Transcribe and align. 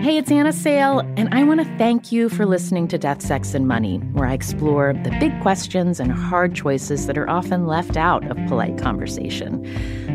Hey, 0.00 0.16
it's 0.16 0.30
Anna 0.30 0.52
Sale, 0.52 1.00
and 1.16 1.28
I 1.34 1.42
want 1.42 1.58
to 1.58 1.76
thank 1.76 2.12
you 2.12 2.28
for 2.28 2.46
listening 2.46 2.86
to 2.86 2.98
Death, 2.98 3.20
Sex, 3.20 3.52
and 3.52 3.66
Money, 3.66 3.96
where 4.12 4.28
I 4.28 4.32
explore 4.32 4.92
the 4.92 5.10
big 5.18 5.38
questions 5.42 5.98
and 5.98 6.12
hard 6.12 6.54
choices 6.54 7.08
that 7.08 7.18
are 7.18 7.28
often 7.28 7.66
left 7.66 7.96
out 7.96 8.24
of 8.30 8.36
polite 8.46 8.78
conversation. 8.78 9.66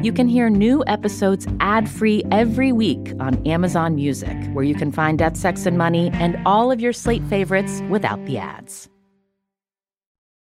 You 0.01 0.13
can 0.13 0.29
hear 0.29 0.49
new 0.49 0.85
episodes 0.87 1.47
ad 1.59 1.89
free 1.89 2.23
every 2.31 2.71
week 2.71 3.11
on 3.19 3.45
Amazon 3.45 3.95
Music, 3.95 4.37
where 4.53 4.63
you 4.63 4.73
can 4.73 4.89
find 4.89 5.19
Death, 5.19 5.35
Sex, 5.35 5.65
and 5.65 5.77
Money 5.77 6.11
and 6.13 6.41
all 6.45 6.71
of 6.71 6.79
your 6.79 6.93
slate 6.93 7.23
favorites 7.25 7.81
without 7.89 8.25
the 8.25 8.37
ads. 8.37 8.87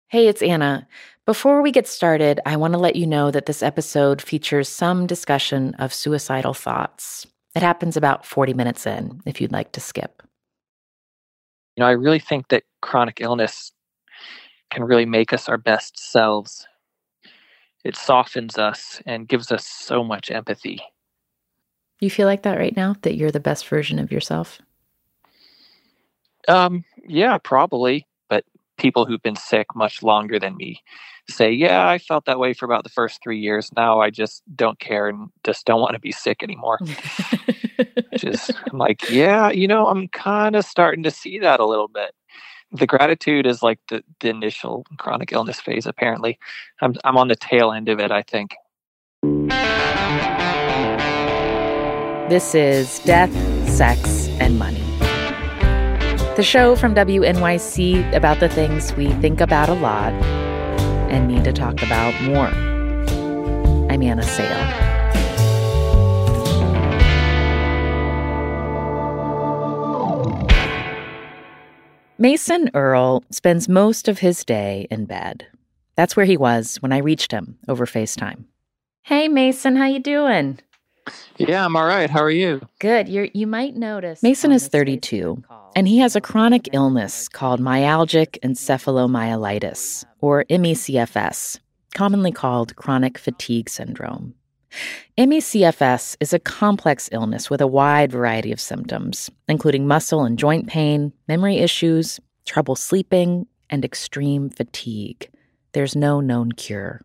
Hey, 0.10 0.28
it's 0.28 0.42
Anna. 0.42 0.86
Before 1.26 1.62
we 1.62 1.72
get 1.72 1.88
started, 1.88 2.42
I 2.46 2.58
want 2.58 2.74
to 2.74 2.78
let 2.80 2.98
you 2.98 3.08
know 3.08 3.32
that 3.32 3.46
this 3.46 3.64
episode 3.64 4.22
features 4.22 4.68
some 4.68 5.08
discussion 5.08 5.76
of 5.76 5.94
suicidal 5.94 6.54
thoughts. 6.54 7.26
It 7.56 7.62
happens 7.62 7.96
about 7.96 8.26
40 8.26 8.54
minutes 8.54 8.86
in, 8.88 9.22
if 9.26 9.40
you'd 9.40 9.52
like 9.52 9.72
to 9.74 9.80
skip. 9.80 10.24
You 11.76 11.82
know, 11.82 11.88
I 11.88 11.92
really 11.92 12.20
think 12.20 12.48
that 12.50 12.64
chronic 12.82 13.20
illness 13.22 13.72
can 14.72 14.84
really 14.84 15.06
make 15.06 15.34
us 15.34 15.48
our 15.48 15.58
best 15.58 16.00
selves. 16.00 16.68
It 17.84 17.96
softens 17.96 18.58
us 18.58 19.02
and 19.06 19.28
gives 19.28 19.52
us 19.52 19.66
so 19.66 20.04
much 20.04 20.32
empathy. 20.32 20.82
You 22.00 22.10
feel 22.10 22.28
like 22.28 22.44
that 22.44 22.58
right 22.58 22.76
now? 22.76 22.96
That 23.02 23.16
you're 23.16 23.32
the 23.32 23.40
best 23.40 23.68
version 23.68 24.00
of 24.00 24.12
yourself? 24.12 24.60
Um, 26.48 26.84
yeah, 27.08 27.38
probably. 27.38 28.08
But 28.30 28.46
people 28.78 29.06
who've 29.06 29.22
been 29.22 29.36
sick 29.36 29.68
much 29.76 30.02
longer 30.02 30.40
than 30.40 30.58
me 30.58 30.82
say, 31.30 31.52
yeah, 31.52 31.88
I 31.88 31.98
felt 31.98 32.26
that 32.26 32.40
way 32.40 32.54
for 32.54 32.66
about 32.66 32.84
the 32.84 32.90
first 32.90 33.22
three 33.24 33.40
years. 33.40 33.72
Now 33.76 34.02
I 34.02 34.10
just 34.10 34.44
don't 34.56 34.80
care 34.80 35.08
and 35.08 35.30
just 35.44 35.66
don't 35.66 35.82
want 35.82 35.94
to 35.94 36.00
be 36.00 36.12
sick 36.12 36.44
anymore. 36.44 36.80
just 38.18 38.52
I'm 38.72 38.78
like, 38.78 39.10
yeah, 39.10 39.50
you 39.50 39.68
know, 39.68 39.88
I'm 39.88 40.08
kind 40.10 40.56
of 40.56 40.66
starting 40.66 41.04
to 41.04 41.12
see 41.12 41.40
that 41.40 41.60
a 41.60 41.66
little 41.66 41.88
bit. 41.88 42.14
The 42.72 42.88
gratitude 42.88 43.46
is 43.46 43.62
like 43.62 43.80
the, 43.90 44.04
the 44.20 44.30
initial 44.30 44.86
chronic 44.98 45.32
illness 45.32 45.60
phase, 45.60 45.86
apparently. 45.86 46.40
I'm, 46.82 46.96
I'm 47.04 47.18
on 47.18 47.28
the 47.28 47.36
tail 47.36 47.72
end 47.72 47.88
of 47.88 48.00
it, 48.00 48.12
I 48.12 48.24
think. 48.24 48.56
This 52.30 52.56
is 52.56 53.00
Death, 53.00 53.32
Sex, 53.70 54.28
and 54.40 54.58
Money. 54.58 54.82
The 56.36 56.44
show 56.44 56.76
from 56.76 56.96
WNYC 56.96 58.16
about 58.16 58.40
the 58.40 58.50
things 58.50 58.92
we 58.96 59.12
think 59.14 59.40
about 59.40 59.70
a 59.70 59.74
lot 59.74 60.12
and 61.14 61.28
need 61.28 61.44
to 61.44 61.54
talk 61.54 61.84
about 61.84 62.20
more. 62.24 62.48
I'm 63.92 64.02
Anna 64.02 64.24
Sale. 64.24 64.94
Mason 72.18 72.72
Earle 72.74 73.24
spends 73.30 73.70
most 73.70 74.08
of 74.08 74.18
his 74.20 74.44
day 74.44 74.88
in 74.90 75.06
bed. 75.06 75.46
That's 75.96 76.16
where 76.16 76.26
he 76.26 76.36
was 76.36 76.78
when 76.78 76.92
I 76.92 76.98
reached 76.98 77.32
him 77.32 77.60
over 77.68 77.86
FaceTime. 77.86 78.46
Hey 79.04 79.28
Mason, 79.28 79.76
how 79.76 79.86
you 79.86 80.00
doing? 80.00 80.60
Yeah, 81.38 81.66
I'm 81.66 81.76
all 81.76 81.86
right. 81.86 82.10
How 82.10 82.22
are 82.22 82.32
you? 82.32 82.62
Good. 82.80 83.10
You 83.10 83.30
you 83.34 83.48
might 83.48 83.76
notice 83.76 84.22
Mason 84.22 84.52
is 84.52 84.68
32 84.68 85.44
and 85.76 85.88
he 85.88 85.98
has 86.00 86.16
a 86.16 86.22
chronic 86.22 86.70
illness 86.74 87.28
called 87.28 87.60
myalgic 87.60 88.40
encephalomyelitis 88.42 90.06
or 90.20 90.46
MECFS, 90.46 91.60
commonly 91.96 92.32
called 92.32 92.76
chronic 92.76 93.18
fatigue 93.18 93.70
syndrome. 93.70 94.36
MECFS 95.18 96.18
is 96.20 96.34
a 96.34 96.40
complex 96.40 97.10
illness 97.12 97.50
with 97.50 97.62
a 97.62 97.68
wide 97.68 98.12
variety 98.12 98.52
of 98.52 98.60
symptoms, 98.60 99.30
including 99.48 99.88
muscle 99.88 100.24
and 100.24 100.40
joint 100.40 100.68
pain, 100.68 101.14
memory 101.28 101.58
issues, 101.58 102.20
trouble 102.46 102.76
sleeping, 102.76 103.46
and 103.70 103.86
extreme 103.86 104.50
fatigue. 104.50 105.30
There's 105.74 105.96
no 105.96 106.22
known 106.22 106.52
cure. 106.52 107.02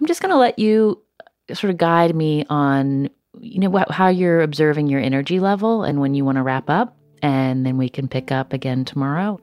I'm 0.00 0.06
just 0.06 0.20
going 0.20 0.30
to 0.32 0.38
let 0.38 0.58
you 0.58 1.03
sort 1.52 1.70
of 1.70 1.76
guide 1.76 2.14
me 2.14 2.46
on 2.48 3.10
you 3.40 3.58
know 3.60 3.70
wh- 3.70 3.92
how 3.92 4.08
you're 4.08 4.40
observing 4.40 4.86
your 4.86 5.00
energy 5.00 5.40
level 5.40 5.82
and 5.82 6.00
when 6.00 6.14
you 6.14 6.24
want 6.24 6.36
to 6.36 6.42
wrap 6.42 6.70
up 6.70 6.96
and 7.22 7.66
then 7.66 7.76
we 7.76 7.88
can 7.88 8.06
pick 8.08 8.30
up 8.30 8.52
again 8.52 8.84
tomorrow. 8.84 9.40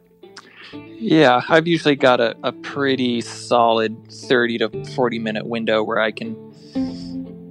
Yeah 0.73 1.41
i've 1.49 1.67
usually 1.67 1.95
got 1.95 2.19
a, 2.19 2.35
a 2.43 2.51
pretty 2.51 3.21
solid 3.21 3.95
30 4.11 4.59
to 4.59 4.85
40 4.95 5.19
minute 5.19 5.45
window 5.47 5.83
where 5.83 5.99
i 5.99 6.11
can 6.11 6.35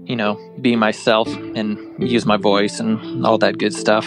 you 0.07 0.17
know 0.17 0.39
be 0.61 0.77
myself 0.77 1.29
and 1.55 1.79
use 1.99 2.25
my 2.27 2.37
voice 2.37 2.81
and 2.81 3.27
all 3.27 3.39
that 3.39 3.59
good 3.59 3.75
stuff. 3.75 4.07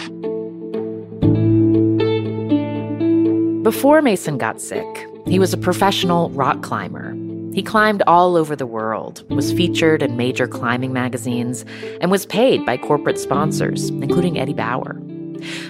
Before 3.62 4.02
mason 4.02 4.38
got 4.38 4.60
sick 4.60 4.86
he 5.26 5.38
was 5.38 5.52
a 5.52 5.58
professional 5.58 6.30
rock 6.30 6.62
climber 6.62 7.13
he 7.54 7.62
climbed 7.62 8.02
all 8.06 8.36
over 8.36 8.56
the 8.56 8.66
world, 8.66 9.24
was 9.30 9.52
featured 9.52 10.02
in 10.02 10.16
major 10.16 10.48
climbing 10.48 10.92
magazines, 10.92 11.64
and 12.00 12.10
was 12.10 12.26
paid 12.26 12.66
by 12.66 12.76
corporate 12.76 13.18
sponsors, 13.18 13.90
including 13.90 14.38
Eddie 14.38 14.54
Bauer. 14.54 15.00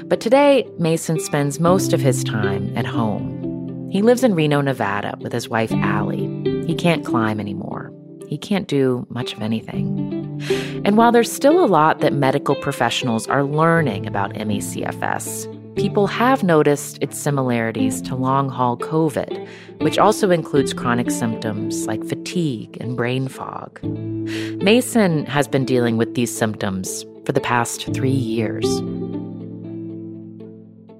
But 0.06 0.20
today, 0.20 0.66
Mason 0.78 1.20
spends 1.20 1.60
most 1.60 1.92
of 1.92 2.00
his 2.00 2.24
time 2.24 2.74
at 2.76 2.86
home. 2.86 3.90
He 3.90 4.02
lives 4.02 4.24
in 4.24 4.34
Reno, 4.34 4.60
Nevada 4.60 5.16
with 5.20 5.32
his 5.32 5.48
wife, 5.48 5.72
Allie. 5.72 6.26
He 6.66 6.74
can't 6.74 7.04
climb 7.04 7.38
anymore. 7.38 7.92
He 8.28 8.38
can't 8.38 8.66
do 8.66 9.06
much 9.10 9.34
of 9.34 9.42
anything. 9.42 10.40
And 10.84 10.96
while 10.96 11.12
there's 11.12 11.30
still 11.30 11.62
a 11.62 11.66
lot 11.66 12.00
that 12.00 12.12
medical 12.12 12.56
professionals 12.56 13.28
are 13.28 13.44
learning 13.44 14.06
about 14.06 14.32
MECFS, 14.34 15.53
people 15.76 16.06
have 16.06 16.42
noticed 16.42 16.98
its 17.00 17.18
similarities 17.18 18.00
to 18.02 18.14
long 18.14 18.48
haul 18.48 18.76
COVID, 18.76 19.48
which 19.80 19.98
also 19.98 20.30
includes 20.30 20.72
chronic 20.72 21.10
symptoms 21.10 21.86
like 21.86 22.04
fatigue 22.04 22.76
and 22.80 22.96
brain 22.96 23.28
fog. 23.28 23.82
Mason 23.82 25.26
has 25.26 25.48
been 25.48 25.64
dealing 25.64 25.96
with 25.96 26.14
these 26.14 26.36
symptoms 26.36 27.04
for 27.24 27.32
the 27.32 27.40
past 27.40 27.92
three 27.92 28.10
years. 28.10 28.66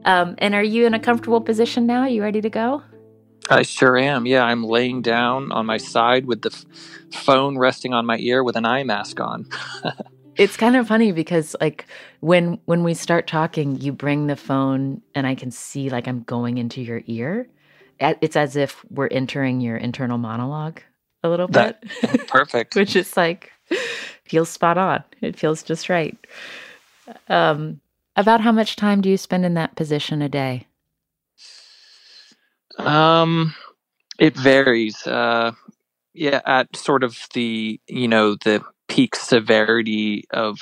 Um, 0.06 0.34
and 0.38 0.54
are 0.54 0.62
you 0.62 0.86
in 0.86 0.94
a 0.94 1.00
comfortable 1.00 1.41
position 1.41 1.86
now? 1.86 2.00
Are 2.02 2.08
you 2.08 2.22
ready 2.22 2.41
to 2.41 2.50
go? 2.50 2.82
I 3.50 3.62
sure 3.62 3.96
am. 3.96 4.26
Yeah, 4.26 4.44
I'm 4.44 4.64
laying 4.64 5.02
down 5.02 5.52
on 5.52 5.66
my 5.66 5.76
side 5.76 6.26
with 6.26 6.42
the 6.42 6.50
f- 6.50 6.64
phone 7.12 7.58
resting 7.58 7.92
on 7.92 8.06
my 8.06 8.16
ear 8.18 8.42
with 8.42 8.56
an 8.56 8.64
eye 8.64 8.84
mask 8.84 9.20
on. 9.20 9.46
it's 10.37 10.56
kind 10.56 10.77
of 10.77 10.89
funny 10.89 11.12
because 11.12 11.55
like 11.61 11.87
when 12.21 12.59
when 12.67 12.83
we 12.84 12.95
start 12.95 13.27
talking 13.27 13.81
you 13.81 13.93
bring 13.93 14.27
the 14.27 14.37
phone 14.37 15.00
and 15.15 15.27
i 15.27 15.34
can 15.34 15.50
see 15.50 15.91
like 15.91 16.09
i'm 16.09 16.22
going 16.25 16.59
into 16.59 16.81
your 16.83 17.03
ear. 17.06 17.49
It's 18.00 18.37
as 18.37 18.56
if 18.56 18.84
we're 18.91 19.09
entering 19.09 19.61
your 19.61 19.77
internal 19.77 20.19
monologue 20.19 20.81
a 21.22 21.28
little 21.28 21.47
bit. 21.49 21.83
that, 22.03 22.27
perfect. 22.28 22.75
Which 22.77 22.97
is 22.97 23.17
like 23.17 23.53
feels 24.25 24.49
spot 24.49 24.77
on. 24.78 25.05
It 25.21 25.37
feels 25.37 25.62
just 25.62 25.89
right. 25.89 26.17
Um 27.28 27.81
about 28.16 28.41
how 28.41 28.53
much 28.53 28.77
time 28.77 29.01
do 29.01 29.09
you 29.09 29.16
spend 29.16 29.45
in 29.45 29.55
that 29.55 29.77
position 29.77 30.22
a 30.22 30.28
day? 30.28 30.66
Um 32.78 33.55
it 34.19 34.37
varies. 34.37 35.06
Uh 35.06 35.53
yeah 36.12 36.41
at 36.47 36.75
sort 36.77 37.05
of 37.05 37.16
the 37.34 37.81
you 37.87 38.09
know 38.09 38.34
the 38.37 38.62
peak 38.94 39.16
severity 39.16 40.25
of 40.31 40.60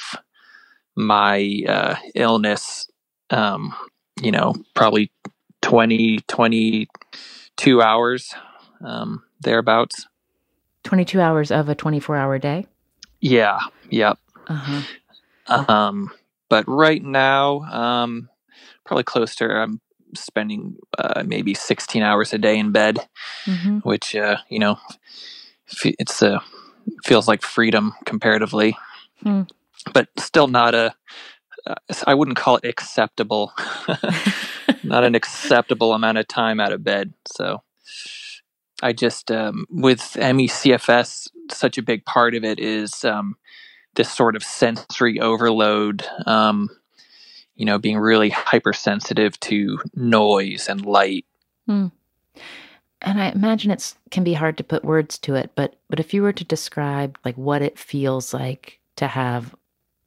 my 0.97 1.60
uh, 1.69 1.97
illness, 2.15 2.91
um, 3.28 3.75
you 4.22 4.31
know, 4.31 4.54
probably 4.72 5.10
20, 5.60 6.20
22 6.28 7.82
hours 7.82 8.34
um, 8.82 9.22
thereabouts. 9.41 10.06
22 10.84 11.21
hours 11.21 11.50
of 11.50 11.69
a 11.69 11.75
24 11.75 12.16
hour 12.16 12.38
day? 12.38 12.65
Yeah, 13.21 13.59
yep. 13.91 14.19
Uh-huh. 14.48 15.65
Um, 15.69 16.10
but 16.48 16.65
right 16.66 17.04
now, 17.04 17.60
um, 17.65 18.30
probably 18.86 19.04
close 19.04 19.34
to, 19.36 19.45
I'm 19.45 19.78
spending 20.15 20.78
uh, 20.97 21.22
maybe 21.27 21.53
16 21.53 22.03
hours 22.03 22.33
a 22.33 22.39
day 22.39 22.59
in 22.59 22.72
bed, 22.72 22.98
mm-hmm. 23.45 23.80
which, 23.80 24.16
uh, 24.16 24.39
you 24.48 24.59
know, 24.59 24.78
it's 25.84 26.22
a 26.22 26.42
feels 27.04 27.28
like 27.28 27.42
freedom 27.42 27.94
comparatively, 28.04 28.76
hmm. 29.22 29.42
but 29.92 30.08
still 30.18 30.48
not 30.48 30.74
a. 30.74 30.94
Uh, 31.66 31.74
I 32.06 32.14
wouldn't 32.14 32.36
call 32.36 32.56
it 32.56 32.64
acceptable. 32.64 33.52
not 34.82 35.04
an 35.04 35.14
acceptable 35.14 35.92
amount 35.92 36.18
of 36.18 36.26
time 36.26 36.58
out 36.58 36.72
of 36.72 36.82
bed. 36.82 37.14
So 37.26 37.62
I 38.82 38.92
just 38.92 39.30
um, 39.30 39.66
with 39.70 40.00
MECFS, 40.00 41.28
such 41.50 41.78
a 41.78 41.82
big 41.82 42.04
part 42.04 42.34
of 42.34 42.44
it 42.44 42.58
is 42.58 43.04
um, 43.04 43.36
this 43.94 44.10
sort 44.10 44.34
of 44.34 44.42
sensory 44.42 45.20
overload. 45.20 46.04
Um, 46.26 46.68
you 47.54 47.66
know, 47.66 47.78
being 47.78 47.98
really 47.98 48.30
hypersensitive 48.30 49.38
to 49.40 49.78
noise 49.94 50.68
and 50.68 50.84
light. 50.84 51.26
Hmm 51.66 51.88
and 53.03 53.21
I 53.21 53.31
imagine 53.31 53.71
it 53.71 53.95
can 54.10 54.25
be 54.25 54.34
hard 54.34 54.57
to 54.59 54.65
put 54.65 54.84
words 54.84 55.19
to 55.19 55.34
it, 55.34 55.51
but 55.54 55.77
but 55.89 56.01
if 56.01 56.15
you 56.15 56.22
were 56.22 56.33
to 56.33 56.45
describe 56.45 57.19
like 57.25 57.37
what 57.37 57.63
it 57.63 57.78
feels 57.78 58.33
like 58.33 58.81
to 58.97 59.07
have 59.07 59.54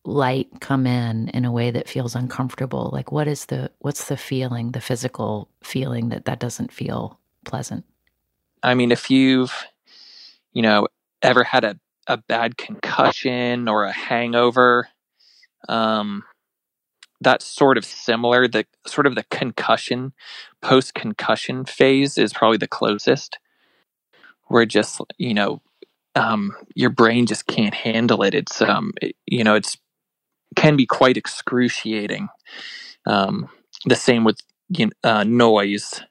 light 0.05 0.47
come 0.61 0.85
in 0.85 1.29
in 1.29 1.45
a 1.45 1.51
way 1.51 1.71
that 1.71 1.89
feels 1.89 2.15
uncomfortable? 2.15 2.89
Like 2.93 3.11
what 3.11 3.27
is 3.27 3.45
the 3.45 3.71
what's 3.79 4.07
the 4.07 4.17
feeling, 4.17 4.71
the 4.71 4.81
physical 4.81 5.49
feeling 5.63 6.09
that 6.09 6.25
that 6.25 6.39
doesn't 6.39 6.71
feel 6.71 7.19
pleasant? 7.43 7.85
I 8.63 8.73
mean, 8.73 8.91
if 8.91 9.09
you've 9.09 9.65
you 10.53 10.61
know 10.61 10.87
ever 11.21 11.43
had 11.43 11.63
a 11.63 11.79
a 12.07 12.17
bad 12.17 12.57
concussion 12.57 13.67
or 13.67 13.85
a 13.85 13.91
hangover, 13.91 14.87
um, 15.67 16.23
that's 17.25 17.45
sort 17.45 17.77
of 17.77 17.83
similar. 17.83 18.47
The 18.47 18.65
sort 18.85 19.07
of 19.07 19.15
the 19.15 19.25
concussion, 19.31 20.13
post 20.61 20.93
concussion 20.93 21.65
phase 21.65 22.19
is 22.19 22.31
probably 22.31 22.57
the 22.57 22.67
closest. 22.67 23.39
Where 24.47 24.65
just 24.65 25.01
you 25.17 25.33
know, 25.33 25.61
um, 26.13 26.55
your 26.75 26.91
brain 26.91 27.25
just 27.25 27.47
can't 27.47 27.73
handle 27.73 28.21
it. 28.21 28.35
It's 28.35 28.61
um, 28.61 28.93
it, 29.01 29.15
you 29.25 29.43
know, 29.43 29.55
it's 29.55 29.75
can 30.55 30.77
be 30.77 30.85
quite 30.85 31.17
excruciating. 31.17 32.29
Um, 33.07 33.49
the 33.85 33.95
same 33.95 34.23
with 34.23 34.39
you 34.69 34.85
know, 34.85 34.91
uh, 35.03 35.23
noise. 35.23 36.01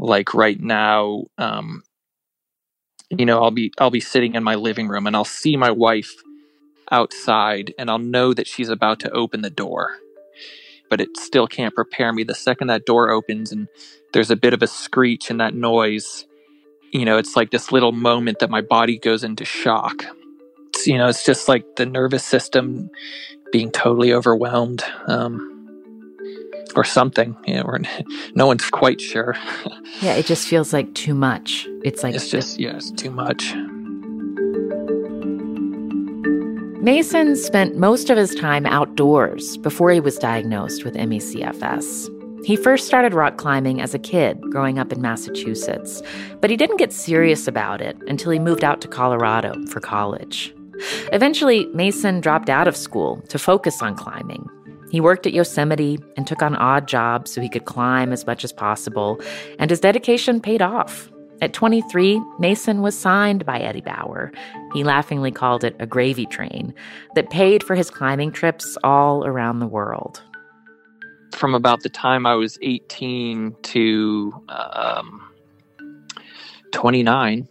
Like 0.00 0.34
right 0.34 0.60
now, 0.60 1.26
um, 1.38 1.84
you 3.10 3.24
know, 3.24 3.40
I'll 3.40 3.52
be 3.52 3.72
I'll 3.78 3.90
be 3.90 4.00
sitting 4.00 4.34
in 4.34 4.42
my 4.42 4.56
living 4.56 4.88
room 4.88 5.06
and 5.06 5.14
I'll 5.14 5.24
see 5.24 5.56
my 5.56 5.70
wife 5.70 6.12
outside 6.90 7.72
and 7.78 7.88
I'll 7.88 8.00
know 8.00 8.34
that 8.34 8.48
she's 8.48 8.68
about 8.68 8.98
to 9.00 9.10
open 9.12 9.42
the 9.42 9.50
door 9.50 9.98
but 10.94 11.00
it 11.00 11.16
still 11.16 11.48
can't 11.48 11.74
prepare 11.74 12.12
me. 12.12 12.22
The 12.22 12.36
second 12.36 12.68
that 12.68 12.86
door 12.86 13.10
opens 13.10 13.50
and 13.50 13.66
there's 14.12 14.30
a 14.30 14.36
bit 14.36 14.54
of 14.54 14.62
a 14.62 14.68
screech 14.68 15.28
and 15.28 15.40
that 15.40 15.52
noise, 15.52 16.24
you 16.92 17.04
know, 17.04 17.18
it's 17.18 17.34
like 17.34 17.50
this 17.50 17.72
little 17.72 17.90
moment 17.90 18.38
that 18.38 18.48
my 18.48 18.60
body 18.60 18.96
goes 18.96 19.24
into 19.24 19.44
shock. 19.44 20.04
It's, 20.68 20.86
you 20.86 20.96
know, 20.96 21.08
it's 21.08 21.24
just 21.24 21.48
like 21.48 21.74
the 21.74 21.84
nervous 21.84 22.24
system 22.24 22.90
being 23.50 23.72
totally 23.72 24.12
overwhelmed. 24.12 24.84
Um, 25.08 25.50
or 26.76 26.84
something, 26.84 27.36
you 27.44 27.54
know, 27.54 27.62
or 27.62 27.80
no 28.36 28.46
one's 28.46 28.70
quite 28.70 29.00
sure. 29.00 29.36
yeah, 30.00 30.14
it 30.14 30.26
just 30.26 30.46
feels 30.46 30.72
like 30.72 30.94
too 30.94 31.14
much. 31.14 31.66
It's 31.82 32.04
like 32.04 32.14
it's 32.14 32.30
just 32.30 32.60
yeah, 32.60 32.76
it's 32.76 32.92
too 32.92 33.10
much. 33.10 33.52
Mason 36.84 37.34
spent 37.34 37.78
most 37.78 38.10
of 38.10 38.18
his 38.18 38.34
time 38.34 38.66
outdoors 38.66 39.56
before 39.56 39.90
he 39.90 40.00
was 40.00 40.18
diagnosed 40.18 40.84
with 40.84 40.96
ME/CFS. 40.96 42.10
He 42.44 42.56
first 42.56 42.86
started 42.86 43.14
rock 43.14 43.38
climbing 43.38 43.80
as 43.80 43.94
a 43.94 43.98
kid 43.98 44.38
growing 44.50 44.78
up 44.78 44.92
in 44.92 45.00
Massachusetts, 45.00 46.02
but 46.42 46.50
he 46.50 46.58
didn't 46.58 46.76
get 46.76 46.92
serious 46.92 47.48
about 47.48 47.80
it 47.80 47.96
until 48.06 48.32
he 48.32 48.38
moved 48.38 48.62
out 48.62 48.82
to 48.82 48.88
Colorado 48.88 49.54
for 49.68 49.80
college. 49.80 50.54
Eventually, 51.10 51.64
Mason 51.72 52.20
dropped 52.20 52.50
out 52.50 52.68
of 52.68 52.76
school 52.76 53.22
to 53.30 53.38
focus 53.38 53.80
on 53.80 53.96
climbing. 53.96 54.46
He 54.90 55.00
worked 55.00 55.26
at 55.26 55.32
Yosemite 55.32 55.98
and 56.18 56.26
took 56.26 56.42
on 56.42 56.54
odd 56.54 56.86
jobs 56.86 57.32
so 57.32 57.40
he 57.40 57.48
could 57.48 57.64
climb 57.64 58.12
as 58.12 58.26
much 58.26 58.44
as 58.44 58.52
possible, 58.52 59.18
and 59.58 59.70
his 59.70 59.80
dedication 59.80 60.38
paid 60.38 60.60
off. 60.60 61.10
At 61.42 61.52
23, 61.52 62.20
Mason 62.38 62.80
was 62.80 62.98
signed 62.98 63.44
by 63.44 63.58
Eddie 63.58 63.80
Bauer. 63.80 64.32
He 64.72 64.84
laughingly 64.84 65.30
called 65.30 65.64
it 65.64 65.76
a 65.78 65.86
gravy 65.86 66.26
train 66.26 66.72
that 67.14 67.30
paid 67.30 67.62
for 67.62 67.74
his 67.74 67.90
climbing 67.90 68.32
trips 68.32 68.78
all 68.84 69.26
around 69.26 69.58
the 69.58 69.66
world. 69.66 70.22
From 71.32 71.54
about 71.54 71.82
the 71.82 71.88
time 71.88 72.24
I 72.26 72.34
was 72.34 72.56
18 72.62 73.56
to 73.62 74.44
um, 74.48 75.22
29, 76.72 77.48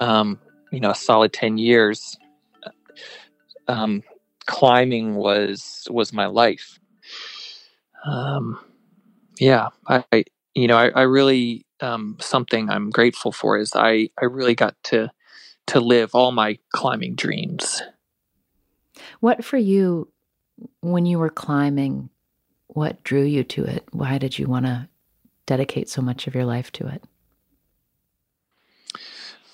um, 0.00 0.40
you 0.72 0.80
know, 0.80 0.90
a 0.90 0.94
solid 0.94 1.32
10 1.32 1.58
years, 1.58 2.18
um, 3.68 4.02
climbing 4.46 5.14
was 5.14 5.86
was 5.90 6.12
my 6.12 6.26
life. 6.26 6.80
Um, 8.04 8.58
yeah, 9.38 9.68
I, 9.86 10.04
I 10.12 10.24
you 10.54 10.66
know, 10.66 10.76
I, 10.76 10.88
I 10.88 11.02
really 11.02 11.64
um, 11.80 12.16
something 12.20 12.70
I'm 12.70 12.90
grateful 12.90 13.32
for 13.32 13.58
is 13.58 13.72
I, 13.74 14.10
I 14.20 14.24
really 14.24 14.54
got 14.54 14.74
to 14.84 15.10
to 15.68 15.80
live 15.80 16.14
all 16.14 16.32
my 16.32 16.58
climbing 16.72 17.14
dreams. 17.14 17.82
What 19.20 19.44
for 19.44 19.58
you 19.58 20.10
when 20.80 21.06
you 21.06 21.18
were 21.18 21.30
climbing? 21.30 22.10
What 22.68 23.02
drew 23.02 23.22
you 23.22 23.44
to 23.44 23.64
it? 23.64 23.86
Why 23.92 24.18
did 24.18 24.38
you 24.38 24.46
want 24.46 24.66
to 24.66 24.88
dedicate 25.46 25.88
so 25.88 26.02
much 26.02 26.26
of 26.26 26.34
your 26.34 26.44
life 26.44 26.70
to 26.72 26.86
it? 26.86 27.02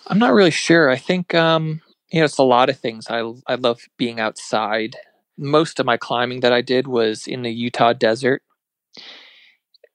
I'm 0.07 0.19
not 0.19 0.33
really 0.33 0.51
sure. 0.51 0.91
I 0.91 0.97
think 0.97 1.35
um, 1.35 1.81
you 2.11 2.21
know 2.21 2.25
it's 2.25 2.39
a 2.39 2.43
lot 2.43 2.69
of 2.69 2.79
things. 2.79 3.07
I 3.09 3.33
I 3.47 3.57
love 3.57 3.81
being 3.97 4.21
outside. 4.21 4.97
Most 5.37 5.81
of 5.81 5.87
my 5.87 5.97
climbing 5.97 6.41
that 6.41 6.53
I 6.53 6.61
did 6.61 6.87
was 6.87 7.27
in 7.27 7.43
the 7.43 7.51
Utah 7.51 7.93
desert. 7.93 8.43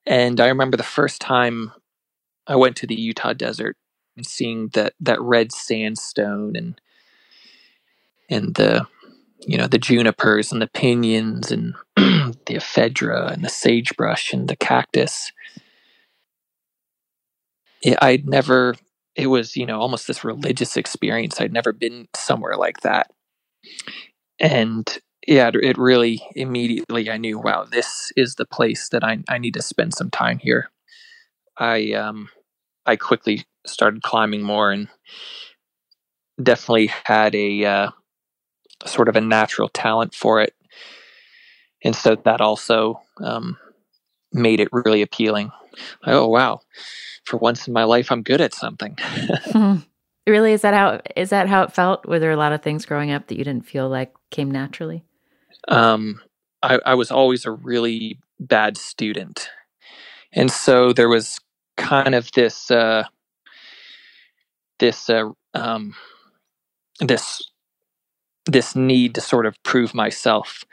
And 0.05 0.41
I 0.41 0.47
remember 0.47 0.75
the 0.75 0.83
first 0.83 1.21
time 1.21 1.71
I 2.49 2.57
went 2.57 2.77
to 2.77 2.87
the 2.87 2.95
Utah 2.95 3.33
desert 3.33 3.77
and 4.17 4.27
seeing 4.27 4.69
that 4.73 4.95
that 5.01 5.21
red 5.21 5.53
sandstone 5.53 6.57
and 6.57 6.81
and 8.29 8.55
the 8.55 8.87
you 9.47 9.57
know 9.57 9.67
the 9.67 9.79
junipers 9.79 10.51
and 10.51 10.61
the 10.61 10.67
pinyons 10.67 11.51
and 11.51 11.75
the 12.45 12.55
ephedra 12.55 13.31
and 13.33 13.43
the 13.43 13.49
sagebrush 13.49 14.33
and 14.33 14.47
the 14.49 14.55
cactus. 14.55 15.31
It, 17.81 17.97
I'd 18.01 18.27
never. 18.27 18.75
It 19.15 19.27
was 19.27 19.57
you 19.57 19.65
know 19.65 19.79
almost 19.79 20.07
this 20.07 20.23
religious 20.23 20.77
experience. 20.77 21.41
I'd 21.41 21.53
never 21.53 21.73
been 21.73 22.07
somewhere 22.15 22.57
like 22.57 22.81
that, 22.81 23.11
and 24.39 24.87
yeah, 25.27 25.51
it 25.53 25.77
really 25.77 26.23
immediately 26.35 27.11
I 27.11 27.17
knew, 27.17 27.39
wow, 27.39 27.65
this 27.65 28.11
is 28.17 28.35
the 28.35 28.45
place 28.45 28.89
that 28.89 29.03
I 29.03 29.19
I 29.29 29.37
need 29.37 29.55
to 29.55 29.61
spend 29.61 29.93
some 29.93 30.09
time 30.09 30.39
here. 30.39 30.69
I 31.57 31.93
um 31.93 32.29
I 32.89 32.95
quickly 32.95 33.45
started 33.67 34.01
climbing 34.01 34.41
more 34.41 34.71
and 34.71 34.87
definitely 36.41 36.87
had 36.87 37.35
a 37.35 37.65
uh, 37.65 37.89
sort 38.85 39.09
of 39.09 39.15
a 39.15 39.21
natural 39.21 39.69
talent 39.69 40.15
for 40.15 40.41
it. 40.41 40.55
And 41.83 41.95
so 41.95 42.15
that 42.15 42.41
also 42.41 43.01
um, 43.23 43.57
made 44.33 44.59
it 44.59 44.69
really 44.71 45.03
appealing. 45.03 45.51
Oh, 46.03 46.27
wow. 46.27 46.61
For 47.25 47.37
once 47.37 47.67
in 47.67 47.73
my 47.73 47.83
life, 47.83 48.11
I'm 48.11 48.23
good 48.23 48.41
at 48.41 48.53
something. 48.53 48.97
Hmm. 49.51 49.77
Really? 50.27 50.53
Is 50.53 50.61
that 50.61 50.75
how, 50.75 51.01
is 51.15 51.31
that 51.31 51.47
how 51.47 51.63
it 51.63 51.71
felt? 51.71 52.05
Were 52.05 52.19
there 52.19 52.29
a 52.29 52.37
lot 52.37 52.51
of 52.51 52.61
things 52.61 52.85
growing 52.85 53.09
up 53.09 53.27
that 53.27 53.37
you 53.37 53.43
didn't 53.43 53.65
feel 53.65 53.89
like 53.89 54.13
came 54.29 54.51
naturally? 54.51 55.03
Um, 55.67 56.21
I, 56.61 56.79
I 56.85 56.93
was 56.93 57.09
always 57.09 57.45
a 57.45 57.51
really 57.51 58.19
bad 58.39 58.77
student. 58.77 59.49
And 60.31 60.51
so 60.51 60.93
there 60.93 61.09
was 61.09 61.39
kind 61.79 62.15
of 62.15 62.31
this 62.33 62.69
uh, 62.69 63.05
this 64.79 65.09
uh, 65.09 65.29
um, 65.53 65.95
this 66.99 67.41
this 68.45 68.75
need 68.75 69.15
to 69.15 69.21
sort 69.21 69.45
of 69.45 69.61
prove 69.63 69.93
myself. 69.93 70.63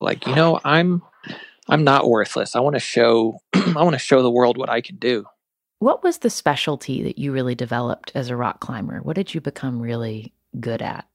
Like 0.00 0.26
you 0.26 0.34
know 0.34 0.60
i'm 0.64 1.02
i'm 1.68 1.82
not 1.84 2.08
worthless. 2.08 2.54
I 2.54 2.60
want 2.60 2.76
to 2.76 2.80
show 2.80 3.40
i 3.54 3.82
want 3.82 3.94
to 3.94 3.98
show 3.98 4.22
the 4.22 4.30
world 4.30 4.56
what 4.58 4.70
i 4.70 4.80
can 4.80 4.96
do. 4.96 5.24
What 5.80 6.02
was 6.02 6.18
the 6.18 6.30
specialty 6.30 7.02
that 7.04 7.18
you 7.18 7.32
really 7.32 7.54
developed 7.54 8.12
as 8.14 8.30
a 8.30 8.36
rock 8.36 8.60
climber? 8.60 9.00
What 9.00 9.16
did 9.16 9.34
you 9.34 9.40
become 9.40 9.80
really 9.80 10.32
good 10.60 10.82
at? 10.82 11.06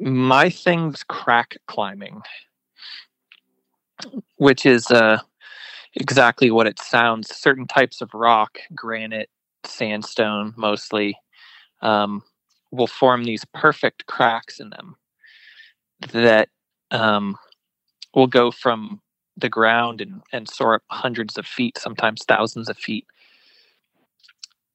My 0.00 0.50
thing's 0.50 1.02
crack 1.04 1.56
climbing 1.66 2.22
which 4.36 4.66
is 4.66 4.90
uh 4.90 5.18
exactly 5.96 6.50
what 6.50 6.66
it 6.66 6.78
sounds. 6.80 7.34
Certain 7.34 7.66
types 7.66 8.00
of 8.00 8.14
rock, 8.14 8.58
granite, 8.74 9.30
sandstone 9.64 10.54
mostly, 10.56 11.16
um, 11.82 12.22
will 12.72 12.86
form 12.86 13.24
these 13.24 13.44
perfect 13.54 14.06
cracks 14.06 14.60
in 14.60 14.70
them 14.70 14.96
that 16.12 16.48
um, 16.90 17.36
will 18.14 18.26
go 18.26 18.50
from 18.50 19.00
the 19.36 19.48
ground 19.48 20.00
and, 20.00 20.22
and 20.32 20.48
soar 20.48 20.74
up 20.76 20.82
hundreds 20.90 21.38
of 21.38 21.46
feet, 21.46 21.78
sometimes 21.78 22.24
thousands 22.24 22.68
of 22.68 22.76
feet. 22.76 23.06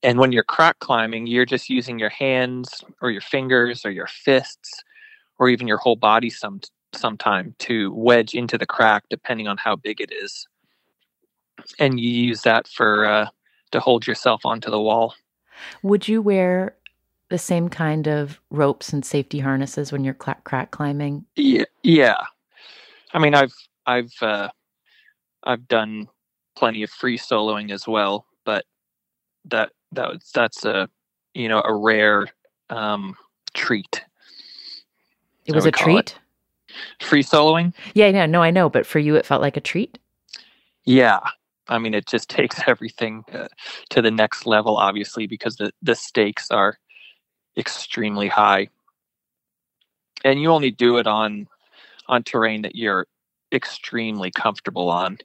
And 0.04 0.20
when 0.20 0.32
you're 0.32 0.44
crack 0.44 0.80
climbing, 0.80 1.28
you're 1.28 1.46
just 1.46 1.70
using 1.70 2.00
your 2.00 2.10
hands 2.10 2.84
or 3.02 3.12
your 3.12 3.22
fingers 3.22 3.86
or 3.86 3.92
your 3.92 4.08
fists 4.08 4.84
or 5.40 5.50
even 5.50 5.68
your 5.68 5.78
whole 5.78 5.98
body 5.98 6.30
some 6.32 6.62
sometime 6.94 7.56
to 7.60 7.94
wedge 7.94 8.36
into 8.36 8.58
the 8.58 8.68
crack 8.68 9.04
depending 9.10 9.48
on 9.48 9.58
how 9.58 9.76
big 9.76 10.02
it 10.02 10.12
is 10.12 10.48
and 11.80 12.00
you 12.00 12.10
use 12.10 12.42
that 12.42 12.68
for 12.68 13.06
uh, 13.06 13.28
to 13.72 13.80
hold 13.80 14.08
yourself 14.08 14.46
onto 14.46 14.70
the 14.70 14.82
wall. 14.82 15.14
Would 15.84 16.08
you 16.08 16.22
wear 16.22 16.76
the 17.30 17.38
same 17.38 17.70
kind 17.70 18.08
of 18.08 18.40
ropes 18.50 18.92
and 18.92 19.06
safety 19.06 19.40
harnesses 19.40 19.92
when 19.92 20.04
you're 20.04 20.14
crack, 20.14 20.44
crack 20.44 20.72
climbing? 20.72 21.26
Yeah, 21.36 21.66
yeah. 21.84 22.18
I 23.14 23.20
mean, 23.20 23.36
I've 23.36 23.54
I've 23.86 24.14
uh, 24.22 24.50
I've 25.44 25.68
done 25.68 26.08
plenty 26.56 26.84
of 26.84 26.90
free 26.90 27.18
soloing 27.18 27.72
as 27.72 27.88
well, 27.88 28.26
but 28.46 28.66
that 29.46 29.72
that 29.92 30.12
that's 30.34 30.66
a 30.66 30.90
you 31.34 31.48
know 31.48 31.62
a 31.66 31.74
rare 31.74 32.26
um, 32.70 33.16
treat. 33.54 34.04
It 35.46 35.56
was 35.56 35.66
a 35.66 35.72
treat. 35.72 36.18
Free 37.02 37.24
soloing. 37.24 37.74
Yeah, 37.96 38.08
yeah, 38.08 38.28
no, 38.28 38.44
I 38.44 38.52
know, 38.52 38.70
but 38.70 38.86
for 38.86 39.00
you, 39.00 39.16
it 39.16 39.26
felt 39.26 39.42
like 39.42 39.58
a 39.58 39.62
treat. 39.62 39.98
Yeah, 40.86 41.20
I 41.70 41.78
mean, 41.78 41.94
it 41.94 42.08
just 42.08 42.30
takes 42.40 42.60
everything 42.68 43.24
uh, 43.34 43.48
to 43.92 44.02
the 44.02 44.12
next 44.12 44.46
level, 44.46 44.78
obviously, 44.78 45.28
because 45.28 45.56
the 45.56 45.72
the 45.82 45.96
stakes 45.96 46.52
are 46.52 46.78
extremely 47.58 48.28
high, 48.28 48.70
and 50.24 50.42
you 50.42 50.50
only 50.50 50.72
do 50.72 50.98
it 50.98 51.08
on 51.08 51.48
on 52.08 52.24
terrain 52.24 52.64
that 52.64 52.76
you're 52.76 53.08
extremely 53.52 54.32
comfortable 54.32 54.90
on. 54.90 55.18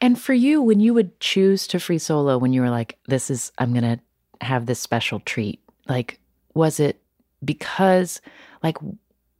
And 0.00 0.20
for 0.20 0.34
you, 0.34 0.62
when 0.62 0.80
you 0.80 0.94
would 0.94 1.18
choose 1.18 1.66
to 1.68 1.80
free 1.80 1.98
solo, 1.98 2.38
when 2.38 2.52
you 2.52 2.60
were 2.60 2.70
like, 2.70 2.98
"This 3.06 3.30
is, 3.30 3.50
I'm 3.58 3.74
gonna 3.74 3.98
have 4.40 4.66
this 4.66 4.78
special 4.78 5.20
treat," 5.20 5.60
like, 5.88 6.20
was 6.54 6.78
it 6.78 7.00
because, 7.44 8.20
like, 8.62 8.76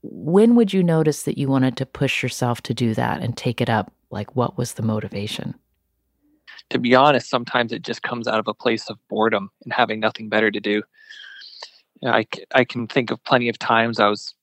when 0.02 0.54
would 0.54 0.72
you 0.72 0.82
notice 0.82 1.22
that 1.22 1.38
you 1.38 1.48
wanted 1.48 1.76
to 1.76 1.86
push 1.86 2.22
yourself 2.22 2.62
to 2.62 2.74
do 2.74 2.94
that 2.94 3.20
and 3.20 3.36
take 3.36 3.60
it 3.60 3.68
up? 3.70 3.92
Like, 4.10 4.34
what 4.36 4.56
was 4.56 4.74
the 4.74 4.82
motivation? 4.82 5.54
To 6.70 6.78
be 6.78 6.94
honest, 6.94 7.30
sometimes 7.30 7.72
it 7.72 7.82
just 7.82 8.02
comes 8.02 8.28
out 8.28 8.38
of 8.38 8.48
a 8.48 8.54
place 8.54 8.90
of 8.90 8.98
boredom 9.08 9.50
and 9.64 9.72
having 9.72 10.00
nothing 10.00 10.28
better 10.28 10.50
to 10.50 10.60
do. 10.60 10.82
I, 12.04 12.26
I 12.54 12.64
can 12.64 12.86
think 12.86 13.10
of 13.10 13.22
plenty 13.24 13.48
of 13.48 13.58
times 13.58 13.98
I 13.98 14.08
was 14.08 14.34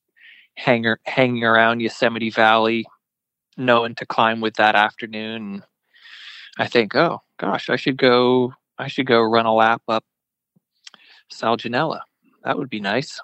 hanging 0.56 0.96
hanging 1.06 1.44
around 1.44 1.82
Yosemite 1.82 2.30
Valley, 2.30 2.86
knowing 3.58 3.96
to 3.96 4.06
climb 4.06 4.42
with 4.42 4.56
that 4.56 4.76
afternoon. 4.76 5.64
I 6.58 6.68
think, 6.68 6.96
oh 6.96 7.22
gosh, 7.38 7.70
I 7.70 7.76
should 7.76 7.98
go. 7.98 8.54
I 8.78 8.88
should 8.88 9.06
go 9.06 9.22
run 9.22 9.46
a 9.46 9.54
lap 9.54 9.82
up 9.88 10.04
Sal 11.30 11.58
Ginella. 11.58 12.02
That 12.44 12.58
would 12.58 12.70
be 12.70 12.82
nice. 12.82 13.20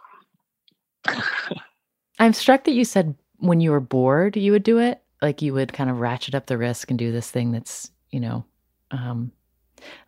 I'm 2.20 2.34
struck 2.34 2.64
that 2.66 2.74
you 2.74 2.86
said 2.86 3.16
when 3.38 3.60
you 3.60 3.72
were 3.72 3.80
bored, 3.80 4.38
you 4.38 4.52
would 4.52 4.64
do 4.64 4.80
it. 4.80 5.02
Like 5.22 5.42
you 5.42 5.54
would 5.54 5.74
kind 5.74 5.90
of 5.90 6.00
ratchet 6.00 6.36
up 6.36 6.48
the 6.48 6.58
risk 6.58 6.90
and 6.90 6.98
do 6.98 7.12
this 7.12 7.30
thing 7.30 7.52
that's, 7.52 7.92
you 8.10 8.20
know, 8.20 8.46
um, 8.92 9.32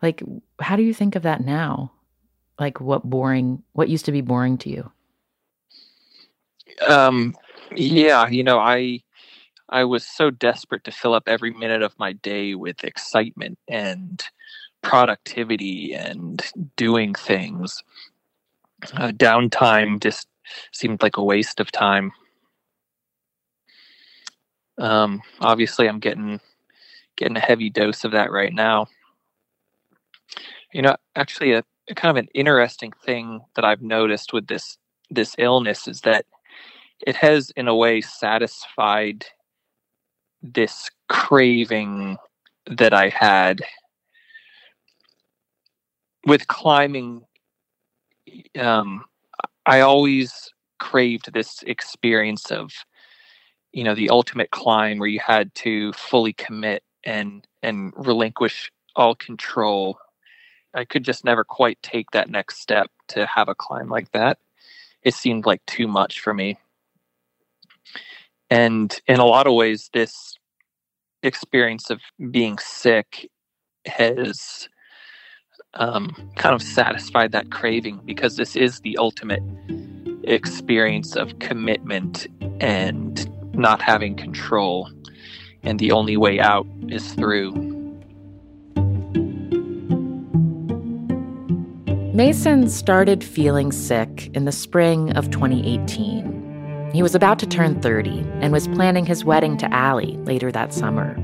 like 0.02 0.22
how 0.60 0.76
do 0.76 0.82
you 0.82 0.94
think 0.94 1.16
of 1.16 1.22
that 1.22 1.44
now? 1.44 1.92
Like 2.58 2.80
what 2.80 3.04
boring, 3.04 3.62
what 3.72 3.88
used 3.88 4.04
to 4.06 4.12
be 4.12 4.20
boring 4.20 4.58
to 4.58 4.70
you? 4.70 4.92
Um, 6.86 7.34
yeah, 7.74 8.28
you 8.28 8.44
know, 8.44 8.58
I, 8.58 9.00
I 9.68 9.84
was 9.84 10.06
so 10.06 10.30
desperate 10.30 10.84
to 10.84 10.92
fill 10.92 11.14
up 11.14 11.24
every 11.26 11.52
minute 11.52 11.82
of 11.82 11.98
my 11.98 12.12
day 12.12 12.54
with 12.54 12.84
excitement 12.84 13.58
and 13.68 14.22
productivity 14.82 15.94
and 15.94 16.42
doing 16.76 17.14
things. 17.14 17.82
Uh, 18.92 19.08
downtime 19.08 20.00
just 20.00 20.28
seemed 20.72 21.02
like 21.02 21.16
a 21.16 21.24
waste 21.24 21.58
of 21.58 21.72
time. 21.72 22.12
Um, 24.78 25.22
obviously, 25.40 25.88
I'm 25.88 26.00
getting 26.00 26.40
getting 27.16 27.36
a 27.36 27.40
heavy 27.40 27.70
dose 27.70 28.04
of 28.04 28.12
that 28.12 28.30
right 28.30 28.52
now. 28.52 28.86
You 30.72 30.82
know, 30.82 30.96
actually, 31.14 31.52
a, 31.52 31.62
a 31.88 31.94
kind 31.94 32.16
of 32.16 32.22
an 32.22 32.28
interesting 32.34 32.92
thing 33.04 33.40
that 33.54 33.64
I've 33.64 33.82
noticed 33.82 34.32
with 34.32 34.46
this 34.46 34.78
this 35.10 35.34
illness 35.38 35.86
is 35.86 36.00
that 36.00 36.24
it 37.06 37.16
has, 37.16 37.50
in 37.56 37.68
a 37.68 37.74
way, 37.74 38.00
satisfied 38.00 39.26
this 40.42 40.90
craving 41.08 42.16
that 42.66 42.92
I 42.92 43.08
had 43.08 43.60
with 46.26 46.46
climbing. 46.48 47.22
Um, 48.58 49.04
I 49.66 49.80
always 49.80 50.50
craved 50.78 51.32
this 51.32 51.62
experience 51.66 52.50
of, 52.50 52.72
you 53.72 53.84
know, 53.84 53.94
the 53.94 54.10
ultimate 54.10 54.50
climb 54.50 54.98
where 54.98 55.08
you 55.08 55.20
had 55.20 55.54
to 55.56 55.92
fully 55.92 56.32
commit 56.32 56.82
and 57.04 57.46
and 57.62 57.92
relinquish 57.96 58.70
all 58.96 59.14
control. 59.14 59.98
I 60.74 60.84
could 60.84 61.04
just 61.04 61.24
never 61.24 61.44
quite 61.44 61.80
take 61.82 62.10
that 62.12 62.28
next 62.28 62.60
step 62.60 62.90
to 63.08 63.26
have 63.26 63.48
a 63.48 63.54
climb 63.54 63.88
like 63.88 64.10
that. 64.12 64.38
It 65.02 65.14
seemed 65.14 65.46
like 65.46 65.64
too 65.66 65.86
much 65.86 66.20
for 66.20 66.34
me. 66.34 66.58
And 68.50 68.98
in 69.06 69.20
a 69.20 69.24
lot 69.24 69.46
of 69.46 69.54
ways, 69.54 69.90
this 69.92 70.38
experience 71.22 71.90
of 71.90 72.00
being 72.30 72.58
sick 72.58 73.30
has 73.86 74.68
um, 75.74 76.14
kind 76.36 76.54
of 76.54 76.62
satisfied 76.62 77.32
that 77.32 77.50
craving 77.50 78.00
because 78.04 78.36
this 78.36 78.56
is 78.56 78.80
the 78.80 78.96
ultimate 78.98 79.42
experience 80.24 81.16
of 81.16 81.38
commitment 81.38 82.26
and 82.60 83.28
not 83.54 83.82
having 83.82 84.16
control. 84.16 84.90
And 85.64 85.78
the 85.78 85.92
only 85.92 86.16
way 86.16 86.40
out 86.40 86.66
is 86.88 87.12
through. 87.14 87.52
Mason 92.14 92.68
started 92.68 93.24
feeling 93.24 93.72
sick 93.72 94.30
in 94.34 94.44
the 94.44 94.52
spring 94.52 95.16
of 95.16 95.30
2018. 95.30 96.90
He 96.94 97.02
was 97.02 97.16
about 97.16 97.40
to 97.40 97.46
turn 97.46 97.80
30 97.80 98.24
and 98.40 98.52
was 98.52 98.68
planning 98.68 99.04
his 99.04 99.24
wedding 99.24 99.56
to 99.56 99.74
Allie 99.74 100.16
later 100.18 100.52
that 100.52 100.72
summer. 100.72 101.18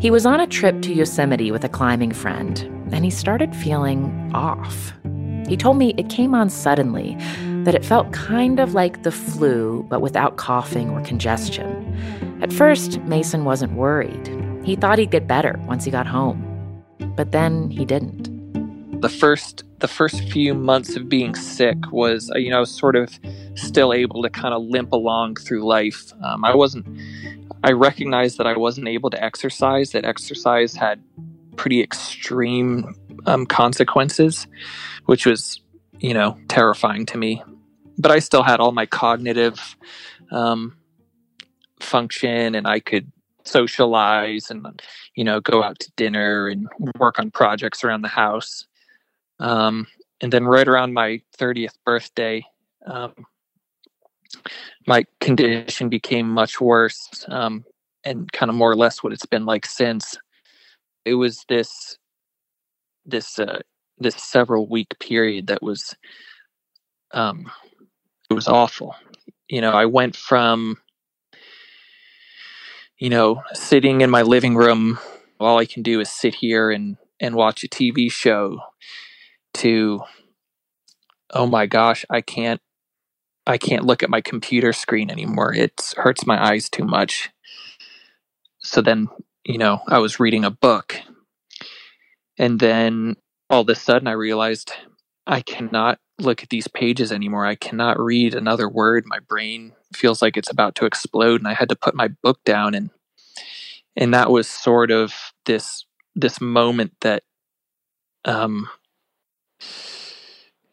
He 0.00 0.10
was 0.10 0.26
on 0.26 0.40
a 0.40 0.46
trip 0.46 0.82
to 0.82 0.92
Yosemite 0.92 1.52
with 1.52 1.62
a 1.62 1.68
climbing 1.68 2.12
friend, 2.12 2.58
and 2.90 3.04
he 3.04 3.10
started 3.10 3.54
feeling 3.54 4.32
off. 4.34 4.92
He 5.46 5.56
told 5.56 5.76
me 5.76 5.94
it 5.96 6.08
came 6.08 6.34
on 6.34 6.50
suddenly, 6.50 7.16
that 7.62 7.76
it 7.76 7.84
felt 7.84 8.12
kind 8.12 8.58
of 8.58 8.74
like 8.74 9.04
the 9.04 9.12
flu, 9.12 9.86
but 9.88 10.00
without 10.00 10.36
coughing 10.36 10.90
or 10.90 11.00
congestion. 11.02 12.27
At 12.40 12.52
first, 12.52 13.00
Mason 13.00 13.44
wasn't 13.44 13.72
worried. 13.72 14.28
He 14.64 14.76
thought 14.76 14.98
he'd 14.98 15.10
get 15.10 15.26
better 15.26 15.58
once 15.66 15.84
he 15.84 15.90
got 15.90 16.06
home. 16.06 16.44
But 17.16 17.32
then 17.32 17.70
he 17.70 17.84
didn't. 17.84 19.00
The 19.00 19.08
first 19.08 19.64
the 19.80 19.88
first 19.88 20.22
few 20.30 20.54
months 20.54 20.96
of 20.96 21.08
being 21.08 21.34
sick 21.34 21.76
was, 21.92 22.30
uh, 22.34 22.38
you 22.38 22.50
know, 22.50 22.64
sort 22.64 22.96
of 22.96 23.18
still 23.54 23.92
able 23.92 24.22
to 24.22 24.30
kind 24.30 24.54
of 24.54 24.62
limp 24.62 24.92
along 24.92 25.36
through 25.36 25.66
life. 25.66 26.12
Um, 26.22 26.44
I 26.44 26.54
wasn't. 26.54 26.86
I 27.64 27.72
recognized 27.72 28.38
that 28.38 28.46
I 28.46 28.56
wasn't 28.56 28.88
able 28.88 29.10
to 29.10 29.22
exercise. 29.22 29.90
That 29.92 30.04
exercise 30.04 30.74
had 30.74 31.02
pretty 31.56 31.82
extreme 31.82 32.94
um, 33.26 33.46
consequences, 33.46 34.46
which 35.06 35.26
was, 35.26 35.60
you 35.98 36.14
know, 36.14 36.38
terrifying 36.48 37.04
to 37.06 37.18
me. 37.18 37.42
But 37.98 38.12
I 38.12 38.20
still 38.20 38.44
had 38.44 38.60
all 38.60 38.70
my 38.70 38.86
cognitive 38.86 39.76
um, 40.30 40.76
function, 41.82 42.54
and 42.54 42.66
I 42.66 42.80
could 42.80 43.10
socialize 43.44 44.50
and 44.50 44.82
you 45.14 45.24
know 45.24 45.40
go 45.40 45.62
out 45.62 45.78
to 45.80 45.90
dinner 45.96 46.48
and 46.48 46.68
work 46.98 47.18
on 47.18 47.30
projects 47.30 47.84
around 47.84 48.02
the 48.02 48.08
house. 48.08 48.66
Um, 49.40 49.86
and 50.20 50.32
then 50.32 50.44
right 50.44 50.66
around 50.66 50.92
my 50.94 51.22
30th 51.38 51.74
birthday, 51.84 52.44
um, 52.86 53.14
my 54.86 55.04
condition 55.20 55.88
became 55.88 56.28
much 56.28 56.60
worse 56.60 57.24
um, 57.28 57.64
and 58.04 58.30
kind 58.32 58.50
of 58.50 58.56
more 58.56 58.70
or 58.70 58.76
less 58.76 59.02
what 59.02 59.12
it's 59.12 59.26
been 59.26 59.46
like 59.46 59.64
since 59.64 60.18
it 61.04 61.14
was 61.14 61.44
this 61.48 61.96
this 63.06 63.38
uh, 63.38 63.60
this 63.98 64.16
several 64.16 64.68
week 64.68 64.98
period 65.00 65.46
that 65.46 65.62
was 65.62 65.94
um 67.12 67.50
it 68.30 68.34
was 68.34 68.48
awful. 68.48 68.94
You 69.48 69.62
know, 69.62 69.72
I 69.72 69.86
went 69.86 70.14
from 70.14 70.76
you 72.98 73.10
know, 73.10 73.42
sitting 73.52 74.00
in 74.00 74.10
my 74.10 74.22
living 74.22 74.56
room, 74.56 74.98
all 75.38 75.58
I 75.58 75.66
can 75.66 75.82
do 75.82 76.00
is 76.00 76.10
sit 76.10 76.36
here 76.36 76.70
and 76.70 76.96
and 77.20 77.34
watch 77.34 77.64
a 77.64 77.68
TV 77.68 78.10
show 78.10 78.60
to 79.54 80.00
oh 81.30 81.46
my 81.46 81.66
gosh, 81.66 82.04
I 82.10 82.20
can't 82.20 82.60
I 83.46 83.58
can't 83.58 83.86
look 83.86 84.02
at 84.02 84.10
my 84.10 84.20
computer 84.20 84.72
screen 84.72 85.10
anymore. 85.10 85.54
It 85.54 85.92
hurts 85.96 86.26
my 86.26 86.42
eyes 86.50 86.68
too 86.68 86.84
much. 86.84 87.30
So 88.60 88.82
then, 88.82 89.08
you 89.44 89.58
know, 89.58 89.80
I 89.88 89.98
was 89.98 90.20
reading 90.20 90.44
a 90.44 90.50
book 90.50 91.00
and 92.38 92.60
then 92.60 93.16
all 93.50 93.62
of 93.62 93.68
a 93.68 93.74
sudden, 93.74 94.08
I 94.08 94.12
realized 94.12 94.72
I 95.26 95.40
cannot 95.40 95.98
look 96.18 96.42
at 96.42 96.50
these 96.50 96.68
pages 96.68 97.12
anymore. 97.12 97.46
I 97.46 97.54
cannot 97.54 97.98
read 97.98 98.34
another 98.34 98.68
word. 98.68 99.04
My 99.06 99.18
brain 99.20 99.72
feels 99.94 100.20
like 100.20 100.36
it's 100.36 100.50
about 100.50 100.74
to 100.76 100.86
explode, 100.86 101.40
and 101.40 101.48
I 101.48 101.54
had 101.54 101.68
to 101.68 101.76
put 101.76 101.94
my 101.94 102.08
book 102.08 102.42
down. 102.44 102.74
and 102.74 102.90
And 103.96 104.12
that 104.14 104.30
was 104.30 104.48
sort 104.48 104.90
of 104.90 105.14
this 105.46 105.84
this 106.14 106.40
moment 106.40 106.92
that 107.00 107.22
um, 108.24 108.68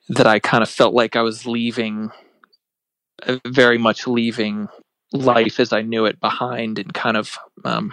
that 0.09 0.27
I 0.27 0.39
kind 0.39 0.63
of 0.63 0.69
felt 0.69 0.93
like 0.93 1.15
I 1.15 1.21
was 1.21 1.45
leaving, 1.45 2.11
uh, 3.23 3.37
very 3.47 3.77
much 3.77 4.07
leaving 4.07 4.67
life 5.13 5.59
as 5.59 5.71
I 5.71 5.81
knew 5.81 6.05
it 6.05 6.19
behind, 6.19 6.79
and 6.79 6.93
kind 6.93 7.17
of 7.17 7.37
um, 7.63 7.91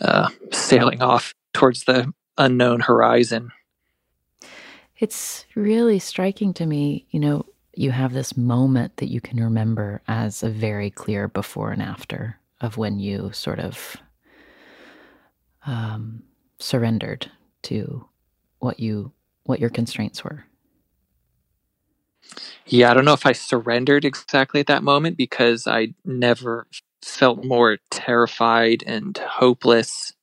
uh, 0.00 0.28
sailing 0.52 1.02
off 1.02 1.34
towards 1.54 1.84
the 1.84 2.12
unknown 2.36 2.80
horizon. 2.80 3.50
It's 4.98 5.46
really 5.54 5.98
striking 5.98 6.54
to 6.54 6.66
me, 6.66 7.06
you 7.10 7.20
know, 7.20 7.46
you 7.74 7.90
have 7.90 8.14
this 8.14 8.36
moment 8.36 8.96
that 8.96 9.10
you 9.10 9.20
can 9.20 9.42
remember 9.42 10.02
as 10.08 10.42
a 10.42 10.48
very 10.48 10.90
clear 10.90 11.28
before 11.28 11.72
and 11.72 11.82
after 11.82 12.38
of 12.62 12.78
when 12.78 12.98
you 12.98 13.30
sort 13.32 13.58
of 13.58 13.96
um, 15.66 16.22
surrendered 16.58 17.30
to 17.62 18.06
what 18.60 18.80
you 18.80 19.12
what 19.44 19.60
your 19.60 19.70
constraints 19.70 20.24
were. 20.24 20.44
Yeah, 22.66 22.90
I 22.90 22.94
don't 22.94 23.04
know 23.04 23.12
if 23.12 23.26
I 23.26 23.32
surrendered 23.32 24.04
exactly 24.04 24.60
at 24.60 24.66
that 24.68 24.82
moment 24.82 25.16
because 25.16 25.66
I 25.68 25.94
never 26.04 26.66
felt 27.02 27.44
more 27.44 27.78
terrified 27.90 28.82
and 28.86 29.16
hopeless. 29.18 30.14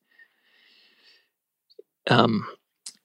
Um, 2.09 2.47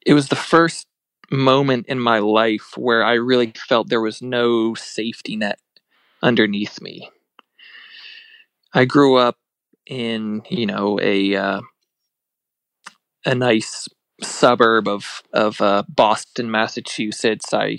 it 0.04 0.14
was 0.14 0.28
the 0.28 0.36
first 0.36 0.87
moment 1.30 1.86
in 1.88 2.00
my 2.00 2.18
life 2.18 2.76
where 2.76 3.04
I 3.04 3.14
really 3.14 3.52
felt 3.68 3.88
there 3.88 4.00
was 4.00 4.22
no 4.22 4.74
safety 4.74 5.36
net 5.36 5.58
underneath 6.22 6.80
me. 6.80 7.10
I 8.72 8.84
grew 8.84 9.16
up 9.16 9.36
in, 9.86 10.42
you 10.48 10.66
know, 10.66 10.98
a 11.00 11.34
uh, 11.36 11.60
a 13.24 13.34
nice 13.34 13.88
suburb 14.22 14.88
of 14.88 15.22
of 15.32 15.60
uh, 15.60 15.84
Boston, 15.88 16.50
Massachusetts. 16.50 17.52
I 17.52 17.78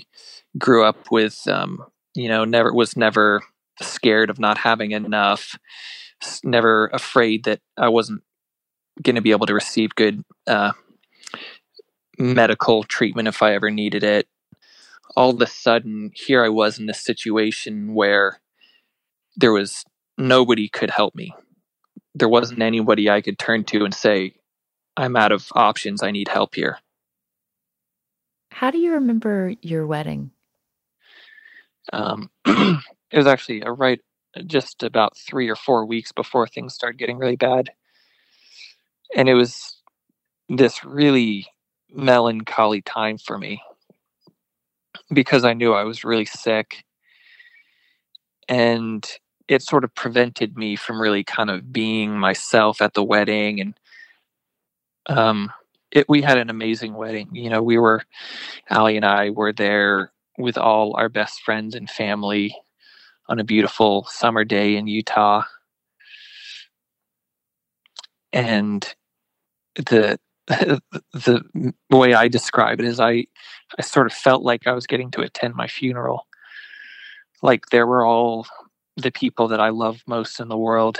grew 0.58 0.84
up 0.84 1.10
with, 1.10 1.46
um, 1.48 1.84
you 2.14 2.28
know, 2.28 2.44
never 2.44 2.72
was 2.72 2.96
never 2.96 3.42
scared 3.80 4.30
of 4.30 4.38
not 4.38 4.58
having 4.58 4.92
enough, 4.92 5.56
never 6.44 6.88
afraid 6.88 7.44
that 7.44 7.60
I 7.76 7.88
wasn't 7.88 8.22
going 9.02 9.16
to 9.16 9.22
be 9.22 9.30
able 9.30 9.46
to 9.46 9.54
receive 9.54 9.94
good 9.94 10.24
uh, 10.46 10.72
Mm-hmm. 12.20 12.34
medical 12.34 12.84
treatment 12.84 13.28
if 13.28 13.42
I 13.42 13.54
ever 13.54 13.70
needed 13.70 14.04
it. 14.04 14.28
All 15.16 15.30
of 15.30 15.40
a 15.40 15.46
sudden, 15.46 16.10
here 16.14 16.44
I 16.44 16.50
was 16.50 16.78
in 16.78 16.84
this 16.84 17.02
situation 17.02 17.94
where 17.94 18.42
there 19.36 19.52
was 19.52 19.86
nobody 20.18 20.68
could 20.68 20.90
help 20.90 21.14
me. 21.14 21.34
There 22.14 22.28
wasn't 22.28 22.60
anybody 22.60 23.08
I 23.08 23.22
could 23.22 23.38
turn 23.38 23.64
to 23.64 23.86
and 23.86 23.94
say, 23.94 24.34
I'm 24.98 25.16
out 25.16 25.32
of 25.32 25.48
options. 25.52 26.02
I 26.02 26.10
need 26.10 26.28
help 26.28 26.54
here. 26.54 26.78
How 28.50 28.70
do 28.70 28.76
you 28.76 28.92
remember 28.92 29.54
your 29.62 29.86
wedding? 29.86 30.30
Um, 31.90 32.30
it 32.44 32.82
was 33.14 33.26
actually 33.26 33.62
a 33.62 33.72
right 33.72 34.00
uh, 34.36 34.42
just 34.42 34.82
about 34.82 35.16
three 35.16 35.48
or 35.48 35.56
four 35.56 35.86
weeks 35.86 36.12
before 36.12 36.46
things 36.46 36.74
started 36.74 36.98
getting 36.98 37.16
really 37.16 37.36
bad. 37.36 37.70
And 39.16 39.26
it 39.26 39.34
was 39.34 39.80
this 40.50 40.84
really 40.84 41.46
melancholy 41.92 42.82
time 42.82 43.18
for 43.18 43.38
me 43.38 43.62
because 45.12 45.44
I 45.44 45.54
knew 45.54 45.72
I 45.72 45.84
was 45.84 46.04
really 46.04 46.24
sick. 46.24 46.84
And 48.48 49.06
it 49.48 49.62
sort 49.62 49.84
of 49.84 49.94
prevented 49.94 50.56
me 50.56 50.76
from 50.76 51.00
really 51.00 51.24
kind 51.24 51.50
of 51.50 51.72
being 51.72 52.18
myself 52.18 52.80
at 52.80 52.94
the 52.94 53.02
wedding. 53.02 53.60
And 53.60 53.80
um, 55.08 55.52
it, 55.90 56.08
we 56.08 56.22
had 56.22 56.38
an 56.38 56.50
amazing 56.50 56.94
wedding. 56.94 57.28
You 57.32 57.50
know, 57.50 57.62
we 57.62 57.78
were, 57.78 58.02
Allie 58.68 58.96
and 58.96 59.04
I 59.04 59.30
were 59.30 59.52
there 59.52 60.12
with 60.38 60.56
all 60.56 60.94
our 60.96 61.08
best 61.08 61.42
friends 61.42 61.74
and 61.74 61.90
family 61.90 62.56
on 63.28 63.38
a 63.38 63.44
beautiful 63.44 64.06
summer 64.08 64.44
day 64.44 64.76
in 64.76 64.86
Utah. 64.86 65.42
And 68.32 68.94
the 69.74 70.18
the 71.12 71.74
way 71.90 72.14
I 72.14 72.26
describe 72.26 72.80
it 72.80 72.86
is 72.86 72.98
I 72.98 73.26
I 73.78 73.82
sort 73.82 74.06
of 74.06 74.12
felt 74.12 74.42
like 74.42 74.66
I 74.66 74.72
was 74.72 74.86
getting 74.86 75.10
to 75.12 75.20
attend 75.20 75.54
my 75.54 75.68
funeral. 75.68 76.26
Like 77.40 77.66
there 77.66 77.86
were 77.86 78.04
all 78.04 78.46
the 78.96 79.12
people 79.12 79.48
that 79.48 79.60
I 79.60 79.68
love 79.68 80.02
most 80.06 80.40
in 80.40 80.48
the 80.48 80.56
world. 80.56 80.98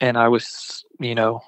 And 0.00 0.16
I 0.18 0.28
was, 0.28 0.84
you 1.00 1.14
know, 1.14 1.40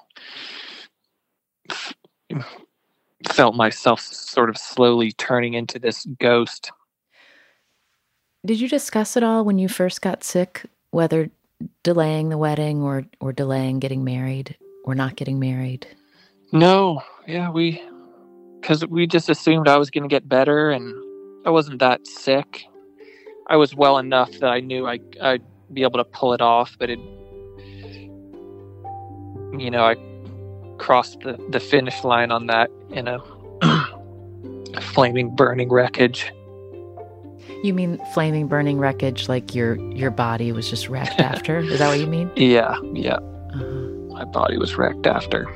felt 3.29 3.55
myself 3.55 4.01
sort 4.01 4.49
of 4.49 4.57
slowly 4.57 5.11
turning 5.13 5.53
into 5.53 5.77
this 5.77 6.05
ghost. 6.19 6.71
Did 8.45 8.59
you 8.59 8.67
discuss 8.67 9.15
it 9.15 9.23
all 9.23 9.45
when 9.45 9.59
you 9.59 9.69
first 9.69 10.01
got 10.01 10.23
sick, 10.23 10.65
whether 10.89 11.29
delaying 11.83 12.29
the 12.29 12.37
wedding 12.39 12.81
or 12.81 13.05
or 13.19 13.31
delaying 13.31 13.79
getting 13.79 14.03
married 14.03 14.57
or 14.83 14.95
not 14.95 15.15
getting 15.15 15.39
married? 15.39 15.85
No, 16.51 17.01
yeah, 17.27 17.49
we 17.49 17.81
because 18.59 18.85
we 18.85 19.07
just 19.07 19.29
assumed 19.29 19.67
I 19.67 19.77
was 19.77 19.89
going 19.89 20.03
to 20.03 20.09
get 20.09 20.27
better, 20.27 20.69
and 20.69 20.93
I 21.45 21.49
wasn't 21.49 21.79
that 21.79 22.05
sick. 22.05 22.65
I 23.47 23.55
was 23.55 23.75
well 23.75 23.97
enough 23.97 24.31
that 24.39 24.49
I 24.49 24.59
knew 24.59 24.87
I, 24.87 24.99
I'd 25.21 25.43
be 25.73 25.83
able 25.83 25.99
to 25.99 26.03
pull 26.03 26.33
it 26.33 26.41
off, 26.41 26.75
but 26.77 26.89
it, 26.89 26.99
you 29.57 29.71
know, 29.71 29.83
I 29.83 29.95
crossed 30.77 31.21
the, 31.21 31.37
the 31.49 31.59
finish 31.59 32.03
line 32.03 32.31
on 32.31 32.47
that 32.47 32.69
in 32.91 33.07
a 33.07 33.19
flaming, 34.81 35.35
burning 35.35 35.69
wreckage. 35.69 36.31
You 37.63 37.73
mean 37.73 37.99
flaming, 38.13 38.47
burning 38.47 38.77
wreckage, 38.77 39.29
like 39.29 39.55
your 39.55 39.75
your 39.93 40.11
body 40.11 40.51
was 40.51 40.69
just 40.69 40.89
wrecked 40.89 41.19
after? 41.19 41.59
Is 41.59 41.79
that 41.79 41.87
what 41.87 41.99
you 41.99 42.07
mean? 42.07 42.29
Yeah, 42.35 42.77
yeah. 42.93 43.15
Uh-huh. 43.53 43.63
My 44.13 44.25
body 44.25 44.57
was 44.57 44.75
wrecked 44.75 45.07
after. 45.07 45.47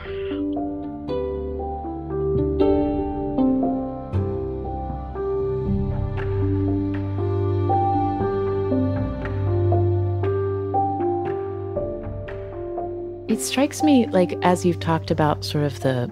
It 13.36 13.41
strikes 13.41 13.84
me 13.84 14.08
like 14.08 14.32
as 14.43 14.65
you've 14.65 14.80
talked 14.80 15.12
about 15.12 15.43
sort 15.43 15.65
of 15.65 15.82
the 15.82 16.10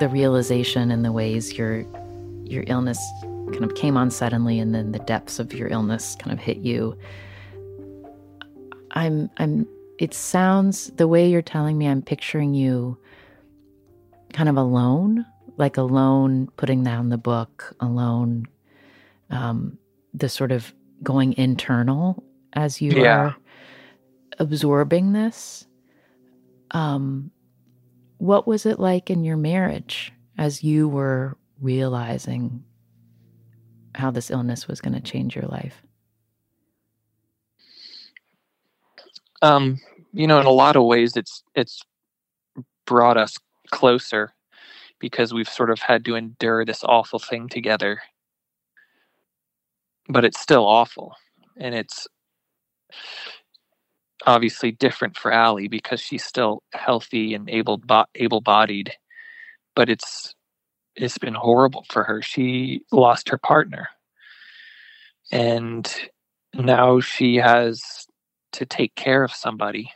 the 0.00 0.08
realization 0.08 0.90
and 0.90 1.04
the 1.04 1.12
ways 1.12 1.56
your 1.56 1.86
your 2.42 2.64
illness 2.66 2.98
kind 3.52 3.62
of 3.62 3.76
came 3.76 3.96
on 3.96 4.10
suddenly 4.10 4.58
and 4.58 4.74
then 4.74 4.90
the 4.90 4.98
depths 4.98 5.38
of 5.38 5.52
your 5.52 5.68
illness 5.68 6.16
kind 6.16 6.32
of 6.32 6.40
hit 6.40 6.56
you. 6.56 6.98
I'm 8.90 9.30
I'm 9.36 9.68
it 10.00 10.14
sounds 10.14 10.90
the 10.96 11.06
way 11.06 11.28
you're 11.28 11.42
telling 11.42 11.78
me 11.78 11.86
I'm 11.86 12.02
picturing 12.02 12.54
you 12.54 12.98
kind 14.32 14.48
of 14.48 14.56
alone, 14.56 15.24
like 15.58 15.76
alone 15.76 16.48
putting 16.56 16.82
down 16.82 17.10
the 17.10 17.18
book, 17.18 17.72
alone 17.78 18.48
um 19.30 19.78
the 20.12 20.28
sort 20.28 20.50
of 20.50 20.74
going 21.04 21.34
internal 21.34 22.20
as 22.54 22.80
you 22.82 22.90
yeah. 22.90 23.16
are 23.16 23.36
absorbing 24.40 25.12
this 25.12 25.68
um, 26.72 27.30
what 28.18 28.46
was 28.46 28.66
it 28.66 28.80
like 28.80 29.10
in 29.10 29.24
your 29.24 29.36
marriage 29.36 30.12
as 30.38 30.62
you 30.62 30.88
were 30.88 31.36
realizing 31.60 32.64
how 33.94 34.10
this 34.10 34.30
illness 34.30 34.66
was 34.66 34.80
going 34.80 34.94
to 34.94 35.00
change 35.00 35.36
your 35.36 35.46
life? 35.46 35.82
Um, 39.42 39.78
you 40.12 40.26
know, 40.26 40.40
in 40.40 40.46
a 40.46 40.50
lot 40.50 40.76
of 40.76 40.84
ways, 40.84 41.16
it's 41.16 41.42
it's 41.54 41.82
brought 42.86 43.16
us 43.16 43.36
closer 43.70 44.34
because 44.98 45.34
we've 45.34 45.48
sort 45.48 45.70
of 45.70 45.80
had 45.80 46.04
to 46.04 46.14
endure 46.14 46.64
this 46.64 46.84
awful 46.84 47.18
thing 47.18 47.48
together. 47.48 48.00
But 50.08 50.24
it's 50.24 50.38
still 50.38 50.64
awful, 50.64 51.14
and 51.56 51.74
it's 51.74 52.06
obviously 54.26 54.72
different 54.72 55.16
for 55.16 55.32
Allie 55.32 55.68
because 55.68 56.00
she's 56.00 56.24
still 56.24 56.62
healthy 56.72 57.34
and 57.34 57.48
able 57.50 57.82
able 58.14 58.40
bodied, 58.40 58.92
but 59.76 59.88
it's 59.90 60.34
it's 60.96 61.18
been 61.18 61.34
horrible 61.34 61.84
for 61.90 62.04
her. 62.04 62.22
She 62.22 62.82
lost 62.92 63.28
her 63.30 63.38
partner, 63.38 63.88
and 65.32 65.92
now 66.54 67.00
she 67.00 67.36
has 67.36 68.06
to 68.52 68.66
take 68.66 68.94
care 68.94 69.24
of 69.24 69.32
somebody, 69.32 69.92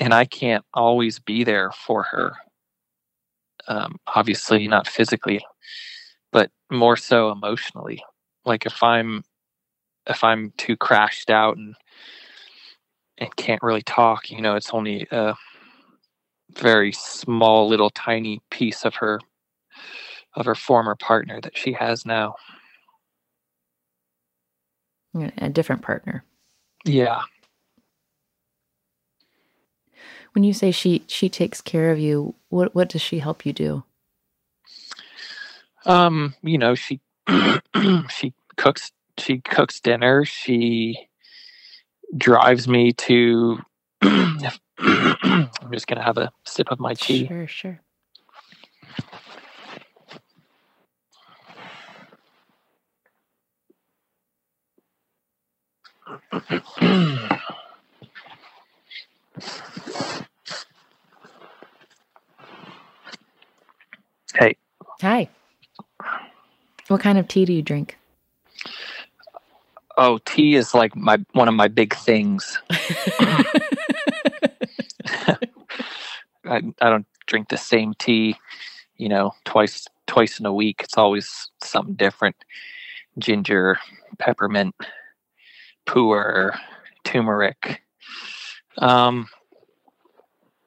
and 0.00 0.14
I 0.14 0.26
can't 0.26 0.64
always 0.74 1.18
be 1.20 1.44
there 1.44 1.72
for 1.72 2.04
her. 2.04 2.32
Um, 3.68 3.96
obviously, 4.06 4.68
not 4.68 4.88
physically, 4.88 5.40
but 6.32 6.50
more 6.70 6.96
so 6.96 7.30
emotionally. 7.30 8.02
Like 8.44 8.66
if 8.66 8.82
I'm 8.82 9.24
if 10.08 10.24
I'm 10.24 10.52
too 10.56 10.76
crashed 10.76 11.30
out 11.30 11.56
and 11.56 11.74
and 13.18 13.34
can't 13.36 13.62
really 13.62 13.82
talk, 13.82 14.30
you 14.30 14.40
know, 14.40 14.54
it's 14.54 14.70
only 14.72 15.06
a 15.10 15.34
very 16.52 16.92
small 16.92 17.68
little 17.68 17.90
tiny 17.90 18.40
piece 18.50 18.84
of 18.84 18.94
her 18.96 19.20
of 20.34 20.46
her 20.46 20.54
former 20.54 20.94
partner 20.94 21.40
that 21.40 21.56
she 21.56 21.72
has 21.72 22.06
now. 22.06 22.36
A 25.38 25.48
different 25.48 25.82
partner. 25.82 26.22
Yeah. 26.84 27.22
When 30.32 30.44
you 30.44 30.52
say 30.52 30.70
she 30.70 31.02
she 31.08 31.28
takes 31.28 31.60
care 31.60 31.90
of 31.90 31.98
you, 31.98 32.34
what 32.50 32.74
what 32.74 32.88
does 32.88 33.02
she 33.02 33.18
help 33.18 33.44
you 33.44 33.52
do? 33.52 33.82
Um, 35.86 36.34
you 36.42 36.58
know, 36.58 36.74
she 36.74 37.00
she 38.10 38.32
cooks 38.56 38.92
she 39.18 39.40
cooks 39.40 39.80
dinner. 39.80 40.24
She 40.24 41.08
drives 42.16 42.68
me 42.68 42.92
to. 42.92 43.58
I'm 44.02 45.72
just 45.72 45.86
gonna 45.86 46.04
have 46.04 46.18
a 46.18 46.30
sip 46.46 46.68
of 46.70 46.78
my 46.80 46.94
tea. 46.94 47.26
Sure, 47.26 47.46
sure. 47.46 47.80
hey. 64.34 64.56
Hi. 65.02 65.28
What 66.88 67.00
kind 67.00 67.18
of 67.18 67.28
tea 67.28 67.44
do 67.44 67.52
you 67.52 67.62
drink? 67.62 67.98
Oh, 70.00 70.18
tea 70.24 70.54
is 70.54 70.74
like 70.74 70.94
my 70.94 71.18
one 71.32 71.48
of 71.48 71.54
my 71.54 71.66
big 71.66 71.94
things. 71.94 72.58
I, 76.44 76.62
I 76.80 76.90
don't 76.90 77.06
drink 77.26 77.48
the 77.48 77.56
same 77.56 77.94
tea, 77.98 78.36
you 78.96 79.08
know, 79.08 79.32
twice 79.44 79.86
twice 80.06 80.38
in 80.38 80.46
a 80.46 80.54
week. 80.54 80.82
It's 80.84 80.96
always 80.96 81.50
something 81.62 81.94
different. 81.94 82.36
Ginger, 83.18 83.78
peppermint, 84.18 84.76
pu'er, 85.84 86.56
turmeric. 87.04 87.82
Um, 88.78 89.28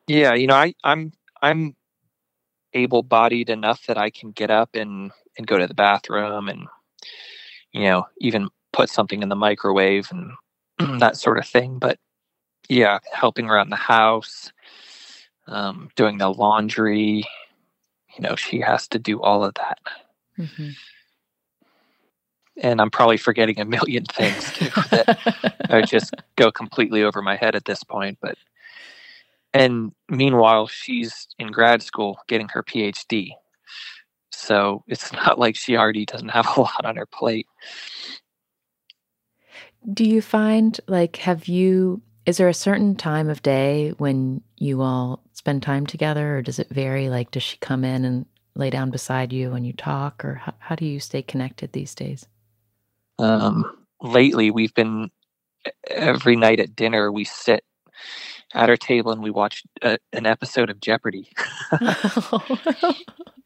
yeah, 0.07 0.33
you 0.33 0.47
know, 0.47 0.55
I, 0.55 0.73
I'm 0.83 1.13
I'm 1.41 1.75
able 2.73 3.03
bodied 3.03 3.49
enough 3.49 3.85
that 3.87 3.97
I 3.97 4.09
can 4.09 4.31
get 4.31 4.51
up 4.51 4.75
and 4.75 5.11
and 5.37 5.47
go 5.47 5.57
to 5.57 5.67
the 5.67 5.73
bathroom 5.73 6.49
and 6.49 6.67
you 7.71 7.83
know 7.83 8.05
even 8.19 8.49
put 8.73 8.89
something 8.89 9.21
in 9.21 9.29
the 9.29 9.35
microwave 9.35 10.09
and 10.11 10.31
that 10.99 11.17
sort 11.17 11.37
of 11.37 11.47
thing. 11.47 11.77
But 11.79 11.99
yeah, 12.69 12.99
helping 13.11 13.49
around 13.49 13.69
the 13.69 13.75
house, 13.75 14.51
um, 15.47 15.89
doing 15.95 16.17
the 16.17 16.29
laundry, 16.29 17.25
you 18.15 18.21
know, 18.21 18.35
she 18.35 18.59
has 18.59 18.87
to 18.89 18.99
do 18.99 19.21
all 19.21 19.43
of 19.43 19.53
that. 19.55 19.79
Mm-hmm. 20.37 20.69
And 22.57 22.81
I'm 22.81 22.91
probably 22.91 23.17
forgetting 23.17 23.59
a 23.59 23.65
million 23.65 24.05
things 24.05 24.53
too 24.53 24.69
that 24.91 25.65
I 25.69 25.81
just 25.81 26.13
go 26.35 26.51
completely 26.51 27.03
over 27.03 27.21
my 27.21 27.35
head 27.35 27.55
at 27.55 27.65
this 27.65 27.83
point. 27.83 28.19
But 28.21 28.37
and 29.53 29.91
meanwhile, 30.09 30.67
she's 30.67 31.27
in 31.39 31.47
grad 31.51 31.81
school 31.81 32.19
getting 32.27 32.49
her 32.49 32.63
PhD. 32.63 33.31
So 34.31 34.83
it's 34.87 35.11
not 35.13 35.39
like 35.39 35.55
she 35.55 35.77
already 35.77 36.05
doesn't 36.05 36.29
have 36.29 36.47
a 36.55 36.61
lot 36.61 36.85
on 36.85 36.95
her 36.95 37.05
plate. 37.05 37.47
Do 39.93 40.03
you 40.03 40.21
find, 40.21 40.79
like, 40.87 41.17
have 41.17 41.47
you, 41.47 42.01
is 42.25 42.37
there 42.37 42.49
a 42.49 42.53
certain 42.53 42.95
time 42.95 43.29
of 43.29 43.41
day 43.41 43.93
when 43.97 44.41
you 44.57 44.81
all 44.81 45.23
spend 45.33 45.63
time 45.63 45.85
together, 45.85 46.37
or 46.37 46.41
does 46.41 46.59
it 46.59 46.69
vary? 46.69 47.09
Like, 47.09 47.31
does 47.31 47.43
she 47.43 47.57
come 47.57 47.83
in 47.83 48.05
and 48.05 48.25
lay 48.55 48.69
down 48.69 48.91
beside 48.91 49.33
you 49.33 49.53
and 49.53 49.65
you 49.65 49.73
talk, 49.73 50.23
or 50.23 50.35
how, 50.35 50.53
how 50.59 50.75
do 50.75 50.85
you 50.85 50.99
stay 50.99 51.21
connected 51.21 51.71
these 51.71 51.95
days? 51.95 52.27
Um, 53.17 53.65
lately, 54.01 54.51
we've 54.51 54.73
been 54.73 55.09
every 55.87 56.35
night 56.35 56.59
at 56.59 56.75
dinner, 56.75 57.11
we 57.11 57.23
sit 57.23 57.63
at 58.53 58.69
our 58.69 58.77
table 58.77 59.11
and 59.11 59.21
we 59.21 59.31
watch 59.31 59.63
a, 59.81 59.97
an 60.13 60.25
episode 60.25 60.69
of 60.69 60.79
Jeopardy. 60.79 61.31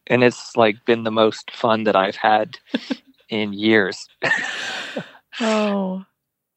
and 0.07 0.23
it's 0.23 0.55
like 0.55 0.83
been 0.85 1.03
the 1.03 1.11
most 1.11 1.51
fun 1.51 1.83
that 1.83 1.95
I've 1.95 2.15
had 2.15 2.57
in 3.29 3.53
years. 3.53 4.07
oh. 5.39 6.05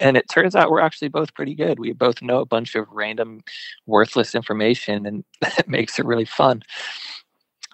And 0.00 0.16
it 0.16 0.28
turns 0.28 0.54
out 0.54 0.70
we're 0.70 0.80
actually 0.80 1.08
both 1.08 1.34
pretty 1.34 1.54
good. 1.54 1.78
We 1.78 1.92
both 1.92 2.22
know 2.22 2.40
a 2.40 2.46
bunch 2.46 2.74
of 2.74 2.87
random, 2.90 3.42
worthless 3.87 4.34
information, 4.34 5.06
and 5.06 5.24
it 5.58 5.68
makes 5.68 5.98
it 5.98 6.06
really 6.06 6.24
fun. 6.24 6.62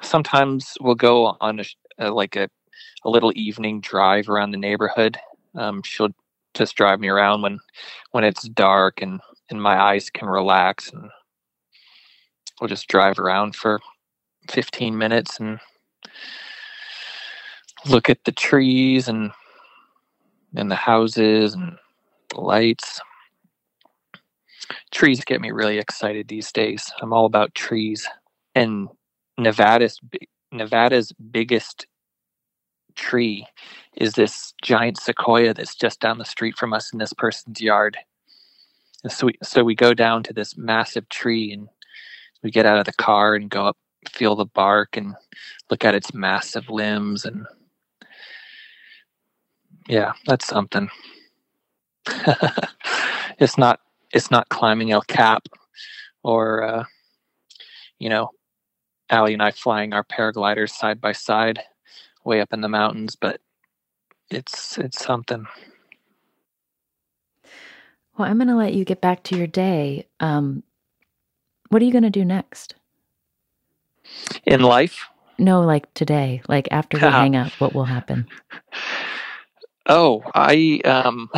Sometimes 0.02 0.74
we'll 0.80 0.94
go 0.94 1.36
on 1.40 1.60
a, 1.60 1.64
a 1.98 2.10
like 2.10 2.36
a, 2.36 2.48
a 3.04 3.10
little 3.10 3.32
evening 3.36 3.80
drive 3.80 4.28
around 4.28 4.50
the 4.50 4.58
neighborhood. 4.58 5.18
Um, 5.54 5.82
she'll 5.84 6.10
just 6.54 6.76
drive 6.76 7.00
me 7.00 7.08
around 7.08 7.42
when 7.42 7.58
when 8.12 8.24
it's 8.24 8.48
dark 8.48 9.02
and 9.02 9.20
and 9.50 9.62
my 9.62 9.80
eyes 9.80 10.08
can 10.10 10.28
relax 10.28 10.90
and 10.90 11.10
we'll 12.60 12.68
just 12.68 12.88
drive 12.88 13.18
around 13.18 13.54
for 13.54 13.80
15 14.50 14.96
minutes 14.96 15.38
and 15.40 15.58
look 17.86 18.08
at 18.08 18.24
the 18.24 18.32
trees 18.32 19.08
and 19.08 19.30
and 20.54 20.70
the 20.70 20.76
houses 20.76 21.54
and 21.54 21.76
the 22.34 22.40
lights 22.40 23.00
trees 24.92 25.24
get 25.24 25.40
me 25.40 25.50
really 25.52 25.78
excited 25.78 26.28
these 26.28 26.52
days 26.52 26.92
i'm 27.02 27.12
all 27.12 27.26
about 27.26 27.54
trees 27.54 28.08
and 28.54 28.88
nevada's 29.38 30.00
nevada's 30.52 31.12
biggest 31.32 31.86
tree 32.96 33.46
is 33.96 34.14
this 34.14 34.54
giant 34.62 34.98
sequoia 34.98 35.54
that's 35.54 35.74
just 35.76 36.00
down 36.00 36.18
the 36.18 36.24
street 36.24 36.56
from 36.58 36.72
us 36.72 36.92
in 36.92 36.98
this 37.00 37.12
person's 37.14 37.60
yard 37.60 37.96
and 39.02 39.12
so 39.12 39.26
we, 39.26 39.34
so 39.42 39.64
we 39.64 39.74
go 39.74 39.94
down 39.94 40.22
to 40.24 40.32
this 40.32 40.56
massive 40.56 41.08
tree 41.08 41.52
and 41.52 41.68
we 42.42 42.50
get 42.50 42.66
out 42.66 42.78
of 42.78 42.86
the 42.86 42.92
car 42.92 43.34
and 43.34 43.50
go 43.50 43.66
up, 43.66 43.76
feel 44.10 44.36
the 44.36 44.46
bark 44.46 44.96
and 44.96 45.14
look 45.70 45.84
at 45.84 45.94
its 45.94 46.14
massive 46.14 46.70
limbs. 46.70 47.24
And 47.24 47.46
yeah, 49.88 50.12
that's 50.26 50.46
something. 50.46 50.90
it's 53.38 53.58
not, 53.58 53.80
it's 54.12 54.30
not 54.30 54.48
climbing 54.48 54.92
El 54.92 55.02
Cap 55.02 55.48
or, 56.22 56.62
uh, 56.62 56.84
you 57.98 58.08
know, 58.08 58.30
Allie 59.10 59.34
and 59.34 59.42
I 59.42 59.50
flying 59.50 59.92
our 59.92 60.04
paragliders 60.04 60.70
side 60.70 61.00
by 61.00 61.12
side 61.12 61.60
way 62.24 62.40
up 62.40 62.52
in 62.52 62.60
the 62.60 62.68
mountains, 62.68 63.16
but 63.16 63.40
it's, 64.30 64.78
it's 64.78 65.04
something. 65.04 65.46
Well, 68.16 68.28
I'm 68.28 68.38
going 68.38 68.48
to 68.48 68.56
let 68.56 68.74
you 68.74 68.84
get 68.84 69.00
back 69.00 69.24
to 69.24 69.36
your 69.36 69.46
day. 69.46 70.06
Um, 70.20 70.62
what 71.68 71.82
are 71.82 71.84
you 71.84 71.92
going 71.92 72.04
to 72.04 72.10
do 72.10 72.24
next? 72.24 72.76
In 74.46 74.60
life? 74.60 75.08
No, 75.38 75.62
like 75.62 75.92
today, 75.94 76.40
like 76.48 76.68
after 76.70 76.96
we 76.96 77.02
hang 77.10 77.34
up, 77.34 77.50
what 77.58 77.74
will 77.74 77.84
happen? 77.84 78.28
Oh, 79.86 80.22
I 80.34 80.80
um, 80.84 81.28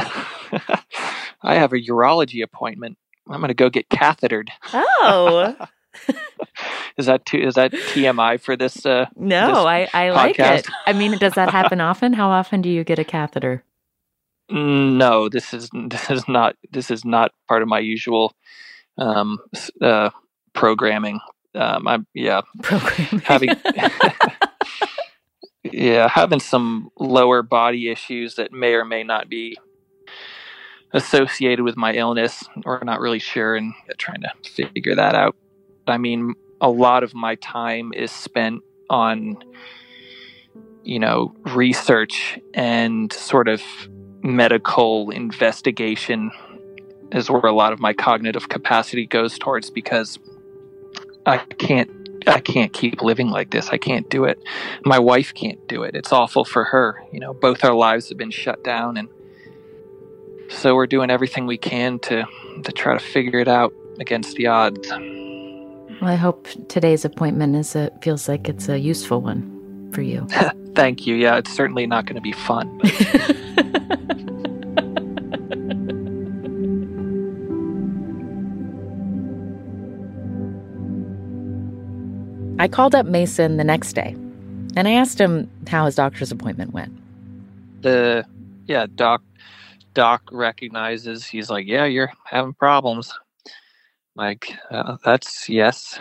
I 1.43 1.55
have 1.55 1.73
a 1.73 1.81
urology 1.81 2.43
appointment. 2.43 2.99
I'm 3.29 3.41
going 3.41 3.49
to 3.49 3.55
go 3.55 3.71
get 3.71 3.89
cathetered. 3.89 4.51
Oh. 4.73 5.57
is 6.97 7.07
that 7.07 7.25
too, 7.27 7.39
is 7.39 7.55
that 7.55 7.73
TMI 7.73 8.41
for 8.41 8.57
this? 8.57 8.87
Uh, 8.87 9.07
no, 9.17 9.49
this 9.49 9.59
I 9.59 9.89
I 9.95 10.11
like 10.11 10.39
it. 10.39 10.67
I 10.87 10.93
mean, 10.93 11.19
does 11.19 11.35
that 11.35 11.51
happen 11.51 11.81
often? 11.81 12.13
How 12.13 12.29
often 12.31 12.63
do 12.63 12.69
you 12.69 12.85
get 12.85 12.99
a 12.99 13.05
catheter? 13.05 13.65
No, 14.49 15.29
this 15.29 15.53
is 15.53 15.71
this 15.89 16.11
is 16.11 16.29
not 16.29 16.57
this 16.71 16.91
is 16.91 17.05
not 17.05 17.33
part 17.49 17.63
of 17.63 17.69
my 17.69 17.81
usual 17.81 18.33
um, 18.97 19.39
uh, 19.81 20.11
programming. 20.53 21.19
Um, 21.55 21.89
I'm 21.89 22.07
yeah, 22.15 22.43
programming. 22.63 23.23
having 23.25 23.51
yeah 25.73 26.09
having 26.09 26.41
some 26.41 26.91
lower 26.99 27.43
body 27.43 27.91
issues 27.91 28.37
that 28.37 28.53
may 28.53 28.75
or 28.75 28.85
may 28.85 29.03
not 29.03 29.29
be 29.29 29.57
associated 30.93 31.63
with 31.63 31.77
my 31.77 31.93
illness. 31.93 32.45
We're 32.65 32.83
not 32.83 33.01
really 33.01 33.19
sure 33.19 33.55
and 33.55 33.75
trying 33.99 34.23
to 34.23 34.33
figure 34.51 34.95
that 34.95 35.15
out. 35.15 35.37
I 35.87 35.99
mean, 35.99 36.35
a 36.61 36.71
lot 36.71 37.03
of 37.03 37.15
my 37.15 37.37
time 37.37 37.93
is 37.93 38.11
spent 38.11 38.63
on 38.89 39.37
you 40.85 40.99
know 40.99 41.35
research 41.47 42.39
and 42.55 43.13
sort 43.13 43.49
of 43.49 43.63
medical 44.23 45.11
investigation 45.11 46.31
is 47.13 47.31
where 47.31 47.43
a 47.43 47.53
lot 47.53 47.73
of 47.73 47.81
my 47.81 47.93
cognitive 47.93 48.49
capacity 48.49 49.07
goes 49.07 49.39
towards 49.39 49.71
because 49.71 50.19
I 51.27 51.39
can't 51.39 51.91
I 52.27 52.41
can't 52.41 52.73
keep 52.73 53.03
living 53.03 53.31
like 53.31 53.51
this. 53.51 53.69
I 53.69 53.79
can't 53.79 54.09
do 54.11 54.25
it. 54.25 54.43
My 54.85 54.99
wife 54.99 55.33
can't 55.35 55.67
do 55.69 55.83
it. 55.85 55.95
It's 55.95 56.13
awful 56.13 56.45
for 56.45 56.65
her. 56.65 57.03
You 57.13 57.21
know, 57.21 57.33
both 57.33 57.65
our 57.65 57.75
lives 57.75 58.09
have 58.09 58.19
been 58.19 58.31
shut 58.31 58.65
down 58.65 58.97
and 58.97 59.09
so 60.49 60.75
we're 60.75 60.87
doing 60.87 61.11
everything 61.11 61.47
we 61.47 61.59
can 61.59 61.99
to 62.01 62.25
to 62.65 62.73
try 62.73 62.97
to 62.97 63.05
figure 63.05 63.39
it 63.41 63.49
out 63.49 63.73
against 63.99 64.37
the 64.37 64.47
odds. 64.47 64.89
Well, 64.89 66.11
I 66.11 66.15
hope 66.15 66.47
today's 66.69 67.05
appointment 67.05 67.57
is 67.57 67.75
a 67.75 67.91
feels 68.03 68.29
like 68.29 68.49
it's 68.49 68.69
a 68.69 68.79
useful 68.79 69.21
one 69.21 69.91
for 69.93 70.03
you. 70.03 70.27
Thank 70.75 71.07
you. 71.07 71.15
Yeah, 71.15 71.37
it's 71.37 71.53
certainly 71.53 71.87
not 71.87 72.05
going 72.07 72.17
to 72.17 72.21
be 72.21 72.33
fun. 72.33 72.81
I 82.59 82.69
called 82.69 82.95
up 82.95 83.07
Mason 83.07 83.57
the 83.59 83.65
next 83.65 83.93
day 83.93 84.15
and 84.77 84.87
I 84.87 84.93
asked 84.93 85.21
him 85.21 85.51
how 85.67 85.87
his 85.87 85.95
doctor's 85.95 86.31
appointment 86.33 86.73
went. 86.73 86.93
the 87.83 88.25
yeah 88.67 88.87
doc 88.95 89.23
doc 89.95 90.23
recognizes 90.33 91.25
he's 91.25 91.49
like 91.51 91.67
yeah 91.67 91.85
you're 91.85 92.13
having 92.25 92.53
problems 92.55 93.13
like 94.17 94.53
uh, 94.71 94.97
that's 95.05 95.49
yes 95.49 96.01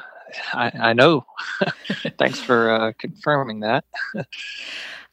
i, 0.54 0.72
I 0.74 0.94
know 0.94 1.26
thanks 2.18 2.40
for 2.40 2.72
uh, 2.72 2.92
confirming 2.98 3.60
that 3.62 3.86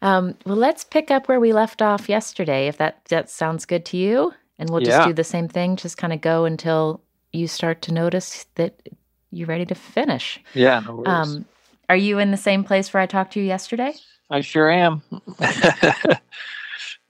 um, 0.02 0.34
well 0.46 0.56
let's 0.56 0.84
pick 0.84 1.10
up 1.10 1.28
where 1.28 1.40
we 1.40 1.52
left 1.52 1.82
off 1.82 2.08
yesterday 2.08 2.68
if 2.68 2.78
that 2.78 3.04
that 3.06 3.30
sounds 3.30 3.66
good 3.66 3.84
to 3.86 3.96
you 3.96 4.32
and 4.58 4.70
we'll 4.70 4.80
just 4.80 4.98
yeah. 4.98 5.06
do 5.06 5.12
the 5.12 5.24
same 5.24 5.48
thing 5.48 5.76
just 5.76 5.98
kind 5.98 6.12
of 6.12 6.20
go 6.20 6.44
until 6.44 7.00
you 7.32 7.46
start 7.46 7.82
to 7.82 7.92
notice 7.92 8.46
that 8.54 8.88
you're 9.32 9.48
ready 9.48 9.66
to 9.66 9.74
finish 9.74 10.40
yeah 10.54 10.80
no 10.80 10.96
worries. 10.96 11.08
Um, 11.08 11.44
are 11.88 11.96
you 11.96 12.18
in 12.18 12.30
the 12.30 12.36
same 12.36 12.62
place 12.62 12.92
where 12.92 13.02
i 13.02 13.06
talked 13.06 13.32
to 13.32 13.40
you 13.40 13.46
yesterday 13.46 13.94
i 14.30 14.40
sure 14.40 14.70
am 14.70 15.02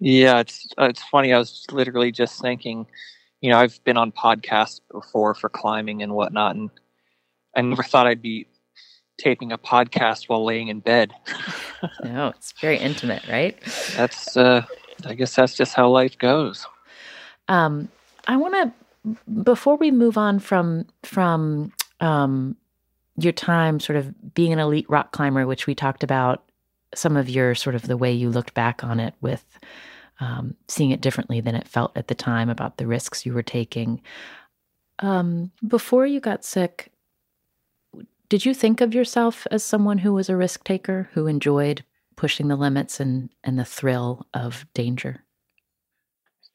Yeah, 0.04 0.40
it's 0.40 0.66
uh, 0.76 0.86
it's 0.86 1.02
funny. 1.04 1.32
I 1.32 1.38
was 1.38 1.64
literally 1.70 2.10
just 2.10 2.40
thinking, 2.42 2.86
you 3.40 3.50
know, 3.50 3.58
I've 3.58 3.82
been 3.84 3.96
on 3.96 4.10
podcasts 4.10 4.80
before 4.90 5.32
for 5.32 5.48
climbing 5.48 6.02
and 6.02 6.12
whatnot, 6.14 6.56
and 6.56 6.70
I 7.56 7.60
never 7.60 7.84
thought 7.84 8.08
I'd 8.08 8.20
be 8.20 8.48
taping 9.16 9.52
a 9.52 9.58
podcast 9.58 10.28
while 10.28 10.44
laying 10.44 10.66
in 10.66 10.80
bed. 10.80 11.12
no, 12.04 12.28
it's 12.28 12.52
very 12.60 12.78
intimate, 12.78 13.22
right? 13.28 13.56
That's, 13.94 14.36
uh, 14.36 14.64
I 15.04 15.14
guess 15.14 15.36
that's 15.36 15.54
just 15.54 15.74
how 15.74 15.88
life 15.88 16.18
goes. 16.18 16.66
Um, 17.46 17.88
I 18.26 18.36
want 18.36 18.54
to, 18.54 19.16
before 19.44 19.76
we 19.76 19.92
move 19.92 20.18
on 20.18 20.40
from 20.40 20.86
from 21.04 21.72
um, 22.02 22.56
your 23.16 23.32
time, 23.32 23.80
sort 23.80 23.96
of 23.96 24.34
being 24.34 24.52
an 24.52 24.58
elite 24.58 24.86
rock 24.88 25.12
climber, 25.12 25.46
which 25.46 25.66
we 25.66 25.74
talked 25.74 26.02
about, 26.02 26.44
some 26.94 27.16
of 27.16 27.30
your 27.30 27.54
sort 27.54 27.74
of 27.74 27.82
the 27.82 27.96
way 27.96 28.12
you 28.12 28.28
looked 28.28 28.52
back 28.52 28.84
on 28.84 29.00
it 29.00 29.14
with 29.22 29.58
um, 30.20 30.54
seeing 30.68 30.90
it 30.90 31.00
differently 31.00 31.40
than 31.40 31.54
it 31.54 31.66
felt 31.66 31.96
at 31.96 32.08
the 32.08 32.14
time 32.14 32.50
about 32.50 32.76
the 32.76 32.86
risks 32.86 33.24
you 33.24 33.32
were 33.32 33.42
taking. 33.42 34.02
Um, 34.98 35.50
before 35.66 36.06
you 36.06 36.20
got 36.20 36.44
sick, 36.44 36.92
did 38.28 38.44
you 38.44 38.54
think 38.54 38.80
of 38.80 38.94
yourself 38.94 39.46
as 39.50 39.64
someone 39.64 39.98
who 39.98 40.12
was 40.12 40.28
a 40.28 40.36
risk 40.36 40.64
taker, 40.64 41.08
who 41.12 41.26
enjoyed 41.26 41.84
pushing 42.16 42.48
the 42.48 42.56
limits 42.56 43.00
and, 43.00 43.30
and 43.42 43.58
the 43.58 43.64
thrill 43.64 44.26
of 44.32 44.66
danger? 44.74 45.24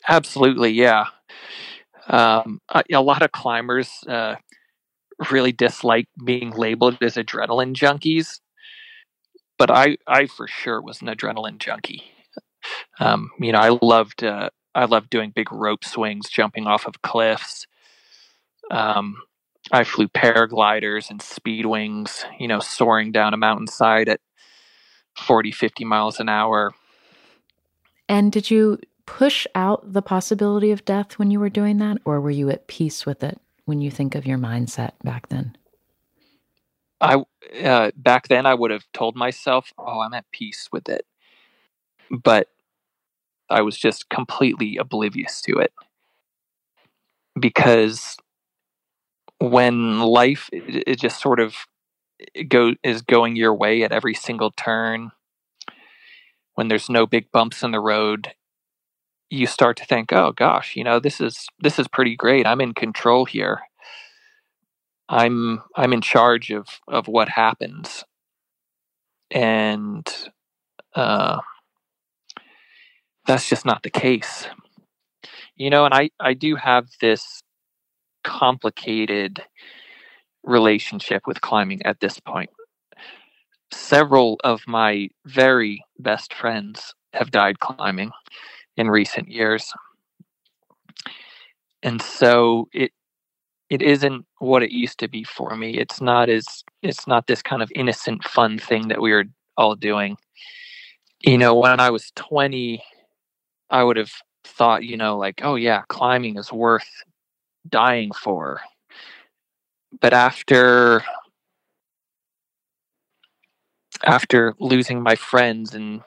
Absolutely, 0.08 0.72
yeah. 0.72 1.06
Um, 2.08 2.62
a, 2.70 2.84
a, 2.94 3.02
lot 3.02 3.22
of 3.22 3.34
climbers 3.34 3.90
uh, 4.08 4.36
really 5.32 5.52
dislike 5.52 6.08
being 6.24 6.52
labeled 6.52 6.98
as 7.02 7.16
adrenaline 7.16 7.74
junkies, 7.74 8.40
but 9.58 9.72
I, 9.72 9.98
I 10.08 10.28
for 10.28 10.48
sure 10.48 10.82
was 10.82 11.02
an 11.02 11.08
adrenaline 11.08 11.60
junkie. 11.60 12.04
Um, 13.00 13.32
you 13.40 13.52
know, 13.52 13.60
I 13.60 13.78
loved 13.82 14.24
uh, 14.24 14.50
I 14.76 14.86
loved 14.86 15.10
doing 15.10 15.32
big 15.34 15.52
rope 15.52 15.86
swings, 15.86 16.30
jumping 16.30 16.68
off 16.68 16.86
of 16.86 17.02
cliffs. 17.02 17.66
Um, 18.70 19.16
I 19.72 19.84
flew 19.84 20.08
paragliders 20.08 21.10
and 21.10 21.22
speed 21.22 21.66
wings, 21.66 22.26
you 22.40 22.48
know, 22.48 22.60
soaring 22.60 23.12
down 23.12 23.34
a 23.34 23.38
mountainside 23.38 24.10
at 24.10 24.20
40, 25.18 25.52
50 25.52 25.86
miles 25.86 26.20
an 26.20 26.30
hour. 26.30 26.74
And 28.10 28.32
did 28.32 28.52
you 28.52 28.80
push 29.06 29.48
out 29.56 29.94
the 29.94 30.02
possibility 30.02 30.72
of 30.72 30.86
death 30.86 31.18
when 31.18 31.32
you 31.32 31.40
were 31.40 31.50
doing 31.50 31.78
that, 31.78 31.98
or 32.06 32.20
were 32.20 32.30
you 32.32 32.50
at 32.50 32.68
peace 32.68 33.06
with 33.06 33.24
it 33.24 33.40
when 33.68 33.82
you 33.82 33.92
think 33.92 34.16
of 34.16 34.28
your 34.28 34.40
mindset 34.40 34.94
back 35.04 35.30
then? 35.30 35.58
I 37.02 37.24
uh, 37.64 37.92
back 37.96 38.28
then 38.30 38.46
I 38.46 38.56
would 38.56 38.72
have 38.72 38.86
told 38.94 39.16
myself, 39.16 39.74
"Oh, 39.78 40.02
I'm 40.02 40.14
at 40.16 40.32
peace 40.32 40.70
with 40.72 40.90
it," 40.90 41.06
but 42.12 42.50
I 43.50 43.62
was 43.62 43.78
just 43.78 44.10
completely 44.10 44.78
oblivious 44.78 45.42
to 45.44 45.60
it 45.60 45.74
because 47.40 48.18
when 49.40 50.00
life 50.02 50.50
it, 50.52 50.84
it 50.88 51.00
just 51.00 51.22
sort 51.22 51.40
of 51.40 51.56
go 52.50 52.74
is 52.84 53.02
going 53.02 53.36
your 53.36 53.54
way 53.54 53.84
at 53.84 53.92
every 53.92 54.16
single 54.16 54.52
turn 54.52 55.12
when 56.56 56.68
there's 56.70 56.90
no 56.90 57.08
big 57.08 57.32
bumps 57.32 57.64
in 57.64 57.72
the 57.72 57.80
road 57.80 58.34
you 59.30 59.48
start 59.48 59.78
to 59.78 59.86
think 59.86 60.14
oh 60.14 60.32
gosh 60.32 60.76
you 60.76 60.84
know 60.84 61.00
this 61.00 61.20
is 61.22 61.48
this 61.60 61.80
is 61.80 61.88
pretty 61.88 62.16
great 62.16 62.48
i'm 62.48 62.62
in 62.62 62.74
control 62.74 63.26
here 63.26 63.60
i'm 65.10 65.62
i'm 65.76 65.94
in 65.94 66.02
charge 66.02 66.52
of 66.52 66.68
of 66.88 67.08
what 67.08 67.30
happens 67.30 68.04
and 69.32 70.30
uh 70.96 71.40
that's 73.28 73.48
just 73.50 73.66
not 73.66 73.84
the 73.84 73.90
case. 73.90 74.48
You 75.56 75.70
know, 75.70 75.86
and 75.86 75.94
I, 75.94 76.10
I 76.20 76.34
do 76.34 76.56
have 76.56 76.88
this 77.02 77.44
complicated 78.24 79.44
relationship 80.44 81.24
with 81.28 81.42
climbing 81.42 81.84
at 81.84 82.00
this 82.00 82.20
point. 82.20 82.50
Several 83.72 84.40
of 84.44 84.62
my 84.68 85.10
very 85.26 85.84
best 86.00 86.34
friends 86.34 86.94
have 87.14 87.32
died 87.32 87.60
climbing 87.60 88.12
in 88.78 88.90
recent 88.90 89.30
years. 89.30 89.74
And 91.84 92.02
so 92.02 92.68
it 92.74 92.92
it 93.70 93.82
isn't 93.82 94.26
what 94.40 94.64
it 94.64 94.72
used 94.72 95.00
to 95.00 95.10
be 95.10 95.24
for 95.24 95.56
me. 95.56 95.78
It's 95.78 96.02
not 96.02 96.30
as 96.30 96.46
it's 96.84 97.08
not 97.08 97.28
this 97.28 97.42
kind 97.42 97.62
of 97.62 97.72
innocent 97.76 98.24
fun 98.24 98.60
thing 98.60 98.90
that 98.90 99.02
we 99.02 99.12
were 99.12 99.26
all 99.58 99.76
doing. 99.76 100.18
You 101.22 101.38
know, 101.38 101.56
when 101.56 101.80
I 101.80 101.90
was 101.92 102.12
20 102.16 102.84
I 103.70 103.84
would 103.84 103.98
have 103.98 104.12
thought, 104.46 104.84
you 104.84 104.98
know, 104.98 105.18
like, 105.18 105.42
oh 105.44 105.56
yeah, 105.56 105.84
climbing 105.90 106.38
is 106.38 106.54
worth 106.54 106.88
dying 107.70 108.12
for. 108.14 108.62
But 110.02 110.14
after 110.14 111.04
after 114.06 114.56
losing 114.60 115.02
my 115.02 115.16
friends 115.16 115.74
and 115.76 116.02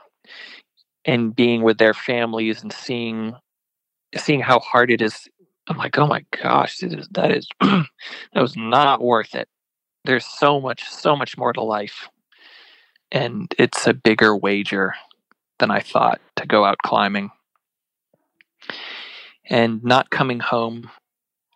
and 1.05 1.35
being 1.35 1.63
with 1.63 1.79
their 1.79 1.95
families 1.95 2.63
and 2.63 2.73
seeing 2.73 3.35
seeing 4.17 4.41
how 4.41 4.59
hard 4.59 4.91
it 4.91 5.01
is, 5.01 5.29
I'm 5.69 5.77
like, 5.77 5.99
oh 5.99 6.07
my 6.07 6.25
gosh, 6.43 6.79
that 6.79 6.99
is 6.99 7.09
that 7.13 7.31
is 7.31 7.49
that 7.61 7.87
was 8.35 8.57
not 8.57 9.03
worth 9.03 9.35
it. 9.35 9.49
There's 10.05 10.27
so 10.27 10.61
much, 10.61 10.89
so 10.89 11.17
much 11.17 11.37
more 11.37 11.53
to 11.53 11.63
life. 11.63 12.09
And 13.13 13.53
it's 13.59 13.87
a 13.87 13.95
bigger 13.95 14.37
wager 14.37 14.95
than 15.59 15.71
I 15.71 15.81
thought 15.81 16.21
to 16.37 16.47
go 16.47 16.65
out 16.65 16.79
climbing 16.85 17.31
and 19.49 19.83
not 19.85 20.11
coming 20.11 20.41
home 20.41 20.91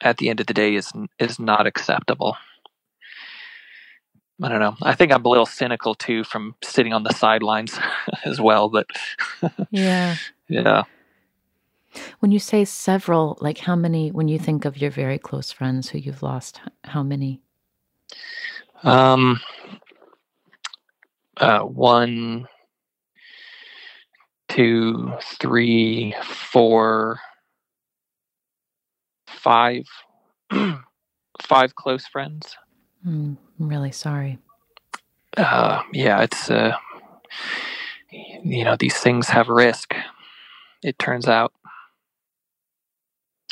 at 0.01 0.19
the 0.19 0.29
end 0.29 0.41
of 0.41 0.47
the 0.47 0.55
day 0.55 0.75
is 0.75 0.93
is 1.19 1.39
not 1.39 1.67
acceptable. 1.67 2.37
I 4.43 4.49
don't 4.49 4.61
know. 4.61 4.77
I 4.83 4.95
think 4.95 5.13
I'm 5.13 5.25
a 5.25 5.29
little 5.29 5.47
cynical 5.47 5.95
too 5.95 6.25
from 6.25 6.55
sitting 6.63 6.93
on 6.93 7.05
the 7.05 7.13
sidelines 7.13 7.79
as 8.25 8.41
well, 8.41 8.69
but 8.69 8.87
yeah. 9.71 10.17
Yeah. 10.47 10.83
When 12.19 12.31
you 12.31 12.39
say 12.39 12.67
several, 12.67 13.39
like 13.41 13.57
how 13.57 13.75
many 13.75 14.11
when 14.11 14.29
you 14.29 14.39
think 14.39 14.67
of 14.67 14.77
your 14.77 14.91
very 14.91 15.19
close 15.19 15.51
friends 15.51 15.89
who 15.89 15.99
you've 15.99 16.23
lost, 16.23 16.61
how 16.85 17.03
many? 17.03 17.41
Um 18.83 19.41
uh 21.39 21.61
one 21.61 22.47
two, 24.55 25.13
three, 25.41 26.15
four, 26.23 27.19
five, 29.27 29.85
five 31.43 31.75
close 31.75 32.07
friends. 32.07 32.57
Mm, 33.07 33.37
I'm 33.61 33.69
really 33.69 33.93
sorry. 33.93 34.39
Uh, 35.37 35.83
yeah, 35.93 36.23
it's 36.23 36.51
uh, 36.51 36.77
you 38.11 38.65
know 38.65 38.77
these 38.79 38.97
things 38.97 39.29
have 39.29 39.49
risk. 39.49 39.95
It 40.83 40.99
turns 40.99 41.29
out. 41.29 41.53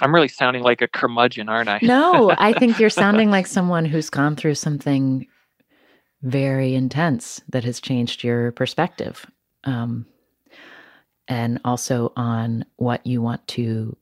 I'm 0.01 0.15
really 0.15 0.29
sounding 0.29 0.63
like 0.63 0.83
a 0.83 0.89
curmudgeon, 0.89 1.49
aren't 1.49 1.69
I? 1.69 1.79
no, 1.83 2.35
I 2.37 2.53
think 2.59 2.81
you're 2.81 2.91
sounding 2.91 3.31
like 3.31 3.47
someone 3.47 3.85
who's 3.85 4.11
gone 4.11 4.37
through 4.37 4.55
something 4.55 5.27
very 6.23 6.75
intense 6.75 7.41
that 7.49 7.65
has 7.65 7.81
changed 7.81 8.25
your 8.25 8.53
perspective. 8.53 9.27
Um, 9.65 10.07
and 11.29 11.61
also 11.65 12.13
on 12.17 12.65
what 12.77 13.07
you 13.07 13.23
want 13.23 13.47
to, 13.49 13.97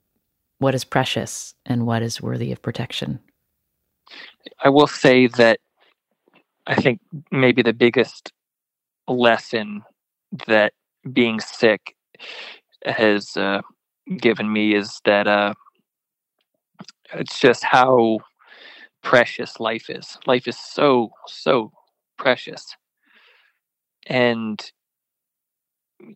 what 0.59 0.75
is 0.75 0.85
precious 0.85 1.55
and 1.67 1.87
what 1.87 2.03
is 2.03 2.21
worthy 2.21 2.53
of 2.53 2.63
protection. 2.63 3.21
I 4.62 4.68
will 4.68 4.87
say 4.87 5.27
that 5.27 5.61
I 6.66 6.75
think 6.75 7.01
maybe 7.31 7.62
the 7.62 7.73
biggest 7.73 8.33
lesson 9.09 9.83
that 10.46 10.73
being 11.12 11.40
sick 11.40 11.96
has 12.85 13.37
uh, 13.37 13.61
given 14.18 14.53
me 14.53 14.75
is 14.75 15.01
that 15.05 15.27
uh, 15.27 15.55
it's 17.14 17.40
just 17.40 17.64
how 17.64 18.20
precious 19.03 19.59
life 19.59 19.90
is. 19.90 20.16
Life 20.27 20.46
is 20.46 20.59
so, 20.59 21.12
so 21.27 21.73
precious. 22.16 22.77
And 24.07 24.61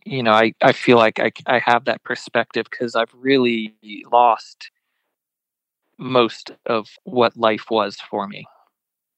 you 0.05 0.23
know, 0.23 0.31
I, 0.31 0.53
I 0.61 0.71
feel 0.71 0.97
like 0.97 1.19
I, 1.19 1.31
I 1.45 1.59
have 1.59 1.85
that 1.85 2.03
perspective 2.03 2.65
because 2.69 2.95
I've 2.95 3.13
really 3.13 3.75
lost 4.11 4.71
most 5.97 6.51
of 6.65 6.87
what 7.03 7.37
life 7.37 7.65
was 7.69 7.97
for 7.97 8.27
me. 8.27 8.45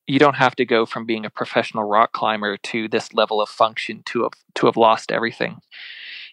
You 0.05 0.19
don't 0.19 0.35
have 0.37 0.55
to 0.55 0.65
go 0.65 0.85
from 0.85 1.05
being 1.05 1.25
a 1.25 1.29
professional 1.29 1.83
rock 1.83 2.13
climber 2.13 2.57
to 2.57 2.87
this 2.87 3.13
level 3.13 3.41
of 3.41 3.49
function 3.49 4.03
to 4.07 4.23
have 4.23 4.33
to 4.55 4.65
have 4.67 4.77
lost 4.77 5.11
everything. 5.11 5.59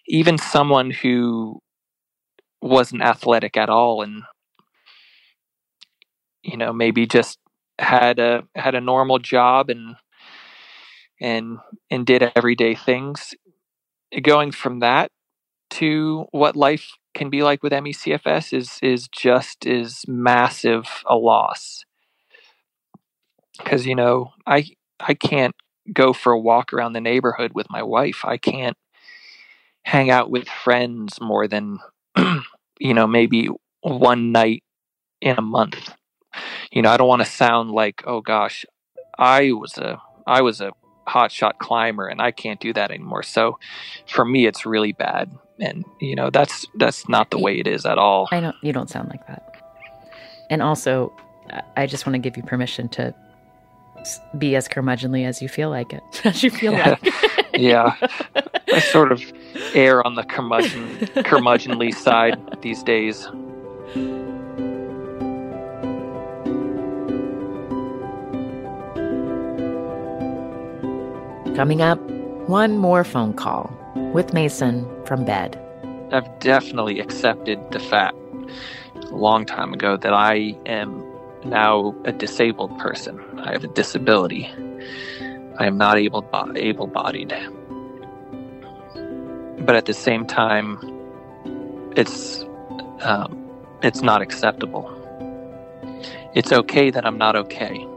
Even 0.07 0.37
someone 0.37 0.91
who 0.91 1.61
wasn't 2.61 3.01
athletic 3.01 3.57
at 3.57 3.69
all 3.69 4.01
and 4.01 4.23
you 6.41 6.57
know 6.57 6.73
maybe 6.73 7.05
just 7.05 7.37
had 7.79 8.19
a 8.19 8.43
had 8.55 8.75
a 8.75 8.81
normal 8.81 9.19
job 9.19 9.69
and 9.69 9.95
and 11.19 11.57
and 11.91 12.05
did 12.05 12.31
everyday 12.35 12.75
things 12.75 13.33
going 14.23 14.51
from 14.51 14.79
that 14.79 15.11
to 15.69 16.25
what 16.31 16.55
life 16.55 16.91
can 17.15 17.29
be 17.29 17.41
like 17.41 17.63
with 17.63 17.73
ME/CFS 17.73 18.53
is 18.53 18.77
is 18.83 19.07
just 19.07 19.65
is 19.65 20.03
massive 20.07 21.03
a 21.07 21.15
loss. 21.15 21.83
Because 23.57 23.87
you 23.87 23.95
know 23.95 24.33
I 24.45 24.67
I 24.99 25.15
can't 25.15 25.55
go 25.91 26.13
for 26.13 26.33
a 26.33 26.39
walk 26.39 26.73
around 26.73 26.93
the 26.93 27.01
neighborhood 27.01 27.51
with 27.55 27.67
my 27.69 27.81
wife. 27.81 28.23
I 28.23 28.37
can't 28.37 28.77
hang 29.83 30.09
out 30.09 30.29
with 30.29 30.47
friends 30.49 31.19
more 31.21 31.47
than 31.47 31.79
you 32.79 32.93
know 32.93 33.07
maybe 33.07 33.49
one 33.81 34.31
night 34.31 34.63
in 35.21 35.37
a 35.37 35.41
month. 35.41 35.93
You 36.71 36.81
know 36.81 36.89
I 36.89 36.97
don't 36.97 37.07
want 37.07 37.23
to 37.23 37.31
sound 37.31 37.71
like 37.71 38.03
oh 38.05 38.21
gosh 38.21 38.65
I 39.17 39.53
was 39.53 39.77
a 39.77 40.01
I 40.27 40.41
was 40.41 40.59
a 40.61 40.71
hotshot 41.07 41.57
climber 41.59 42.07
and 42.07 42.21
I 42.21 42.31
can't 42.31 42.59
do 42.59 42.73
that 42.73 42.91
anymore. 42.91 43.23
So 43.23 43.59
for 44.07 44.25
me 44.25 44.45
it's 44.45 44.65
really 44.65 44.91
bad. 44.91 45.31
And 45.59 45.85
you 46.01 46.15
know, 46.15 46.29
that's 46.29 46.65
that's 46.75 47.07
not 47.07 47.31
the 47.31 47.39
way 47.39 47.59
it 47.59 47.67
is 47.67 47.85
at 47.85 47.97
all. 47.97 48.27
I 48.31 48.39
don't 48.39 48.55
you 48.61 48.73
don't 48.73 48.89
sound 48.89 49.09
like 49.09 49.25
that. 49.27 49.55
And 50.49 50.61
also 50.61 51.13
I 51.77 51.85
just 51.85 52.05
want 52.05 52.15
to 52.15 52.19
give 52.19 52.37
you 52.37 52.43
permission 52.43 52.89
to 52.89 53.13
be 54.37 54.55
as 54.55 54.67
curmudgeonly 54.67 55.25
as 55.25 55.41
you 55.41 55.49
feel 55.49 55.69
like 55.69 55.93
it. 55.93 56.03
As 56.25 56.43
you 56.43 56.51
feel 56.51 56.73
yeah. 56.73 56.97
like. 57.01 57.13
yeah. 57.53 57.95
I 58.71 58.79
sort 58.79 59.11
of 59.11 59.21
err 59.73 60.05
on 60.05 60.15
the 60.15 60.23
curmudgeon 60.23 60.97
curmudgeonly 61.23 61.93
side 61.93 62.39
these 62.61 62.83
days. 62.83 63.27
Coming 71.55 71.81
up, 71.81 72.01
one 72.49 72.77
more 72.77 73.05
phone 73.05 73.33
call 73.33 73.71
with 74.13 74.33
Mason 74.33 74.85
from 75.05 75.23
bed. 75.23 75.57
I've 76.11 76.39
definitely 76.39 76.99
accepted 76.99 77.59
the 77.71 77.79
fact 77.79 78.17
a 78.95 79.15
long 79.15 79.45
time 79.45 79.73
ago 79.73 79.95
that 79.95 80.11
I 80.11 80.57
am 80.65 81.01
now 81.45 81.95
a 82.03 82.11
disabled 82.11 82.77
person. 82.77 83.21
I 83.39 83.53
have 83.53 83.63
a 83.63 83.67
disability. 83.67 84.49
I 85.57 85.65
am 85.65 85.77
not 85.77 85.97
able 85.97 86.27
able 86.57 86.87
bodied. 86.87 87.33
But 89.59 89.77
at 89.77 89.85
the 89.85 89.93
same 89.93 90.25
time, 90.25 90.77
it's 91.95 92.43
um, 92.99 93.49
it's 93.81 94.01
not 94.01 94.21
acceptable. 94.21 94.91
It's 96.33 96.51
okay 96.51 96.89
that 96.89 97.05
I'm 97.05 97.17
not 97.17 97.37
okay. 97.37 97.87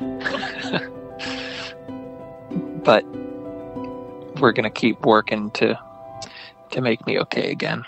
but 2.84 3.04
we're 4.40 4.52
to 4.64 4.70
keep 4.70 5.00
working 5.04 5.50
to 5.52 5.78
to 6.70 6.80
make 6.80 7.04
me 7.06 7.18
okay 7.18 7.50
again. 7.50 7.84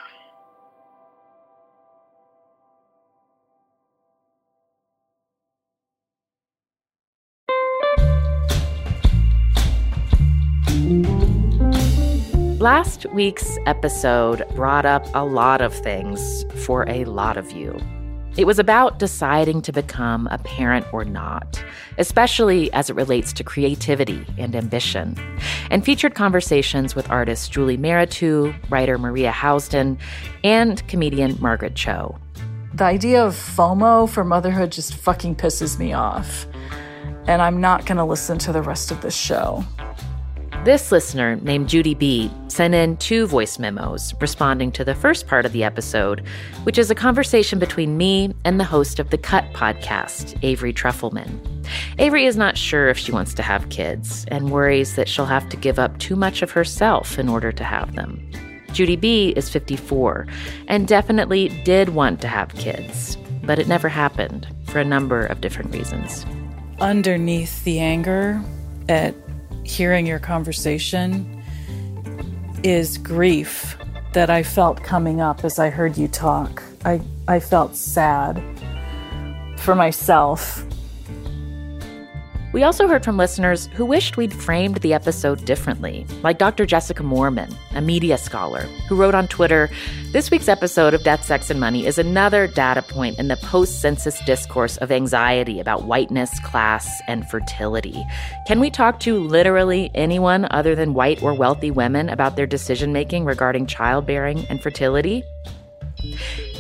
Last 12.59 13.07
week's 13.13 13.59
episode 13.67 14.45
brought 14.55 14.87
up 14.87 15.05
a 15.15 15.25
lot 15.25 15.61
of 15.61 15.75
things 15.75 16.45
for 16.65 16.89
a 16.89 17.05
lot 17.07 17.37
of 17.37 17.51
you. 17.51 17.77
It 18.35 18.47
was 18.47 18.59
about 18.59 18.99
deciding 18.99 19.61
to 19.63 19.73
become 19.73 20.27
a 20.31 20.39
parent 20.39 20.87
or 20.91 21.05
not, 21.05 21.63
especially 21.99 22.73
as 22.73 22.89
it 22.89 22.97
relates 22.97 23.31
to 23.35 23.45
creativity 23.45 24.25
and 24.39 24.57
ambition, 24.57 25.19
and 25.71 25.85
featured 25.85 26.15
conversations 26.15 26.95
with 26.95 27.11
artists 27.11 27.47
Julie 27.47 27.77
Mehretu, 27.77 28.55
writer 28.71 28.97
Maria 28.97 29.31
Housden, 29.31 29.99
and 30.43 30.87
comedian 30.89 31.37
Margaret 31.41 31.75
Cho. 31.75 32.17
The 32.73 32.85
idea 32.85 33.23
of 33.23 33.35
FOMO 33.35 34.09
for 34.09 34.25
motherhood 34.25 34.73
just 34.73 34.95
fucking 34.95 35.37
pisses 35.37 35.79
me 35.79 35.93
off. 35.93 36.47
And 37.27 37.43
I'm 37.43 37.61
not 37.61 37.85
going 37.85 37.99
to 37.99 38.05
listen 38.05 38.39
to 38.39 38.53
the 38.53 38.63
rest 38.63 38.91
of 38.91 39.03
this 39.03 39.15
show. 39.15 39.63
This 40.65 40.93
listener, 40.93 41.35
named 41.43 41.69
Judy 41.69 41.95
B., 41.95 42.31
sent 42.47 42.73
in 42.73 42.97
two 42.99 43.27
voice 43.27 43.59
memos 43.59 44.15
responding 44.21 44.71
to 44.73 44.85
the 44.85 44.95
first 44.95 45.27
part 45.27 45.45
of 45.45 45.53
the 45.53 45.65
episode, 45.65 46.25
which 46.63 46.79
is 46.79 46.89
a 46.89 46.95
conversation 46.95 47.59
between 47.59 47.97
me 47.97 48.33
and 48.45 48.61
the 48.61 48.65
host 48.65 49.01
of 49.01 49.11
the 49.11 49.19
Cut 49.19 49.45
podcast, 49.55 50.39
Avery 50.45 50.73
Trufelman. 50.73 51.67
Avery 51.99 52.27
is 52.27 52.37
not 52.37 52.57
sure 52.57 52.89
if 52.89 52.97
she 52.97 53.11
wants 53.11 53.35
to 53.35 53.43
have 53.43 53.71
kids 53.71 54.25
and 54.29 54.53
worries 54.53 54.95
that 54.95 55.09
she'll 55.09 55.27
have 55.27 55.49
to 55.49 55.57
give 55.57 55.81
up 55.81 55.99
too 55.99 56.15
much 56.15 56.43
of 56.43 56.53
herself 56.53 57.19
in 57.19 57.29
order 57.29 57.51
to 57.51 57.65
have 57.65 57.97
them. 57.97 58.25
Judy 58.73 58.95
B 58.95 59.31
is 59.31 59.49
54 59.49 60.29
and 60.69 60.87
definitely 60.87 61.49
did 61.65 61.89
want 61.89 62.21
to 62.21 62.29
have 62.29 62.55
kids, 62.55 63.17
but 63.43 63.59
it 63.59 63.67
never 63.67 63.89
happened 63.89 64.47
for 64.67 64.79
a 64.79 64.85
number 64.85 65.27
of 65.27 65.41
different 65.41 65.75
reasons. 65.75 66.25
Underneath 66.79 67.65
the 67.65 67.81
anger 67.81 68.41
at 68.89 69.22
hearing 69.65 70.07
your 70.07 70.19
conversation 70.19 71.43
is 72.63 72.99
grief 72.99 73.77
that 74.13 74.31
I 74.31 74.43
felt 74.43 74.83
coming 74.83 75.21
up 75.21 75.45
as 75.45 75.59
I 75.59 75.71
heard 75.71 75.97
you 75.97 76.09
talk. 76.09 76.63
I, 76.85 77.01
I 77.29 77.41
felt 77.41 77.77
sad 77.77 78.43
for 79.57 79.75
myself 79.75 80.65
we 82.53 82.63
also 82.63 82.87
heard 82.87 83.05
from 83.05 83.17
listeners 83.17 83.69
who 83.75 83.87
wished 83.87 84.19
we'd 84.19 84.33
framed 84.33 84.77
the 84.79 84.93
episode 84.93 85.45
differently, 85.47 86.07
like 86.23 86.39
Dr. 86.39 86.67
Jessica 86.67 87.03
Mormon, 87.03 87.51
a 87.75 87.81
media 87.81 88.19
scholar, 88.19 88.63
who 88.89 88.97
wrote 88.97 89.15
on 89.15 89.27
Twitter 89.27 89.71
This 90.13 90.31
week's 90.31 90.49
episode 90.49 90.93
of 90.93 91.03
Death, 91.03 91.25
Sex, 91.25 91.49
and 91.49 91.59
Money 91.59 91.87
is 91.87 91.97
another 91.97 92.47
data 92.47 92.83
point 92.83 93.19
in 93.19 93.29
the 93.29 93.39
post 93.39 93.81
census 93.81 94.23
discourse 94.27 94.77
of 94.79 94.93
anxiety 94.93 95.61
about 95.61 95.85
whiteness, 95.85 96.39
class, 96.41 97.01
and 97.09 97.27
fertility. 97.31 98.05
Can 98.47 98.61
we 98.61 98.69
talk 98.69 99.01
to 99.01 99.19
literally 99.19 99.91
anyone 99.95 100.47
other 100.51 100.75
than 100.75 100.93
white 100.93 101.23
or 101.23 101.35
wealthy 101.35 101.71
women 101.71 102.11
about 102.11 102.37
their 102.37 102.47
decision 102.47 102.93
making 102.93 103.25
regarding 103.25 103.67
childbearing 103.67 104.47
and 104.51 104.63
fertility? 104.63 105.23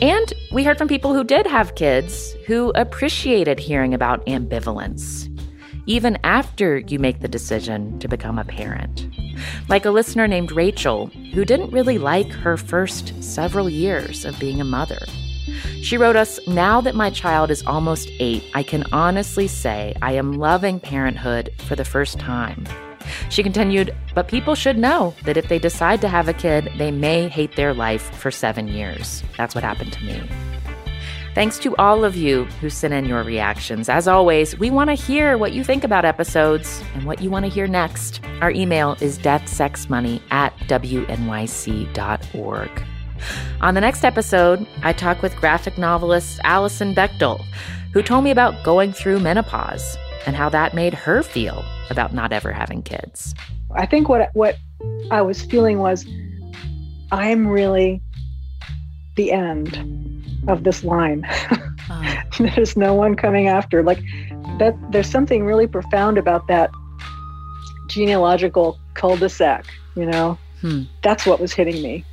And 0.00 0.32
we 0.52 0.64
heard 0.64 0.78
from 0.78 0.88
people 0.88 1.14
who 1.14 1.24
did 1.24 1.46
have 1.46 1.74
kids 1.74 2.32
who 2.46 2.70
appreciated 2.74 3.58
hearing 3.58 3.92
about 3.92 4.24
ambivalence 4.26 5.31
even 5.86 6.18
after 6.24 6.78
you 6.78 6.98
make 6.98 7.20
the 7.20 7.28
decision 7.28 7.98
to 7.98 8.08
become 8.08 8.38
a 8.38 8.44
parent. 8.44 9.08
Like 9.68 9.84
a 9.84 9.90
listener 9.90 10.28
named 10.28 10.52
Rachel, 10.52 11.06
who 11.34 11.44
didn't 11.44 11.72
really 11.72 11.98
like 11.98 12.30
her 12.30 12.56
first 12.56 13.22
several 13.22 13.68
years 13.68 14.24
of 14.24 14.38
being 14.38 14.60
a 14.60 14.64
mother. 14.64 15.00
She 15.82 15.96
wrote 15.96 16.16
us 16.16 16.38
Now 16.46 16.80
that 16.80 16.94
my 16.94 17.10
child 17.10 17.50
is 17.50 17.64
almost 17.66 18.08
eight, 18.20 18.44
I 18.54 18.62
can 18.62 18.84
honestly 18.92 19.48
say 19.48 19.94
I 20.00 20.12
am 20.12 20.34
loving 20.38 20.78
parenthood 20.78 21.50
for 21.66 21.74
the 21.74 21.84
first 21.84 22.18
time. 22.18 22.64
She 23.30 23.42
continued, 23.42 23.94
But 24.14 24.28
people 24.28 24.54
should 24.54 24.78
know 24.78 25.14
that 25.24 25.36
if 25.36 25.48
they 25.48 25.58
decide 25.58 26.00
to 26.02 26.08
have 26.08 26.28
a 26.28 26.32
kid, 26.32 26.70
they 26.78 26.90
may 26.90 27.28
hate 27.28 27.56
their 27.56 27.74
life 27.74 28.14
for 28.14 28.30
seven 28.30 28.68
years. 28.68 29.22
That's 29.36 29.54
what 29.54 29.64
happened 29.64 29.92
to 29.94 30.04
me. 30.04 30.51
Thanks 31.34 31.58
to 31.60 31.74
all 31.76 32.04
of 32.04 32.14
you 32.14 32.44
who 32.60 32.68
sent 32.68 32.92
in 32.92 33.06
your 33.06 33.22
reactions. 33.22 33.88
As 33.88 34.06
always, 34.06 34.58
we 34.58 34.68
want 34.68 34.90
to 34.90 34.94
hear 34.94 35.38
what 35.38 35.54
you 35.54 35.64
think 35.64 35.82
about 35.82 36.04
episodes 36.04 36.84
and 36.94 37.04
what 37.04 37.22
you 37.22 37.30
want 37.30 37.46
to 37.46 37.50
hear 37.50 37.66
next. 37.66 38.20
Our 38.42 38.50
email 38.50 38.98
is 39.00 39.18
deathsexmoney 39.18 40.20
at 40.30 40.54
wnyc.org. 40.68 41.10
On 43.62 43.74
the 43.74 43.80
next 43.80 44.04
episode, 44.04 44.66
I 44.82 44.92
talk 44.92 45.22
with 45.22 45.34
graphic 45.36 45.78
novelist 45.78 46.38
Alison 46.44 46.94
Bechdel, 46.94 47.42
who 47.94 48.02
told 48.02 48.24
me 48.24 48.30
about 48.30 48.62
going 48.62 48.92
through 48.92 49.20
menopause 49.20 49.96
and 50.26 50.36
how 50.36 50.50
that 50.50 50.74
made 50.74 50.92
her 50.92 51.22
feel 51.22 51.64
about 51.88 52.12
not 52.12 52.34
ever 52.34 52.52
having 52.52 52.82
kids. 52.82 53.34
I 53.74 53.86
think 53.86 54.10
what 54.10 54.28
what 54.34 54.58
I 55.10 55.22
was 55.22 55.40
feeling 55.40 55.78
was 55.78 56.04
I'm 57.10 57.46
really 57.46 58.02
the 59.16 59.32
end 59.32 60.11
of 60.48 60.64
this 60.64 60.84
line. 60.84 61.26
Oh. 61.90 62.22
there's 62.38 62.76
no 62.76 62.94
one 62.94 63.14
coming 63.14 63.48
after. 63.48 63.82
Like 63.82 64.02
that 64.58 64.76
there's 64.90 65.10
something 65.10 65.44
really 65.44 65.66
profound 65.66 66.18
about 66.18 66.46
that 66.48 66.70
genealogical 67.88 68.78
cul-de-sac, 68.94 69.66
you 69.94 70.06
know? 70.06 70.38
Hmm. 70.60 70.82
That's 71.02 71.26
what 71.26 71.40
was 71.40 71.52
hitting 71.52 71.82
me. 71.82 72.04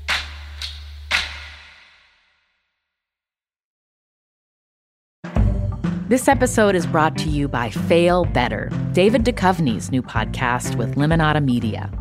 This 6.10 6.28
episode 6.28 6.74
is 6.74 6.88
brought 6.88 7.16
to 7.20 7.30
you 7.30 7.48
by 7.48 7.70
Fail 7.70 8.26
Better, 8.26 8.72
David 8.94 9.24
Duchovny's 9.24 9.92
new 9.92 10.02
podcast 10.02 10.76
with 10.76 10.96
Lemonada 10.96 11.40
Media. 11.40 11.92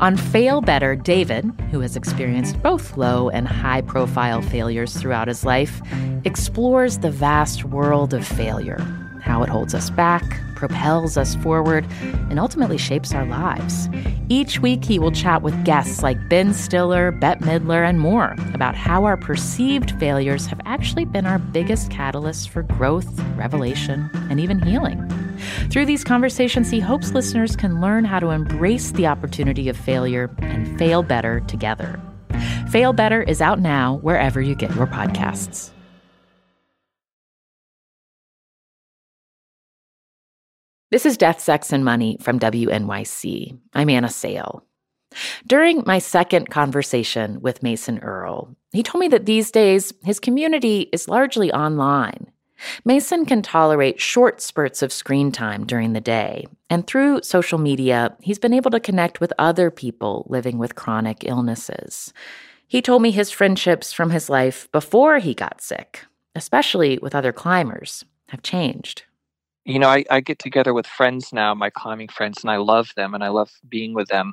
On 0.00 0.16
Fail 0.16 0.62
Better, 0.62 0.96
David, 0.96 1.44
who 1.70 1.80
has 1.80 1.94
experienced 1.94 2.62
both 2.62 2.96
low 2.96 3.28
and 3.28 3.46
high 3.46 3.82
profile 3.82 4.40
failures 4.40 4.96
throughout 4.96 5.28
his 5.28 5.44
life, 5.44 5.82
explores 6.24 7.00
the 7.00 7.10
vast 7.10 7.66
world 7.66 8.14
of 8.14 8.26
failure, 8.26 8.78
how 9.20 9.42
it 9.42 9.50
holds 9.50 9.74
us 9.74 9.90
back, 9.90 10.24
propels 10.56 11.18
us 11.18 11.34
forward, 11.34 11.86
and 12.30 12.40
ultimately 12.40 12.78
shapes 12.78 13.12
our 13.12 13.26
lives. 13.26 13.90
Each 14.30 14.60
week, 14.60 14.82
he 14.82 14.98
will 14.98 15.12
chat 15.12 15.42
with 15.42 15.66
guests 15.66 16.02
like 16.02 16.30
Ben 16.30 16.54
Stiller, 16.54 17.12
Bette 17.12 17.44
Midler, 17.44 17.86
and 17.86 18.00
more 18.00 18.34
about 18.58 18.74
how 18.74 19.04
our 19.04 19.16
perceived 19.16 19.92
failures 20.00 20.46
have 20.46 20.60
actually 20.64 21.04
been 21.04 21.26
our 21.26 21.38
biggest 21.38 21.90
catalysts 21.90 22.48
for 22.48 22.64
growth, 22.64 23.08
revelation, 23.36 24.10
and 24.28 24.40
even 24.40 24.60
healing. 24.60 25.00
Through 25.70 25.86
these 25.86 26.02
conversations, 26.02 26.68
he 26.68 26.80
hopes 26.80 27.12
listeners 27.12 27.54
can 27.54 27.80
learn 27.80 28.04
how 28.04 28.18
to 28.18 28.30
embrace 28.30 28.90
the 28.90 29.06
opportunity 29.06 29.68
of 29.68 29.76
failure 29.76 30.34
and 30.38 30.76
fail 30.76 31.04
better 31.04 31.38
together. 31.46 32.00
Fail 32.70 32.92
Better 32.92 33.22
is 33.22 33.40
out 33.40 33.60
now 33.60 33.98
wherever 34.02 34.40
you 34.40 34.56
get 34.56 34.74
your 34.74 34.88
podcasts. 34.88 35.70
This 40.90 41.06
is 41.06 41.16
Death, 41.16 41.38
Sex, 41.38 41.72
and 41.72 41.84
Money 41.84 42.16
from 42.20 42.40
WNYC. 42.40 43.56
I'm 43.72 43.88
Anna 43.88 44.08
Sale. 44.08 44.67
During 45.46 45.82
my 45.86 45.98
second 45.98 46.50
conversation 46.50 47.40
with 47.40 47.62
Mason 47.62 47.98
Earle, 48.00 48.54
he 48.72 48.82
told 48.82 49.00
me 49.00 49.08
that 49.08 49.26
these 49.26 49.50
days 49.50 49.92
his 50.02 50.20
community 50.20 50.88
is 50.92 51.08
largely 51.08 51.52
online. 51.52 52.30
Mason 52.84 53.24
can 53.24 53.40
tolerate 53.40 54.00
short 54.00 54.40
spurts 54.40 54.82
of 54.82 54.92
screen 54.92 55.30
time 55.30 55.64
during 55.64 55.92
the 55.92 56.00
day, 56.00 56.46
and 56.68 56.86
through 56.86 57.22
social 57.22 57.58
media, 57.58 58.16
he's 58.20 58.38
been 58.38 58.54
able 58.54 58.72
to 58.72 58.80
connect 58.80 59.20
with 59.20 59.32
other 59.38 59.70
people 59.70 60.26
living 60.28 60.58
with 60.58 60.74
chronic 60.74 61.18
illnesses. 61.24 62.12
He 62.66 62.82
told 62.82 63.00
me 63.02 63.12
his 63.12 63.30
friendships 63.30 63.92
from 63.92 64.10
his 64.10 64.28
life 64.28 64.70
before 64.72 65.18
he 65.18 65.34
got 65.34 65.60
sick, 65.60 66.04
especially 66.34 66.98
with 66.98 67.14
other 67.14 67.32
climbers, 67.32 68.04
have 68.28 68.42
changed 68.42 69.04
you 69.68 69.78
know, 69.78 69.88
I, 69.88 70.04
I 70.10 70.20
get 70.20 70.38
together 70.38 70.72
with 70.72 70.86
friends 70.86 71.30
now, 71.30 71.54
my 71.54 71.68
climbing 71.68 72.08
friends, 72.08 72.42
and 72.42 72.50
I 72.50 72.56
love 72.56 72.90
them 72.96 73.14
and 73.14 73.22
I 73.22 73.28
love 73.28 73.50
being 73.68 73.92
with 73.92 74.08
them. 74.08 74.32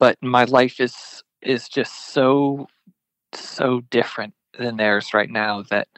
But 0.00 0.18
my 0.22 0.44
life 0.44 0.80
is 0.80 1.22
is 1.42 1.68
just 1.68 2.12
so 2.12 2.68
so 3.34 3.80
different 3.90 4.34
than 4.58 4.76
theirs 4.78 5.14
right 5.14 5.30
now 5.30 5.62
that 5.70 5.88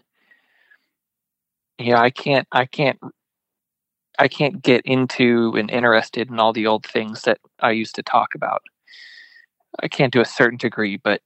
you 1.78 1.92
know 1.92 1.98
I 1.98 2.10
can't 2.10 2.46
I 2.52 2.66
can't 2.66 2.98
I 4.18 4.28
can't 4.28 4.62
get 4.62 4.82
into 4.84 5.54
and 5.56 5.70
interested 5.70 6.30
in 6.30 6.38
all 6.38 6.52
the 6.52 6.66
old 6.66 6.86
things 6.86 7.22
that 7.22 7.38
I 7.60 7.72
used 7.72 7.94
to 7.96 8.02
talk 8.02 8.34
about. 8.34 8.62
I 9.80 9.88
can't 9.88 10.12
to 10.12 10.20
a 10.20 10.24
certain 10.26 10.58
degree, 10.58 10.96
but 10.96 11.22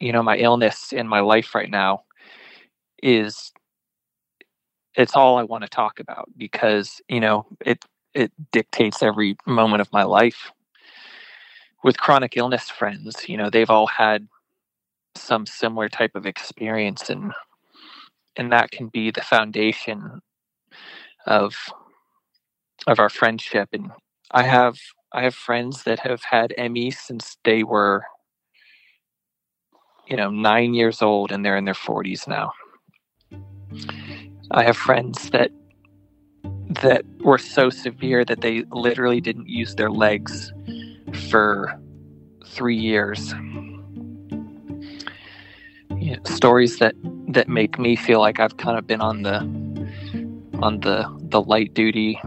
you 0.00 0.12
know, 0.12 0.22
my 0.22 0.38
illness 0.38 0.92
in 0.92 1.08
my 1.08 1.20
life 1.20 1.54
right 1.54 1.70
now 1.70 2.04
is 3.02 3.52
it's 4.96 5.14
all 5.16 5.38
I 5.38 5.44
want 5.44 5.62
to 5.64 5.68
talk 5.70 6.00
about 6.00 6.28
because 6.36 7.00
you 7.08 7.20
know 7.20 7.46
it 7.64 7.84
it 8.14 8.32
dictates 8.52 9.02
every 9.02 9.36
moment 9.46 9.80
of 9.80 9.92
my 9.92 10.02
life. 10.02 10.50
With 11.82 11.98
chronic 11.98 12.36
illness 12.36 12.68
friends, 12.68 13.28
you 13.28 13.36
know, 13.36 13.48
they've 13.48 13.70
all 13.70 13.86
had 13.86 14.28
some 15.14 15.46
similar 15.46 15.88
type 15.88 16.14
of 16.14 16.26
experience 16.26 17.10
and 17.10 17.32
and 18.36 18.52
that 18.52 18.70
can 18.70 18.88
be 18.88 19.10
the 19.10 19.20
foundation 19.22 20.20
of 21.26 21.54
of 22.86 22.98
our 22.98 23.08
friendship. 23.10 23.68
And 23.72 23.90
I 24.30 24.42
have 24.44 24.78
I 25.12 25.22
have 25.22 25.34
friends 25.34 25.82
that 25.84 26.00
have 26.00 26.22
had 26.22 26.54
ME 26.70 26.90
since 26.90 27.36
they 27.44 27.62
were 27.62 28.04
you 30.06 30.16
know 30.16 30.30
9 30.30 30.74
years 30.74 31.02
old 31.02 31.32
and 31.32 31.44
they're 31.44 31.56
in 31.56 31.64
their 31.64 31.74
40s 31.74 32.28
now. 32.28 32.52
I 34.50 34.62
have 34.64 34.76
friends 34.76 35.30
that 35.30 35.50
that 36.82 37.04
were 37.20 37.38
so 37.38 37.68
severe 37.68 38.24
that 38.24 38.40
they 38.42 38.62
literally 38.70 39.20
didn't 39.20 39.48
use 39.48 39.74
their 39.74 39.90
legs 39.90 40.52
for 41.12 41.78
three 42.46 42.76
years. 42.76 43.32
You 45.98 46.16
know, 46.16 46.22
stories 46.24 46.78
that 46.78 46.94
that 47.28 47.48
make 47.48 47.78
me 47.78 47.96
feel 47.96 48.20
like 48.20 48.40
I've 48.40 48.56
kind 48.56 48.78
of 48.78 48.86
been 48.86 49.00
on 49.00 49.22
the 49.22 49.38
on 50.62 50.80
the 50.80 51.06
the 51.30 51.40
light 51.42 51.74
duty 51.74 52.18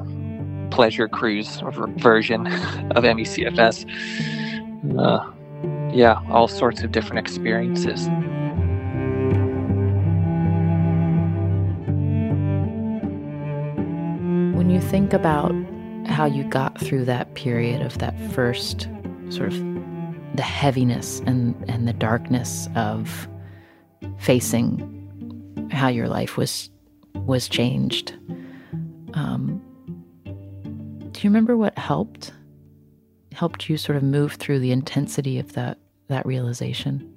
pleasure 0.72 1.08
cruise 1.08 1.62
version 1.98 2.48
of 2.92 3.04
ME/CFS. 3.04 3.86
Uh, 4.98 5.32
yeah, 5.94 6.20
all 6.30 6.48
sorts 6.48 6.82
of 6.82 6.92
different 6.92 7.20
experiences. 7.20 8.08
When 14.58 14.70
you 14.72 14.82
think 14.82 15.14
about 15.14 15.54
how 16.06 16.26
you 16.26 16.44
got 16.44 16.80
through 16.80 17.06
that 17.06 17.34
period 17.36 17.82
of 17.82 17.98
that 18.00 18.18
first 18.32 18.88
sort 19.30 19.52
of 19.52 19.58
the 20.36 20.42
heaviness 20.42 21.20
and, 21.22 21.56
and 21.68 21.88
the 21.88 21.94
darkness 21.94 22.68
of 22.76 23.28
facing 24.18 25.70
how 25.72 25.88
your 25.88 26.08
life 26.08 26.38
was 26.38 26.70
was 27.26 27.48
changed. 27.48 28.14
Um, 29.14 29.62
do 30.26 31.22
you 31.22 31.30
remember 31.30 31.56
what 31.56 31.78
helped 31.78 32.34
helped 33.32 33.70
you 33.70 33.78
sort 33.78 33.96
of 33.96 34.04
move 34.04 34.34
through 34.34 34.60
the 34.60 34.72
intensity 34.72 35.40
of 35.40 35.54
that 35.54 35.78
that 36.08 36.26
realization? 36.26 37.10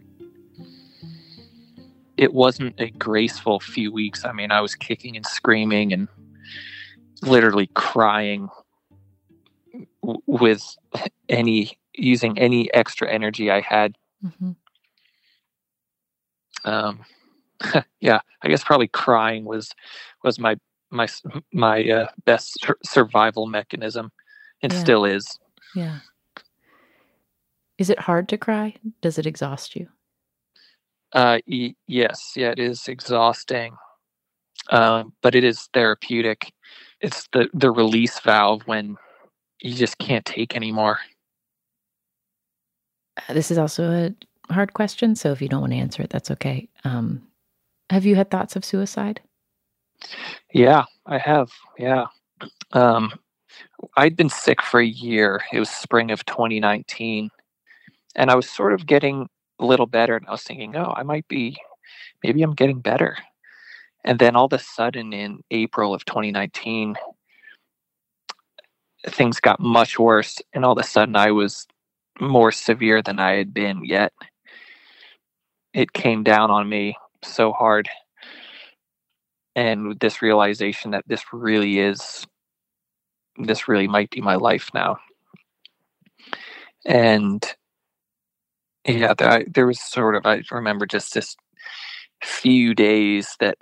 It 2.16 2.32
wasn't 2.32 2.80
a 2.80 2.90
graceful 2.90 3.60
few 3.60 3.92
weeks. 3.92 4.24
I 4.24 4.32
mean, 4.32 4.50
I 4.50 4.60
was 4.60 4.74
kicking 4.74 5.16
and 5.16 5.26
screaming 5.26 5.92
and 5.92 6.08
literally 7.22 7.68
crying 7.74 8.48
w- 10.06 10.22
with 10.26 10.76
any 11.28 11.78
using 11.94 12.38
any 12.38 12.72
extra 12.72 13.10
energy 13.10 13.50
I 13.50 13.60
had. 13.60 13.96
Mm-hmm. 14.24 14.52
Um, 16.64 17.00
yeah, 18.00 18.20
I 18.42 18.48
guess 18.48 18.64
probably 18.64 18.88
crying 18.88 19.44
was 19.44 19.72
was 20.22 20.38
my 20.38 20.56
my 20.90 21.08
my 21.52 21.84
uh, 21.84 22.08
best 22.24 22.58
sur- 22.62 22.78
survival 22.84 23.46
mechanism. 23.46 24.12
It 24.62 24.72
yeah. 24.72 24.80
still 24.80 25.04
is. 25.04 25.38
Yeah. 25.74 25.98
Is 27.78 27.90
it 27.90 27.98
hard 27.98 28.28
to 28.30 28.38
cry? 28.38 28.74
Does 29.02 29.18
it 29.18 29.26
exhaust 29.26 29.76
you? 29.76 29.88
Uh, 31.12 31.38
y- 31.46 31.74
yes, 31.86 32.32
yeah, 32.36 32.50
it 32.50 32.58
is 32.58 32.88
exhausting, 32.88 33.76
um, 34.70 35.12
but 35.22 35.34
it 35.34 35.44
is 35.44 35.68
therapeutic 35.72 36.52
it's 37.00 37.28
the 37.32 37.48
the 37.52 37.70
release 37.70 38.18
valve 38.20 38.62
when 38.66 38.96
you 39.60 39.74
just 39.74 39.98
can't 39.98 40.24
take 40.24 40.56
anymore. 40.56 40.98
Uh, 43.16 43.34
this 43.34 43.50
is 43.50 43.58
also 43.58 43.90
a 43.90 44.52
hard 44.52 44.74
question, 44.74 45.14
so 45.16 45.32
if 45.32 45.40
you 45.40 45.48
don't 45.48 45.60
want 45.60 45.72
to 45.72 45.78
answer 45.78 46.02
it, 46.02 46.10
that's 46.10 46.30
okay. 46.30 46.68
Um, 46.84 47.22
have 47.90 48.04
you 48.04 48.16
had 48.16 48.30
thoughts 48.30 48.56
of 48.56 48.64
suicide? 48.64 49.20
Yeah, 50.52 50.84
I 51.06 51.18
have. 51.18 51.50
Yeah. 51.78 52.06
Um, 52.72 53.12
I'd 53.96 54.16
been 54.16 54.28
sick 54.28 54.62
for 54.62 54.80
a 54.80 54.86
year. 54.86 55.42
It 55.52 55.58
was 55.58 55.70
spring 55.70 56.10
of 56.10 56.24
2019. 56.26 57.30
And 58.14 58.30
I 58.30 58.34
was 58.34 58.48
sort 58.48 58.72
of 58.72 58.86
getting 58.86 59.28
a 59.58 59.64
little 59.64 59.86
better. 59.86 60.16
And 60.16 60.26
I 60.26 60.32
was 60.32 60.42
thinking, 60.42 60.76
oh, 60.76 60.92
I 60.96 61.02
might 61.02 61.28
be, 61.28 61.56
maybe 62.22 62.42
I'm 62.42 62.54
getting 62.54 62.80
better. 62.80 63.16
And 64.04 64.18
then 64.18 64.36
all 64.36 64.46
of 64.46 64.52
a 64.52 64.58
sudden 64.58 65.12
in 65.12 65.40
April 65.50 65.94
of 65.94 66.04
2019, 66.04 66.96
things 69.08 69.40
got 69.40 69.60
much 69.60 69.98
worse. 69.98 70.40
And 70.52 70.64
all 70.64 70.72
of 70.72 70.78
a 70.78 70.86
sudden 70.86 71.16
I 71.16 71.30
was 71.30 71.66
more 72.20 72.52
severe 72.52 73.02
than 73.02 73.18
I 73.18 73.32
had 73.32 73.52
been 73.52 73.84
yet. 73.84 74.12
It 75.72 75.92
came 75.92 76.22
down 76.22 76.50
on 76.50 76.68
me 76.68 76.96
so 77.22 77.52
hard. 77.52 77.88
And 79.54 79.88
with 79.88 79.98
this 80.00 80.22
realization 80.22 80.90
that 80.90 81.04
this 81.06 81.24
really 81.32 81.78
is, 81.78 82.26
this 83.38 83.68
really 83.68 83.88
might 83.88 84.10
be 84.10 84.20
my 84.20 84.36
life 84.36 84.70
now. 84.74 84.98
And 86.84 87.44
yeah, 88.86 89.14
there 89.48 89.66
was 89.66 89.80
sort 89.80 90.14
of, 90.14 90.26
I 90.26 90.42
remember 90.50 90.86
just 90.86 91.14
this 91.14 91.36
few 92.22 92.74
days 92.74 93.36
that 93.40 93.58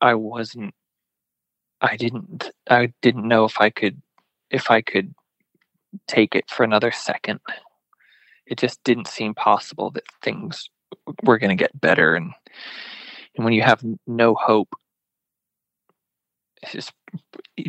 I 0.00 0.14
wasn't 0.14 0.74
I 1.80 1.96
didn't 1.96 2.50
I 2.68 2.92
didn't 3.02 3.28
know 3.28 3.44
if 3.44 3.60
I 3.60 3.70
could 3.70 4.00
if 4.52 4.70
I 4.70 4.82
could 4.82 5.14
take 6.06 6.34
it 6.34 6.48
for 6.48 6.62
another 6.62 6.92
second. 6.92 7.40
It 8.46 8.58
just 8.58 8.82
didn't 8.84 9.08
seem 9.08 9.34
possible 9.34 9.90
that 9.92 10.04
things 10.22 10.68
were 11.24 11.38
going 11.38 11.56
to 11.56 11.60
get 11.60 11.80
better. 11.80 12.14
And, 12.14 12.32
and 13.36 13.44
when 13.44 13.54
you 13.54 13.62
have 13.62 13.82
no 14.06 14.34
hope, 14.34 14.68
just, 16.70 16.92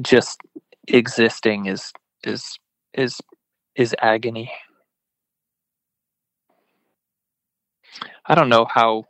just 0.02 0.42
existing 0.88 1.68
is, 1.68 1.92
is, 2.26 2.60
is, 2.94 3.20
is 3.76 3.96
agony. 4.02 4.52
I 8.26 8.36
don't 8.36 8.50
know 8.50 8.66
how 8.66 9.06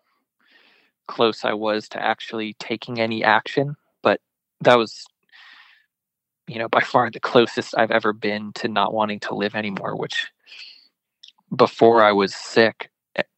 close 1.07 1.43
I 1.43 1.53
was 1.53 1.89
to 1.89 2.01
actually 2.01 2.55
taking 2.59 2.99
any 2.99 3.23
action, 3.23 3.75
but 4.01 4.19
that 4.61 4.77
was, 4.77 5.05
you 6.47 6.59
know, 6.59 6.67
by 6.67 6.81
far 6.81 7.09
the 7.09 7.19
closest 7.19 7.75
I've 7.77 7.91
ever 7.91 8.13
been 8.13 8.51
to 8.53 8.67
not 8.67 8.93
wanting 8.93 9.19
to 9.21 9.35
live 9.35 9.55
anymore, 9.55 9.95
which 9.95 10.27
before 11.55 12.03
I 12.03 12.11
was 12.11 12.35
sick, 12.35 12.89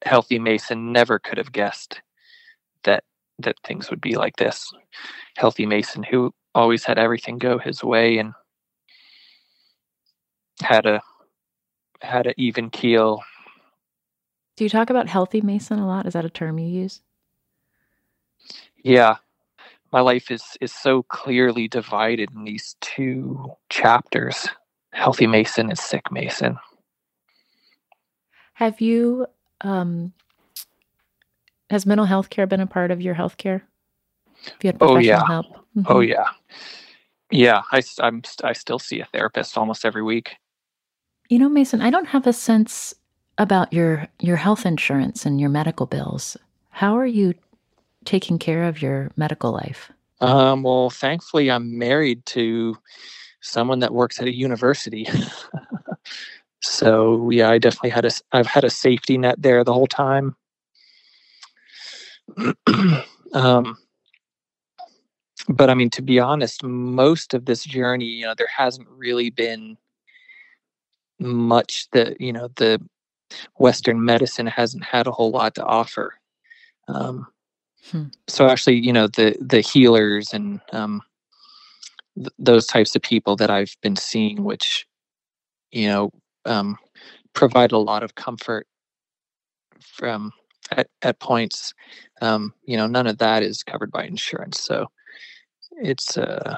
Healthy 0.03 0.39
Mason 0.39 0.91
never 0.91 1.19
could 1.19 1.37
have 1.37 1.51
guessed 1.51 2.01
that 2.83 3.03
that 3.39 3.57
things 3.63 3.89
would 3.89 4.01
be 4.01 4.15
like 4.15 4.37
this. 4.37 4.71
Healthy 5.35 5.65
Mason 5.65 6.03
who 6.03 6.33
always 6.53 6.85
had 6.85 6.97
everything 6.97 7.37
go 7.37 7.57
his 7.59 7.83
way 7.83 8.17
and 8.17 8.33
had 10.61 10.85
a 10.85 11.01
had 12.01 12.27
an 12.27 12.33
even 12.37 12.69
keel. 12.69 13.21
Do 14.55 14.63
you 14.63 14.69
talk 14.69 14.89
about 14.89 15.09
healthy 15.09 15.41
Mason 15.41 15.79
a 15.79 15.87
lot? 15.87 16.05
Is 16.05 16.13
that 16.13 16.23
a 16.23 16.29
term 16.29 16.57
you 16.57 16.67
use? 16.67 17.01
Yeah. 18.83 19.17
My 19.95 20.01
life 20.01 20.29
is 20.29 20.57
is 20.59 20.73
so 20.73 21.03
clearly 21.03 21.69
divided 21.69 22.29
in 22.35 22.43
these 22.43 22.75
two 22.81 23.53
chapters. 23.69 24.45
Healthy 24.91 25.25
Mason 25.25 25.69
and 25.69 25.79
sick 25.79 26.11
Mason. 26.11 26.57
Have 28.55 28.81
you 28.81 29.25
um 29.61 30.11
has 31.69 31.85
mental 31.85 32.05
health 32.05 32.29
care 32.29 32.45
been 32.45 32.59
a 32.59 32.67
part 32.67 32.91
of 32.91 32.99
your 32.99 33.13
health 33.13 33.37
care? 33.37 33.63
Have 34.43 34.63
you 34.63 34.67
had 34.67 34.79
professional 34.79 34.97
oh, 34.97 34.99
yeah. 34.99 35.25
help? 35.27 35.45
Mm-hmm. 35.77 35.83
Oh 35.87 36.01
yeah. 36.01 36.27
Yeah, 37.31 37.61
I, 37.71 37.81
I'm 37.99 38.21
I 38.43 38.51
still 38.51 38.79
see 38.79 38.99
a 38.99 39.05
therapist 39.05 39.57
almost 39.57 39.85
every 39.85 40.03
week. 40.03 40.35
You 41.29 41.39
know, 41.39 41.47
Mason, 41.47 41.81
I 41.81 41.89
don't 41.89 42.09
have 42.09 42.27
a 42.27 42.33
sense 42.33 42.93
about 43.37 43.71
your 43.71 44.09
your 44.19 44.35
health 44.35 44.65
insurance 44.65 45.25
and 45.25 45.39
your 45.39 45.49
medical 45.49 45.85
bills. 45.85 46.35
How 46.69 46.97
are 46.97 47.05
you 47.05 47.33
taking 48.05 48.39
care 48.39 48.63
of 48.63 48.81
your 48.81 49.11
medical 49.15 49.51
life? 49.51 49.91
Um, 50.21 50.63
well, 50.63 50.89
thankfully, 50.89 51.51
I'm 51.51 51.77
married 51.77 52.25
to 52.27 52.77
someone 53.41 53.79
that 53.79 53.93
works 53.93 54.19
at 54.19 54.27
a 54.27 54.35
university. 54.35 55.07
so 56.61 57.29
yeah, 57.29 57.49
I 57.49 57.57
definitely 57.57 57.89
had 57.89 58.05
a 58.05 58.11
I've 58.31 58.47
had 58.47 58.63
a 58.63 58.69
safety 58.69 59.17
net 59.17 59.35
there 59.41 59.63
the 59.63 59.73
whole 59.73 59.87
time. 59.87 60.35
um, 63.33 63.77
but 65.47 65.69
I 65.69 65.73
mean, 65.73 65.89
to 65.91 66.01
be 66.01 66.19
honest, 66.19 66.63
most 66.63 67.33
of 67.33 67.45
this 67.45 67.63
journey, 67.63 68.05
you 68.05 68.25
know, 68.25 68.33
there 68.37 68.47
hasn't 68.55 68.87
really 68.89 69.29
been 69.29 69.77
much 71.19 71.87
that 71.91 72.19
you 72.19 72.33
know 72.33 72.49
the 72.55 72.81
Western 73.57 74.03
medicine 74.03 74.47
hasn't 74.47 74.83
had 74.83 75.07
a 75.07 75.11
whole 75.11 75.31
lot 75.31 75.55
to 75.55 75.63
offer. 75.63 76.15
Um, 76.87 77.27
hmm. 77.91 78.05
So 78.27 78.47
actually, 78.47 78.77
you 78.77 78.93
know, 78.93 79.07
the 79.07 79.35
the 79.39 79.61
healers 79.61 80.33
and 80.33 80.61
um, 80.71 81.01
th- 82.17 82.29
those 82.39 82.65
types 82.65 82.95
of 82.95 83.01
people 83.01 83.35
that 83.37 83.49
I've 83.49 83.75
been 83.81 83.95
seeing, 83.95 84.43
which 84.43 84.85
you 85.71 85.87
know 85.87 86.11
um, 86.45 86.77
provide 87.33 87.71
a 87.71 87.77
lot 87.77 88.03
of 88.03 88.15
comfort 88.15 88.67
from 89.81 90.31
at, 90.71 90.87
at 91.01 91.19
points. 91.19 91.73
Um, 92.21 92.53
you 92.65 92.77
know, 92.77 92.87
none 92.87 93.07
of 93.07 93.17
that 93.19 93.43
is 93.43 93.63
covered 93.63 93.91
by 93.91 94.05
insurance, 94.05 94.61
so 94.61 94.87
it's 95.71 96.17
uh, 96.17 96.57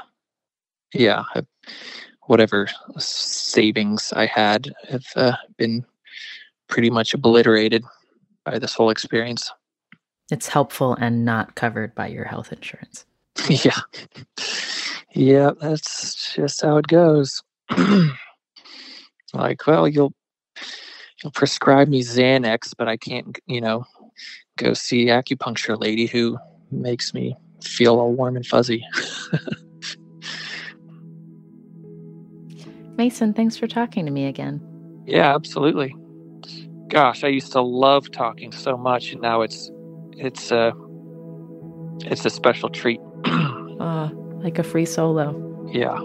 yeah, 0.94 1.24
I, 1.36 1.42
whatever 2.28 2.68
savings 2.98 4.14
I 4.16 4.26
had 4.26 4.74
have 4.90 5.06
uh, 5.16 5.34
been 5.58 5.86
pretty 6.68 6.90
much 6.90 7.14
obliterated 7.14 7.84
by 8.46 8.60
this 8.60 8.74
whole 8.74 8.90
experience. 8.90 9.52
It's 10.30 10.48
helpful 10.48 10.96
and 10.96 11.24
not 11.24 11.56
covered 11.56 11.96
by 11.96 12.08
your 12.08 12.26
health 12.26 12.52
insurance. 12.52 13.06
yeah. 13.50 13.80
Yeah, 15.14 15.52
that's 15.60 16.36
just 16.36 16.62
how 16.62 16.78
it 16.78 16.88
goes. 16.88 17.42
like, 19.34 19.66
well, 19.66 19.88
you'll 19.88 20.14
you'll 21.24 21.32
prescribe 21.32 21.88
me 21.88 22.04
Xanax, 22.04 22.74
but 22.78 22.90
I 22.90 22.98
can't, 22.98 23.40
you 23.48 23.62
know, 23.62 23.86
go 24.58 24.74
see 24.74 25.06
acupuncture 25.06 25.80
lady 25.80 26.08
who 26.08 26.38
makes 26.72 27.14
me 27.14 27.36
feel 27.64 28.00
all 28.00 28.14
warm 28.14 28.36
and 28.36 28.46
fuzzy. 28.46 28.86
Mason, 32.98 33.34
thanks 33.34 33.56
for 33.56 33.68
talking 33.68 34.06
to 34.06 34.12
me 34.12 34.26
again. 34.26 34.62
Yeah, 35.06 35.34
absolutely 35.34 35.96
gosh, 36.88 37.24
I 37.24 37.28
used 37.28 37.52
to 37.52 37.62
love 37.62 38.12
talking 38.12 38.52
so 38.52 38.78
much, 38.78 39.12
and 39.12 39.22
now 39.22 39.42
it's 39.42 39.70
it's 40.18 40.52
a 40.52 40.58
uh, 40.58 40.72
it's 42.06 42.26
a 42.26 42.30
special 42.30 42.70
treat. 42.70 43.00
uh, 43.26 44.10
like 44.44 44.60
a 44.60 44.64
free 44.64 44.86
solo. 44.86 45.44
Yeah. 45.72 45.98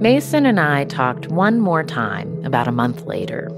Mason 0.00 0.46
and 0.46 0.60
I 0.60 0.84
talked 0.84 1.28
one 1.28 1.58
more 1.60 1.82
time 1.82 2.44
about 2.44 2.68
a 2.68 2.72
month 2.72 3.02
later, 3.06 3.48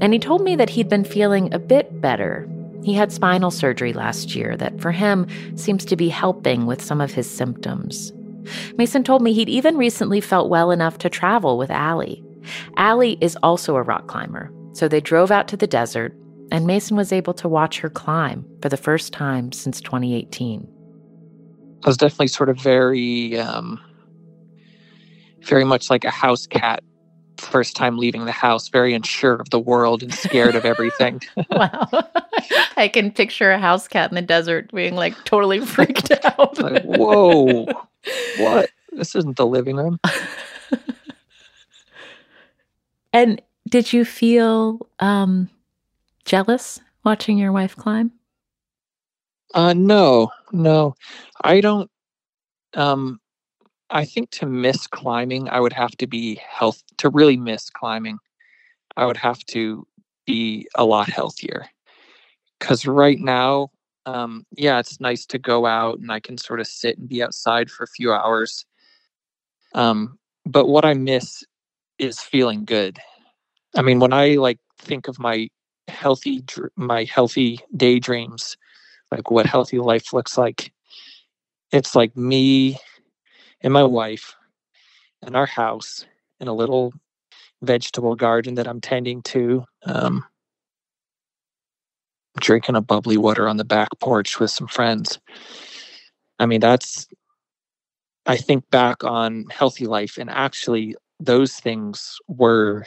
and 0.00 0.14
he 0.14 0.18
told 0.18 0.42
me 0.42 0.56
that 0.56 0.70
he'd 0.70 0.88
been 0.88 1.04
feeling 1.04 1.52
a 1.52 1.58
bit 1.58 2.00
better. 2.00 2.48
He 2.82 2.94
had 2.94 3.12
spinal 3.12 3.50
surgery 3.50 3.92
last 3.92 4.34
year 4.34 4.56
that, 4.56 4.80
for 4.80 4.92
him, 4.92 5.26
seems 5.56 5.84
to 5.84 5.96
be 5.96 6.08
helping 6.08 6.64
with 6.64 6.82
some 6.82 7.02
of 7.02 7.12
his 7.12 7.28
symptoms. 7.28 8.14
Mason 8.78 9.04
told 9.04 9.20
me 9.20 9.34
he'd 9.34 9.50
even 9.50 9.76
recently 9.76 10.22
felt 10.22 10.48
well 10.48 10.70
enough 10.70 10.96
to 10.98 11.10
travel 11.10 11.58
with 11.58 11.70
Allie. 11.70 12.24
Allie 12.76 13.18
is 13.20 13.36
also 13.42 13.76
a 13.76 13.82
rock 13.82 14.06
climber, 14.06 14.52
so 14.72 14.88
they 14.88 15.00
drove 15.00 15.30
out 15.30 15.48
to 15.48 15.56
the 15.56 15.66
desert, 15.66 16.16
and 16.52 16.66
Mason 16.66 16.96
was 16.96 17.12
able 17.12 17.34
to 17.34 17.48
watch 17.48 17.80
her 17.80 17.90
climb 17.90 18.44
for 18.62 18.68
the 18.68 18.76
first 18.76 19.12
time 19.12 19.52
since 19.52 19.80
2018. 19.80 20.66
I 21.84 21.88
was 21.88 21.96
definitely 21.96 22.28
sort 22.28 22.48
of 22.48 22.58
very, 22.58 23.38
um, 23.38 23.80
very 25.42 25.64
much 25.64 25.88
like 25.90 26.04
a 26.04 26.10
house 26.10 26.46
cat 26.46 26.82
first 27.40 27.74
time 27.74 27.98
leaving 27.98 28.24
the 28.26 28.32
house, 28.32 28.68
very 28.68 28.94
unsure 28.94 29.34
of 29.34 29.50
the 29.50 29.58
world 29.58 30.02
and 30.02 30.14
scared 30.14 30.54
of 30.54 30.64
everything. 30.64 31.20
wow. 31.50 31.88
I 32.76 32.88
can 32.88 33.10
picture 33.10 33.50
a 33.50 33.58
house 33.58 33.88
cat 33.88 34.10
in 34.10 34.14
the 34.14 34.22
desert 34.22 34.72
being 34.72 34.94
like 34.94 35.14
totally 35.24 35.60
freaked 35.66 36.10
out. 36.24 36.58
like, 36.58 36.84
whoa, 36.84 37.66
what? 38.38 38.70
This 38.92 39.14
isn't 39.14 39.36
the 39.36 39.46
living 39.46 39.76
room. 39.76 39.98
And 43.12 43.40
did 43.68 43.92
you 43.92 44.04
feel 44.04 44.86
um, 44.98 45.48
jealous 46.24 46.80
watching 47.04 47.38
your 47.38 47.52
wife 47.52 47.76
climb? 47.76 48.12
Uh, 49.54 49.72
no, 49.72 50.30
no, 50.52 50.94
I 51.42 51.60
don't. 51.60 51.90
Um, 52.74 53.20
I 53.90 54.04
think 54.04 54.30
to 54.30 54.46
miss 54.46 54.86
climbing, 54.86 55.48
I 55.48 55.58
would 55.58 55.72
have 55.72 55.90
to 55.92 56.06
be 56.06 56.36
health 56.36 56.82
to 56.98 57.10
really 57.10 57.36
miss 57.36 57.68
climbing. 57.70 58.18
I 58.96 59.06
would 59.06 59.16
have 59.16 59.44
to 59.46 59.86
be 60.26 60.68
a 60.76 60.84
lot 60.84 61.08
healthier. 61.08 61.66
Because 62.58 62.86
right 62.86 63.18
now, 63.18 63.70
um, 64.06 64.46
yeah, 64.56 64.78
it's 64.78 65.00
nice 65.00 65.26
to 65.26 65.38
go 65.38 65.66
out 65.66 65.98
and 65.98 66.12
I 66.12 66.20
can 66.20 66.38
sort 66.38 66.60
of 66.60 66.66
sit 66.66 66.98
and 66.98 67.08
be 67.08 67.22
outside 67.22 67.70
for 67.70 67.84
a 67.84 67.88
few 67.88 68.12
hours. 68.12 68.64
Um, 69.74 70.18
but 70.46 70.66
what 70.66 70.84
I 70.84 70.94
miss 70.94 71.44
is 72.00 72.20
feeling 72.20 72.64
good. 72.64 72.98
I 73.76 73.82
mean, 73.82 74.00
when 74.00 74.12
I 74.12 74.34
like 74.36 74.58
think 74.78 75.06
of 75.08 75.18
my 75.18 75.48
healthy, 75.88 76.42
my 76.76 77.04
healthy 77.04 77.60
daydreams, 77.76 78.56
like 79.12 79.30
what 79.30 79.46
healthy 79.46 79.78
life 79.78 80.12
looks 80.12 80.38
like, 80.38 80.72
it's 81.72 81.94
like 81.94 82.16
me 82.16 82.78
and 83.60 83.72
my 83.72 83.84
wife 83.84 84.34
and 85.22 85.36
our 85.36 85.46
house 85.46 86.06
in 86.40 86.48
a 86.48 86.54
little 86.54 86.92
vegetable 87.62 88.16
garden 88.16 88.54
that 88.54 88.66
I'm 88.66 88.80
tending 88.80 89.22
to. 89.22 89.64
Um, 89.84 90.24
drinking 92.38 92.76
a 92.76 92.80
bubbly 92.80 93.16
water 93.16 93.48
on 93.48 93.56
the 93.56 93.64
back 93.64 93.88
porch 94.00 94.40
with 94.40 94.50
some 94.50 94.66
friends. 94.66 95.18
I 96.38 96.46
mean, 96.46 96.60
that's, 96.60 97.06
I 98.26 98.36
think 98.36 98.68
back 98.70 99.04
on 99.04 99.46
healthy 99.50 99.86
life, 99.86 100.16
and 100.16 100.30
actually, 100.30 100.96
those 101.20 101.54
things 101.54 102.16
were 102.26 102.86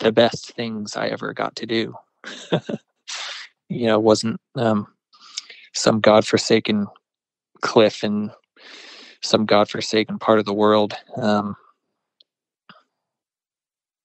the 0.00 0.12
best 0.12 0.52
things 0.54 0.96
I 0.96 1.08
ever 1.08 1.32
got 1.32 1.56
to 1.56 1.66
do. 1.66 1.94
you 3.68 3.86
know, 3.86 3.98
wasn't 3.98 4.40
um, 4.56 4.86
some 5.72 6.00
godforsaken 6.00 6.86
cliff 7.60 8.04
in 8.04 8.30
some 9.22 9.46
godforsaken 9.46 10.18
part 10.18 10.38
of 10.38 10.44
the 10.44 10.52
world. 10.52 10.94
Um, 11.16 11.56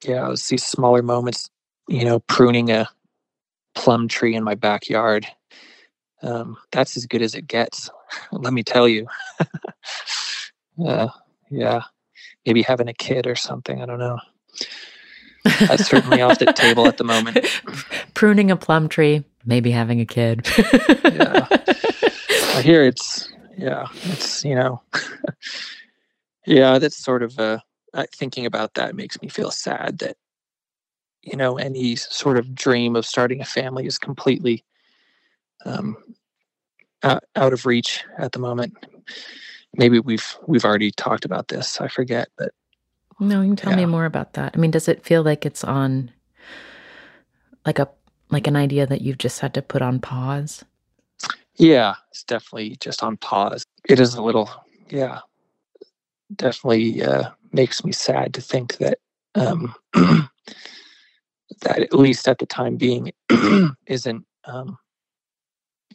yeah, 0.03 0.27
it 0.27 0.29
was 0.29 0.47
these 0.47 0.65
smaller 0.65 1.01
moments, 1.01 1.49
you 1.87 2.05
know, 2.05 2.19
pruning 2.21 2.71
a 2.71 2.87
plum 3.75 4.07
tree 4.07 4.35
in 4.35 4.43
my 4.43 4.55
backyard. 4.55 5.27
Um, 6.21 6.57
that's 6.71 6.97
as 6.97 7.05
good 7.05 7.21
as 7.21 7.35
it 7.35 7.47
gets, 7.47 7.89
let 8.31 8.53
me 8.53 8.63
tell 8.63 8.87
you. 8.87 9.07
uh, 10.85 11.07
yeah, 11.49 11.81
maybe 12.49 12.63
having 12.63 12.87
a 12.87 12.93
kid 12.93 13.27
or 13.27 13.35
something. 13.35 13.79
I 13.79 13.85
don't 13.85 13.99
know. 13.99 14.17
That's 15.59 15.85
certainly 15.85 16.23
off 16.23 16.39
the 16.39 16.51
table 16.51 16.87
at 16.87 16.97
the 16.97 17.03
moment. 17.03 17.45
Pruning 18.15 18.49
a 18.49 18.55
plum 18.55 18.89
tree, 18.89 19.23
maybe 19.45 19.69
having 19.69 20.01
a 20.01 20.05
kid. 20.05 20.47
yeah. 20.57 21.45
I 21.51 22.61
hear 22.63 22.83
it's, 22.83 23.31
yeah, 23.55 23.85
it's, 24.05 24.43
you 24.43 24.55
know, 24.55 24.81
yeah, 26.47 26.79
that's 26.79 26.97
sort 26.97 27.21
of, 27.21 27.37
uh, 27.39 27.59
thinking 28.15 28.47
about 28.47 28.73
that 28.73 28.95
makes 28.95 29.21
me 29.21 29.29
feel 29.29 29.51
sad 29.51 29.99
that, 29.99 30.17
you 31.21 31.37
know, 31.37 31.59
any 31.59 31.95
sort 31.97 32.39
of 32.39 32.55
dream 32.55 32.95
of 32.95 33.05
starting 33.05 33.41
a 33.41 33.45
family 33.45 33.85
is 33.85 33.99
completely 33.99 34.65
um, 35.67 35.95
out, 37.03 37.23
out 37.35 37.53
of 37.53 37.67
reach 37.67 38.03
at 38.17 38.31
the 38.31 38.39
moment. 38.39 38.73
Maybe 39.75 39.99
we've 39.99 40.37
we've 40.47 40.65
already 40.65 40.91
talked 40.91 41.25
about 41.25 41.47
this. 41.47 41.79
I 41.79 41.87
forget, 41.87 42.29
but 42.37 42.51
no, 43.19 43.41
you 43.41 43.49
can 43.49 43.55
tell 43.55 43.71
yeah. 43.71 43.77
me 43.77 43.85
more 43.85 44.05
about 44.05 44.33
that. 44.33 44.53
I 44.55 44.57
mean, 44.57 44.71
does 44.71 44.87
it 44.87 45.03
feel 45.03 45.23
like 45.23 45.45
it's 45.45 45.63
on 45.63 46.11
like 47.65 47.79
a 47.79 47.89
like 48.29 48.47
an 48.47 48.55
idea 48.55 48.87
that 48.87 49.01
you've 49.01 49.17
just 49.17 49.39
had 49.39 49.53
to 49.55 49.61
put 49.61 49.81
on 49.81 49.99
pause? 49.99 50.63
Yeah, 51.55 51.95
it's 52.11 52.23
definitely 52.23 52.77
just 52.79 53.03
on 53.03 53.17
pause. 53.17 53.65
It 53.87 53.99
is 53.99 54.15
a 54.15 54.23
little, 54.23 54.49
yeah, 54.89 55.19
definitely 56.35 57.03
uh, 57.03 57.31
makes 57.51 57.83
me 57.83 57.91
sad 57.91 58.33
to 58.35 58.41
think 58.41 58.77
that 58.77 58.99
um, 59.35 59.75
that 59.93 60.29
at 61.65 61.93
least 61.93 62.27
at 62.27 62.39
the 62.39 62.45
time 62.45 62.77
being 62.77 63.11
isn't 63.87 64.25
um, 64.45 64.77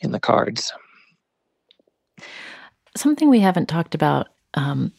in 0.03 0.13
the 0.13 0.21
cards 0.21 0.73
something 2.97 3.29
we 3.29 3.41
haven't 3.41 3.69
talked 3.69 3.95
about, 3.95 4.29
um, 4.55 4.93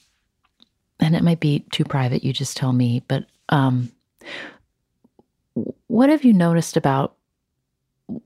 and 0.99 1.15
it 1.15 1.23
might 1.23 1.39
be 1.39 1.65
too 1.71 1.83
private, 1.83 2.23
you 2.23 2.33
just 2.33 2.57
tell 2.57 2.73
me, 2.73 3.03
but 3.07 3.25
um, 3.49 3.91
what 5.87 6.09
have 6.09 6.23
you 6.23 6.33
noticed 6.33 6.77
about 6.77 7.15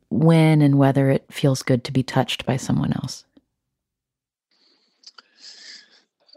when 0.09 0.61
and 0.61 0.77
whether 0.77 1.09
it 1.09 1.25
feels 1.31 1.63
good 1.63 1.83
to 1.85 1.91
be 1.91 2.03
touched 2.03 2.45
by 2.45 2.57
someone 2.57 2.93
else? 2.93 3.25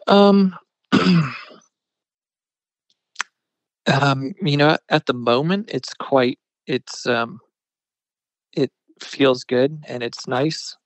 Um, 0.07 0.57
um, 3.87 4.35
you 4.43 4.57
know, 4.57 4.77
at 4.89 5.07
the 5.07 5.15
moment, 5.15 5.71
it's 5.73 5.95
quite, 5.95 6.39
it's, 6.67 7.07
um, 7.07 7.41
it 8.53 8.71
feels 9.01 9.45
good 9.45 9.85
and 9.89 10.03
it's 10.03 10.27
nice. 10.27 10.77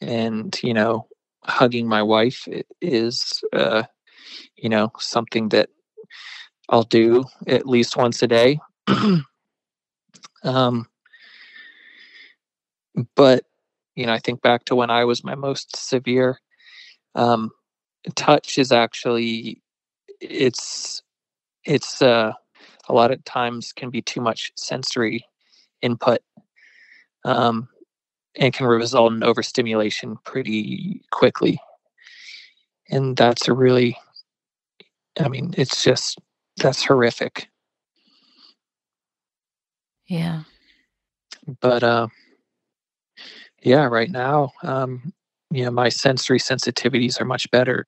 And, 0.00 0.58
you 0.62 0.74
know, 0.74 1.06
hugging 1.46 1.88
my 1.88 2.02
wife 2.02 2.46
is, 2.80 3.42
uh, 3.52 3.84
you 4.56 4.68
know, 4.68 4.90
something 4.98 5.48
that 5.50 5.68
I'll 6.68 6.82
do 6.82 7.24
at 7.46 7.66
least 7.66 7.96
once 7.96 8.22
a 8.22 8.26
day. 8.26 8.58
um, 10.44 10.86
but 13.14 13.44
you 13.94 14.06
know, 14.06 14.12
I 14.12 14.18
think 14.18 14.42
back 14.42 14.64
to 14.66 14.76
when 14.76 14.90
I 14.90 15.04
was 15.04 15.24
my 15.24 15.34
most 15.34 15.74
severe. 15.76 16.38
Um, 17.14 17.50
touch 18.14 18.58
is 18.58 18.72
actually 18.72 19.62
it's 20.20 21.02
it's 21.64 22.02
uh, 22.02 22.32
a 22.88 22.92
lot 22.92 23.10
of 23.10 23.24
times 23.24 23.72
can 23.72 23.90
be 23.90 24.02
too 24.02 24.20
much 24.20 24.52
sensory 24.56 25.24
input. 25.82 26.20
Um, 27.24 27.68
and 28.38 28.52
can 28.52 28.66
result 28.66 29.12
in 29.12 29.22
overstimulation 29.22 30.16
pretty 30.24 31.02
quickly. 31.10 31.58
And 32.90 33.16
that's 33.16 33.48
a 33.48 33.52
really, 33.52 33.96
I 35.18 35.28
mean, 35.28 35.54
it's 35.56 35.82
just, 35.82 36.18
that's 36.58 36.84
horrific. 36.84 37.48
Yeah. 40.06 40.42
But, 41.60 41.82
uh, 41.82 42.08
yeah, 43.62 43.84
right 43.84 44.10
now, 44.10 44.52
um, 44.62 45.12
you 45.50 45.64
know, 45.64 45.70
my 45.70 45.88
sensory 45.88 46.38
sensitivities 46.38 47.20
are 47.20 47.24
much 47.24 47.50
better. 47.50 47.86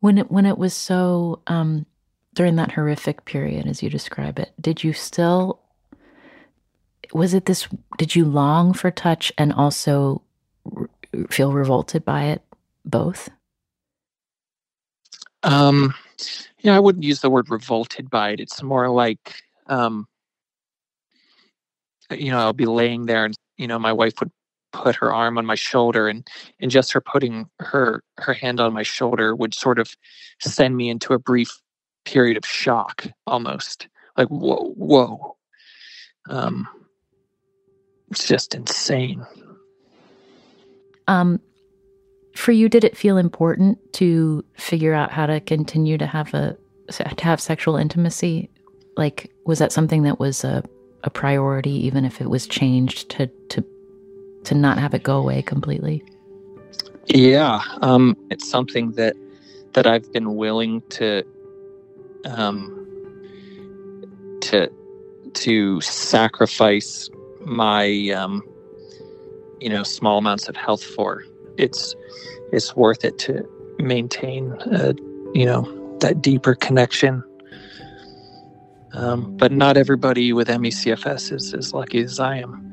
When 0.00 0.18
it, 0.18 0.30
when 0.30 0.46
it 0.46 0.58
was 0.58 0.74
so, 0.74 1.42
um, 1.46 1.86
during 2.34 2.56
that 2.56 2.72
horrific 2.72 3.24
period, 3.24 3.66
as 3.66 3.82
you 3.82 3.90
describe 3.90 4.38
it, 4.38 4.52
did 4.60 4.82
you 4.82 4.92
still 4.92 5.60
was 7.12 7.34
it 7.34 7.46
this 7.46 7.68
did 7.98 8.14
you 8.14 8.24
long 8.24 8.72
for 8.72 8.90
touch 8.90 9.32
and 9.38 9.52
also 9.52 10.22
feel 11.30 11.52
revolted 11.52 12.04
by 12.04 12.24
it 12.24 12.42
both? 12.84 13.28
Um 15.42 15.94
yeah 16.60 16.76
i 16.76 16.80
wouldn't 16.80 17.04
use 17.04 17.20
the 17.20 17.30
word 17.30 17.50
revolted 17.50 18.08
by 18.10 18.30
it. 18.30 18.40
It's 18.40 18.62
more 18.62 18.88
like 18.88 19.42
um 19.66 20.06
you 22.10 22.30
know 22.30 22.38
i'll 22.38 22.52
be 22.52 22.66
laying 22.66 23.06
there 23.06 23.24
and 23.24 23.34
you 23.56 23.66
know 23.66 23.78
my 23.78 23.92
wife 23.92 24.14
would 24.20 24.30
put 24.72 24.96
her 24.96 25.12
arm 25.12 25.38
on 25.38 25.46
my 25.46 25.54
shoulder 25.54 26.08
and 26.08 26.26
and 26.60 26.70
just 26.70 26.92
her 26.92 27.00
putting 27.00 27.48
her 27.60 28.02
her 28.18 28.32
hand 28.32 28.60
on 28.60 28.72
my 28.72 28.82
shoulder 28.82 29.34
would 29.36 29.54
sort 29.54 29.78
of 29.78 29.94
send 30.40 30.76
me 30.76 30.88
into 30.88 31.12
a 31.12 31.18
brief 31.18 31.60
period 32.04 32.36
of 32.36 32.44
shock 32.46 33.06
almost. 33.26 33.88
Like 34.16 34.28
whoa 34.28 34.72
whoa. 34.76 35.36
Um 36.28 36.68
it's 38.12 38.26
just 38.26 38.54
insane. 38.54 39.26
Um, 41.08 41.40
for 42.34 42.52
you, 42.52 42.68
did 42.68 42.84
it 42.84 42.94
feel 42.94 43.16
important 43.16 43.78
to 43.94 44.44
figure 44.54 44.92
out 44.92 45.10
how 45.10 45.24
to 45.24 45.40
continue 45.40 45.96
to 45.96 46.06
have 46.06 46.32
a 46.34 46.56
to 46.90 47.24
have 47.24 47.40
sexual 47.40 47.76
intimacy? 47.76 48.50
Like, 48.98 49.32
was 49.46 49.58
that 49.60 49.72
something 49.72 50.02
that 50.02 50.20
was 50.20 50.44
a 50.44 50.62
a 51.04 51.10
priority, 51.10 51.72
even 51.86 52.04
if 52.04 52.20
it 52.20 52.28
was 52.28 52.46
changed 52.46 53.08
to 53.12 53.28
to 53.48 53.64
to 54.44 54.54
not 54.54 54.76
have 54.76 54.92
it 54.92 55.02
go 55.02 55.16
away 55.16 55.40
completely? 55.40 56.04
Yeah, 57.06 57.62
um, 57.80 58.14
it's 58.30 58.48
something 58.48 58.92
that 58.92 59.16
that 59.72 59.86
I've 59.86 60.12
been 60.12 60.36
willing 60.36 60.82
to 60.90 61.24
um, 62.26 62.78
to 64.42 64.70
to 65.32 65.80
sacrifice 65.80 67.08
my 67.46 68.10
um, 68.10 68.42
you 69.60 69.68
know 69.68 69.82
small 69.82 70.18
amounts 70.18 70.48
of 70.48 70.56
health 70.56 70.82
for. 70.82 71.24
It's 71.56 71.94
it's 72.52 72.74
worth 72.76 73.04
it 73.04 73.18
to 73.20 73.48
maintain 73.78 74.52
a, 74.66 74.94
you 75.34 75.46
know 75.46 75.96
that 76.00 76.22
deeper 76.22 76.54
connection. 76.54 77.22
Um, 78.94 79.36
but 79.38 79.52
not 79.52 79.78
everybody 79.78 80.34
with 80.34 80.48
ME/CFS 80.48 81.32
is 81.32 81.54
as 81.54 81.72
lucky 81.72 82.02
as 82.02 82.20
I 82.20 82.36
am. 82.36 82.72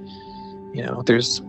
You 0.74 0.84
know, 0.84 1.02
there's 1.06 1.42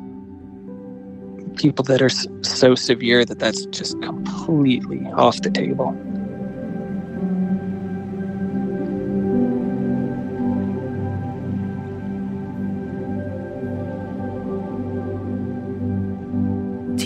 people 1.57 1.85
that 1.85 2.01
are 2.01 2.09
so 2.43 2.75
severe 2.75 3.25
that 3.25 3.39
that's 3.39 3.67
just 3.67 4.01
completely 4.01 5.05
off 5.13 5.43
the 5.43 5.51
table. 5.51 5.97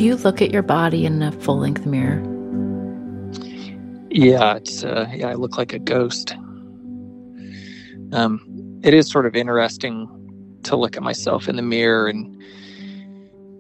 You 0.05 0.17
look 0.17 0.43
at 0.43 0.51
your 0.51 0.63
body 0.63 1.07
in 1.07 1.23
a 1.23 1.33
full 1.33 1.59
length 1.59 1.87
mirror? 1.87 2.23
Yeah, 4.11 4.57
it's 4.57 4.85
uh, 4.85 5.09
yeah, 5.13 5.29
I 5.29 5.35
look 5.35 5.59
like 5.59 5.73
a 5.73 5.79
ghost. 5.79 6.35
Um, 8.13 8.81
it 8.85 8.95
is 8.95 9.11
sort 9.11 9.27
of 9.27 9.35
interesting 9.35 10.09
to 10.65 10.77
look 10.77 10.97
at 10.97 11.03
myself 11.03 11.49
in 11.49 11.57
the 11.57 11.63
mirror 11.63 12.07
and 12.07 12.43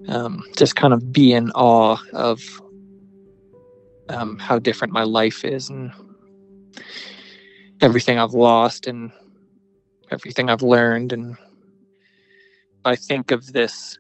um, 0.08 0.44
just 0.56 0.76
kind 0.76 0.92
of 0.92 1.12
be 1.12 1.32
in 1.32 1.50
awe 1.52 1.98
of 2.12 2.40
um, 4.08 4.38
how 4.38 4.58
different 4.58 4.92
my 4.92 5.02
life 5.02 5.44
is 5.44 5.70
and 5.70 5.92
everything 7.80 8.18
I've 8.18 8.34
lost 8.34 8.86
and 8.86 9.10
everything 10.10 10.50
I've 10.50 10.62
learned. 10.62 11.12
And 11.12 11.36
I 12.84 12.96
think 12.96 13.30
of 13.30 13.52
this 13.52 13.98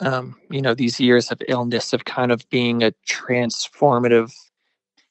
um, 0.00 0.36
you 0.50 0.60
know 0.62 0.74
these 0.74 1.00
years 1.00 1.30
of 1.30 1.40
illness 1.48 1.92
of 1.92 2.04
kind 2.04 2.32
of 2.32 2.48
being 2.50 2.82
a 2.82 2.92
transformative 3.08 4.32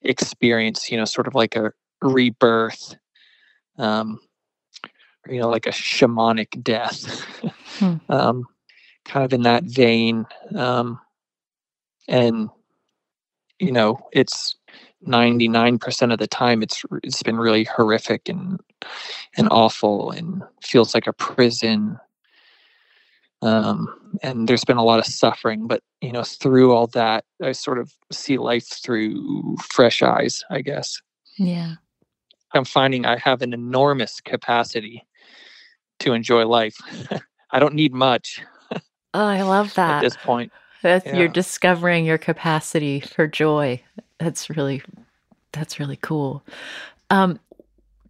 experience 0.02 0.92
you 0.92 0.98
know 0.98 1.06
sort 1.06 1.28
of 1.28 1.36
like 1.36 1.56
a 1.56 1.72
rebirth 2.02 2.96
um, 3.78 4.20
you 5.28 5.40
know 5.40 5.50
like 5.50 5.66
a 5.66 5.72
shamanic 5.72 6.62
death 6.64 7.22
hmm. 7.80 7.96
um, 8.10 8.46
kind 9.06 9.26
of 9.26 9.34
in 9.34 9.44
that 9.44 9.64
vein 9.64 10.26
um, 10.56 11.00
and 12.08 12.50
you 13.60 13.72
know, 13.72 14.00
it's 14.12 14.56
99% 15.08 16.12
of 16.12 16.20
the 16.20 16.28
time 16.28 16.64
it's 16.64 16.84
it's 17.04 17.22
been 17.24 17.38
really 17.38 17.64
horrific 17.64 18.28
and 18.28 18.60
and 19.38 19.48
awful 19.52 20.12
and 20.12 20.44
feels 20.62 20.94
like 20.94 21.08
a 21.08 21.14
prison 21.14 22.00
um, 23.46 24.18
and 24.24 24.48
there's 24.48 24.66
been 24.66 24.78
a 24.78 24.84
lot 24.84 25.00
of 25.00 25.06
suffering 25.06 25.68
but 25.68 25.82
you 26.02 26.12
know 26.12 26.24
through 26.24 26.74
all 26.74 26.88
that 26.88 27.24
i 27.44 27.52
sort 27.52 27.78
of 27.78 27.94
see 28.12 28.38
life 28.38 28.68
through 28.68 29.56
fresh 29.72 30.02
eyes 30.02 30.44
i 30.50 30.62
guess. 30.62 31.02
Yeah. 31.38 31.76
I'm 32.54 32.66
finding 32.66 33.06
i 33.06 33.18
have 33.18 33.42
an 33.42 33.54
enormous 33.54 34.20
capacity 34.22 35.06
to 36.00 36.14
enjoy 36.14 36.46
life. 36.46 36.76
I 37.52 37.60
don't 37.60 37.74
need 37.74 37.94
much 37.94 38.42
oh 38.74 38.82
i 39.14 39.42
love 39.42 39.74
that. 39.76 39.98
at 39.98 40.02
this 40.02 40.18
point. 40.18 40.52
That's, 40.82 41.06
yeah. 41.06 41.18
you're 41.18 41.28
discovering 41.28 42.06
your 42.06 42.20
capacity 42.20 43.00
for 43.00 43.26
joy. 43.26 43.82
That's 44.20 44.52
really 44.52 44.84
that's 45.52 45.80
really 45.80 45.96
cool. 45.96 46.44
Um, 47.10 47.40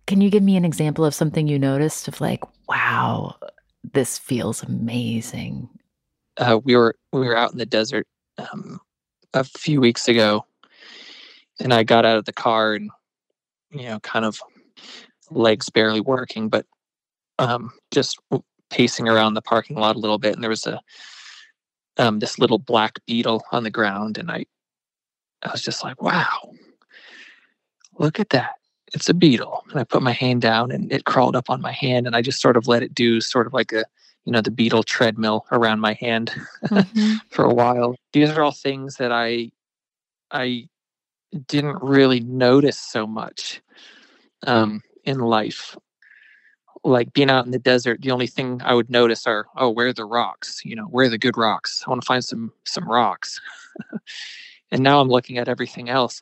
can 0.07 0.19
you 0.19 0.29
give 0.29 0.43
me 0.43 0.57
an 0.57 0.65
example 0.65 1.05
of 1.05 1.15
something 1.15 1.47
you 1.47 1.57
noticed 1.57 2.09
of 2.09 2.19
like 2.19 2.43
wow 2.67 3.35
this 3.93 4.17
feels 4.17 4.63
amazing. 4.63 5.69
Uh, 6.37 6.59
we 6.63 6.75
were 6.75 6.95
we 7.13 7.21
were 7.21 7.37
out 7.37 7.51
in 7.51 7.57
the 7.57 7.65
desert 7.65 8.07
um, 8.37 8.79
a 9.33 9.43
few 9.43 9.79
weeks 9.79 10.07
ago, 10.07 10.45
and 11.59 11.73
I 11.73 11.83
got 11.83 12.05
out 12.05 12.17
of 12.17 12.25
the 12.25 12.33
car 12.33 12.73
and 12.73 12.89
you 13.71 13.83
know, 13.83 13.99
kind 13.99 14.25
of 14.25 14.41
legs 15.29 15.69
barely 15.69 16.01
working, 16.01 16.49
but 16.49 16.65
um, 17.39 17.71
just 17.91 18.19
pacing 18.69 19.07
around 19.07 19.33
the 19.33 19.41
parking 19.41 19.77
lot 19.77 19.95
a 19.95 19.99
little 19.99 20.17
bit, 20.17 20.33
and 20.33 20.43
there 20.43 20.49
was 20.49 20.65
a 20.65 20.79
um, 21.97 22.19
this 22.19 22.39
little 22.39 22.59
black 22.59 22.99
beetle 23.05 23.43
on 23.51 23.63
the 23.63 23.71
ground, 23.71 24.17
and 24.17 24.31
I 24.31 24.45
I 25.43 25.51
was 25.51 25.61
just 25.61 25.83
like, 25.83 26.01
wow, 26.01 26.51
look 27.97 28.19
at 28.19 28.29
that 28.29 28.55
it's 28.95 29.09
a 29.09 29.13
beetle. 29.13 29.63
And 29.69 29.79
I 29.79 29.83
put 29.83 30.01
my 30.01 30.13
hand 30.13 30.41
down 30.41 30.71
and 30.71 30.91
it 30.91 31.03
crawled 31.03 31.35
up 31.35 31.49
on 31.49 31.61
my 31.61 31.73
hand 31.73 32.07
and 32.07 32.15
I 32.15 32.21
just 32.21 32.41
sort 32.41 32.55
of 32.55 32.67
let 32.67 32.81
it 32.81 32.95
do 32.95 33.19
sort 33.19 33.45
of 33.45 33.53
like 33.53 33.73
a, 33.73 33.83
you 34.23 34.31
know, 34.31 34.41
the 34.41 34.49
beetle 34.49 34.83
treadmill 34.83 35.45
around 35.51 35.81
my 35.81 35.93
hand 35.93 36.31
mm-hmm. 36.63 37.15
for 37.29 37.43
a 37.43 37.53
while. 37.53 37.95
These 38.13 38.31
are 38.31 38.41
all 38.41 38.53
things 38.53 38.95
that 38.95 39.11
I, 39.11 39.51
I 40.31 40.69
didn't 41.47 41.83
really 41.83 42.21
notice 42.21 42.79
so 42.79 43.05
much 43.05 43.61
um, 44.47 44.81
in 45.03 45.19
life. 45.19 45.77
Like 46.85 47.11
being 47.11 47.29
out 47.29 47.45
in 47.45 47.51
the 47.51 47.59
desert, 47.59 48.01
the 48.01 48.11
only 48.11 48.27
thing 48.27 48.61
I 48.63 48.75
would 48.75 48.89
notice 48.89 49.27
are, 49.27 49.47
oh, 49.57 49.71
where 49.71 49.87
are 49.87 49.93
the 49.93 50.05
rocks? 50.05 50.61
You 50.63 50.77
know, 50.77 50.85
where 50.85 51.07
are 51.07 51.09
the 51.09 51.17
good 51.17 51.35
rocks? 51.35 51.83
I 51.85 51.89
want 51.89 52.01
to 52.01 52.05
find 52.05 52.23
some 52.23 52.53
some 52.63 52.87
rocks. 52.87 53.41
and 54.71 54.83
now 54.83 55.01
I'm 55.01 55.09
looking 55.09 55.39
at 55.39 55.49
everything 55.49 55.89
else. 55.89 56.21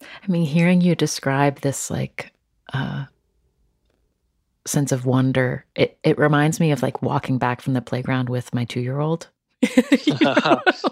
I 0.00 0.30
mean, 0.30 0.44
hearing 0.44 0.80
you 0.80 0.94
describe 0.94 1.60
this 1.60 1.90
like 1.90 2.32
uh, 2.72 3.06
sense 4.66 4.92
of 4.92 5.06
wonder, 5.06 5.64
it, 5.74 5.98
it 6.04 6.18
reminds 6.18 6.60
me 6.60 6.70
of 6.70 6.82
like 6.82 7.02
walking 7.02 7.38
back 7.38 7.60
from 7.60 7.72
the 7.72 7.82
playground 7.82 8.28
with 8.28 8.54
my 8.54 8.64
two 8.64 8.80
year 8.80 9.00
old. 9.00 9.28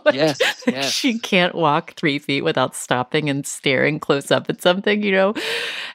like, 0.05 0.15
yes, 0.15 0.39
yes. 0.67 0.91
She 0.91 1.19
can't 1.19 1.55
walk 1.55 1.95
three 1.95 2.19
feet 2.19 2.43
without 2.43 2.75
stopping 2.75 3.31
and 3.31 3.47
staring 3.47 4.01
close 4.01 4.31
up 4.31 4.51
at 4.51 4.61
something, 4.61 5.03
you 5.03 5.13
know? 5.13 5.35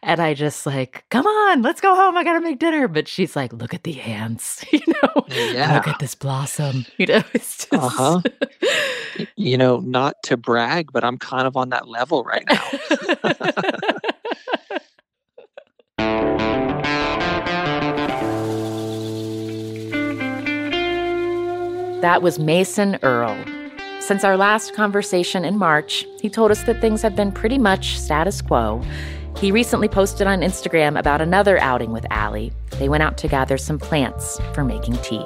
And 0.03 0.21
I 0.21 0.33
just 0.33 0.65
like, 0.65 1.03
come 1.09 1.27
on, 1.27 1.61
let's 1.61 1.81
go 1.81 1.93
home. 1.95 2.15
I 2.15 2.23
gotta 2.23 2.39
make 2.39 2.59
dinner. 2.59 2.87
But 2.87 3.09
she's 3.09 3.35
like, 3.35 3.51
look 3.51 3.73
at 3.73 3.83
the 3.83 3.99
ants, 4.01 4.63
you 4.71 4.79
know? 4.87 5.25
Yeah. 5.27 5.75
Look 5.75 5.87
at 5.87 5.99
this 5.99 6.15
blossom. 6.15 6.85
You 6.97 7.07
know, 7.07 7.23
it's 7.33 7.57
just 7.57 7.73
uh-huh. 7.73 8.21
you 9.35 9.57
know, 9.57 9.79
not 9.79 10.15
to 10.23 10.37
brag, 10.37 10.91
but 10.93 11.03
I'm 11.03 11.17
kind 11.17 11.47
of 11.47 11.57
on 11.57 11.69
that 11.69 11.87
level 11.87 12.23
right 12.23 12.45
now. 12.49 12.69
That 22.01 22.23
was 22.23 22.39
Mason 22.39 22.97
Earle. 23.03 23.37
Since 23.99 24.23
our 24.23 24.35
last 24.35 24.73
conversation 24.73 25.45
in 25.45 25.59
March, 25.59 26.03
he 26.19 26.31
told 26.31 26.49
us 26.49 26.63
that 26.63 26.81
things 26.81 27.03
have 27.03 27.15
been 27.15 27.31
pretty 27.31 27.59
much 27.59 27.99
status 27.99 28.41
quo. 28.41 28.81
He 29.37 29.51
recently 29.51 29.87
posted 29.87 30.25
on 30.25 30.41
Instagram 30.41 30.97
about 30.97 31.21
another 31.21 31.59
outing 31.59 31.91
with 31.91 32.07
Allie. 32.09 32.51
They 32.79 32.89
went 32.89 33.03
out 33.03 33.19
to 33.19 33.27
gather 33.27 33.55
some 33.55 33.77
plants 33.77 34.39
for 34.55 34.63
making 34.63 34.97
tea. 35.03 35.23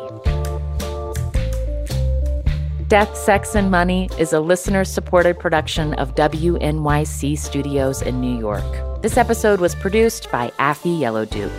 Death, 2.89 3.15
Sex, 3.15 3.55
and 3.55 3.71
Money 3.71 4.09
is 4.19 4.33
a 4.33 4.41
listener 4.41 4.83
supported 4.83 5.39
production 5.39 5.93
of 5.93 6.13
WNYC 6.15 7.37
Studios 7.37 8.01
in 8.01 8.19
New 8.19 8.37
York. 8.37 8.94
This 9.05 9.17
episode 9.17 9.59
was 9.61 9.75
produced 9.75 10.31
by 10.31 10.49
Afi 10.57 10.99
Yellow-Duke. 10.99 11.51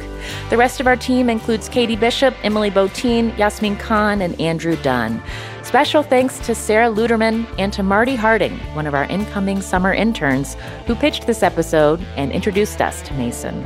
The 0.50 0.56
rest 0.56 0.80
of 0.80 0.88
our 0.88 0.96
team 0.96 1.30
includes 1.30 1.68
Katie 1.68 1.94
Bishop, 1.94 2.34
Emily 2.42 2.72
Botein, 2.72 3.30
Yasmeen 3.36 3.78
Khan, 3.78 4.20
and 4.20 4.40
Andrew 4.40 4.74
Dunn. 4.82 5.22
Special 5.62 6.02
thanks 6.02 6.40
to 6.40 6.56
Sarah 6.56 6.92
Luderman 6.92 7.46
and 7.56 7.72
to 7.72 7.84
Marty 7.84 8.16
Harding, 8.16 8.58
one 8.74 8.84
of 8.84 8.94
our 8.94 9.04
incoming 9.04 9.62
summer 9.62 9.94
interns, 9.94 10.56
who 10.88 10.96
pitched 10.96 11.28
this 11.28 11.44
episode 11.44 12.00
and 12.16 12.32
introduced 12.32 12.80
us 12.80 13.00
to 13.02 13.14
Mason. 13.14 13.64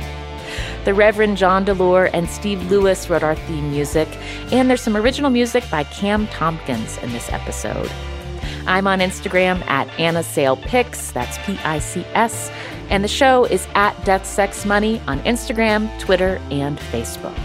The 0.85 0.93
Reverend 0.93 1.37
John 1.37 1.65
DeLore 1.65 2.11
and 2.13 2.29
Steve 2.29 2.69
Lewis 2.69 3.09
wrote 3.09 3.23
our 3.23 3.35
theme 3.35 3.71
music, 3.71 4.07
and 4.51 4.69
there's 4.69 4.81
some 4.81 4.95
original 4.95 5.31
music 5.31 5.63
by 5.71 5.85
Cam 5.85 6.27
Tompkins 6.27 6.99
in 6.99 7.11
this 7.13 7.31
episode. 7.31 7.91
I'm 8.67 8.85
on 8.85 8.99
Instagram 8.99 9.65
at 9.65 9.87
Anna 9.99 10.21
Sale 10.21 10.57
Pics, 10.57 11.11
that's 11.11 11.39
P 11.47 11.57
I 11.63 11.79
C 11.79 12.05
S, 12.13 12.51
and 12.91 13.03
the 13.03 13.07
show 13.07 13.45
is 13.45 13.67
at 13.73 13.93
Death 14.05 14.25
Sex 14.25 14.65
Money 14.65 15.01
on 15.07 15.19
Instagram, 15.21 15.89
Twitter, 15.97 16.39
and 16.51 16.77
Facebook. 16.77 17.35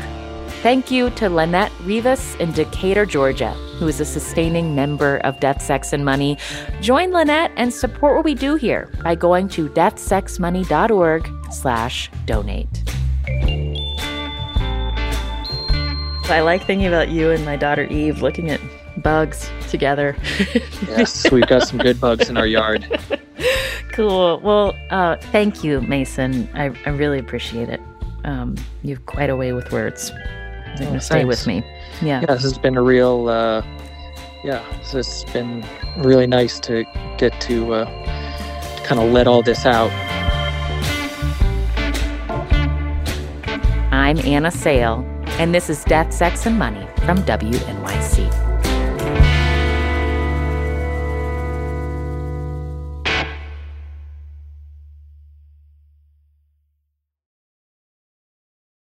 Thank 0.63 0.91
you 0.91 1.11
to 1.11 1.29
Lynette 1.29 1.71
Rivas 1.85 2.35
in 2.37 2.51
Decatur, 2.51 3.07
Georgia, 3.07 3.53
who 3.79 3.87
is 3.87 4.01
a 4.01 4.05
sustaining 4.05 4.75
member 4.75 5.19
of 5.19 5.39
Death, 5.39 5.63
Sex, 5.63 5.93
and 5.93 6.05
Money. 6.05 6.37
Join 6.81 7.13
Lynette 7.13 7.53
and 7.57 7.73
support 7.73 8.17
what 8.17 8.25
we 8.25 8.35
do 8.35 8.57
here 8.57 8.91
by 9.05 9.15
going 9.15 9.49
to 9.51 9.69
deathsexmoney.org 9.69 11.31
slash 11.53 12.11
donate. 12.27 12.83
I 16.29 16.41
like 16.41 16.67
thinking 16.67 16.89
about 16.89 17.11
you 17.11 17.31
and 17.31 17.45
my 17.45 17.55
daughter 17.55 17.85
Eve 17.85 18.21
looking 18.21 18.51
at 18.51 18.61
bugs 19.07 19.49
together. 19.69 20.17
yes, 20.89 21.31
we've 21.31 21.47
got 21.47 21.63
some 21.63 21.79
good 21.79 22.01
bugs 22.01 22.29
in 22.29 22.37
our 22.37 22.47
yard. 22.47 22.85
Cool. 23.93 24.41
Well, 24.41 24.75
uh, 24.91 25.15
thank 25.31 25.63
you, 25.63 25.81
Mason. 25.81 26.49
I, 26.55 26.77
I 26.85 26.91
really 26.91 27.21
appreciate 27.21 27.69
it. 27.69 27.81
Um, 28.25 28.57
you 28.83 28.97
have 28.97 29.07
quite 29.07 29.31
a 29.31 29.37
way 29.37 29.53
with 29.53 29.71
words. 29.71 30.11
You're 30.11 30.89
going 30.89 30.95
to 30.95 31.01
stay 31.01 31.25
with 31.25 31.47
me. 31.47 31.63
Yeah. 32.03 32.21
Yeah, 32.21 32.35
this 32.35 32.43
has 32.43 32.59
been 32.59 32.77
a 32.77 32.83
real, 32.83 33.29
uh, 33.29 33.63
yeah, 34.43 34.65
this 34.81 34.91
has 34.91 35.25
been 35.33 35.65
really 35.99 36.27
nice 36.27 36.59
to 36.61 36.85
get 37.17 37.41
to, 37.43 37.75
uh, 37.75 37.85
to 38.77 38.83
kind 38.83 39.01
of 39.01 39.13
let 39.13 39.29
all 39.29 39.41
this 39.41 39.65
out. 39.65 39.93
I'm 43.93 44.19
Anna 44.19 44.51
Sale, 44.51 45.07
and 45.39 45.55
this 45.55 45.71
is 45.71 45.85
Death, 45.85 46.13
Sex, 46.13 46.45
and 46.45 46.59
Money 46.59 46.89
from 47.05 47.19
WNYC. 47.19 48.46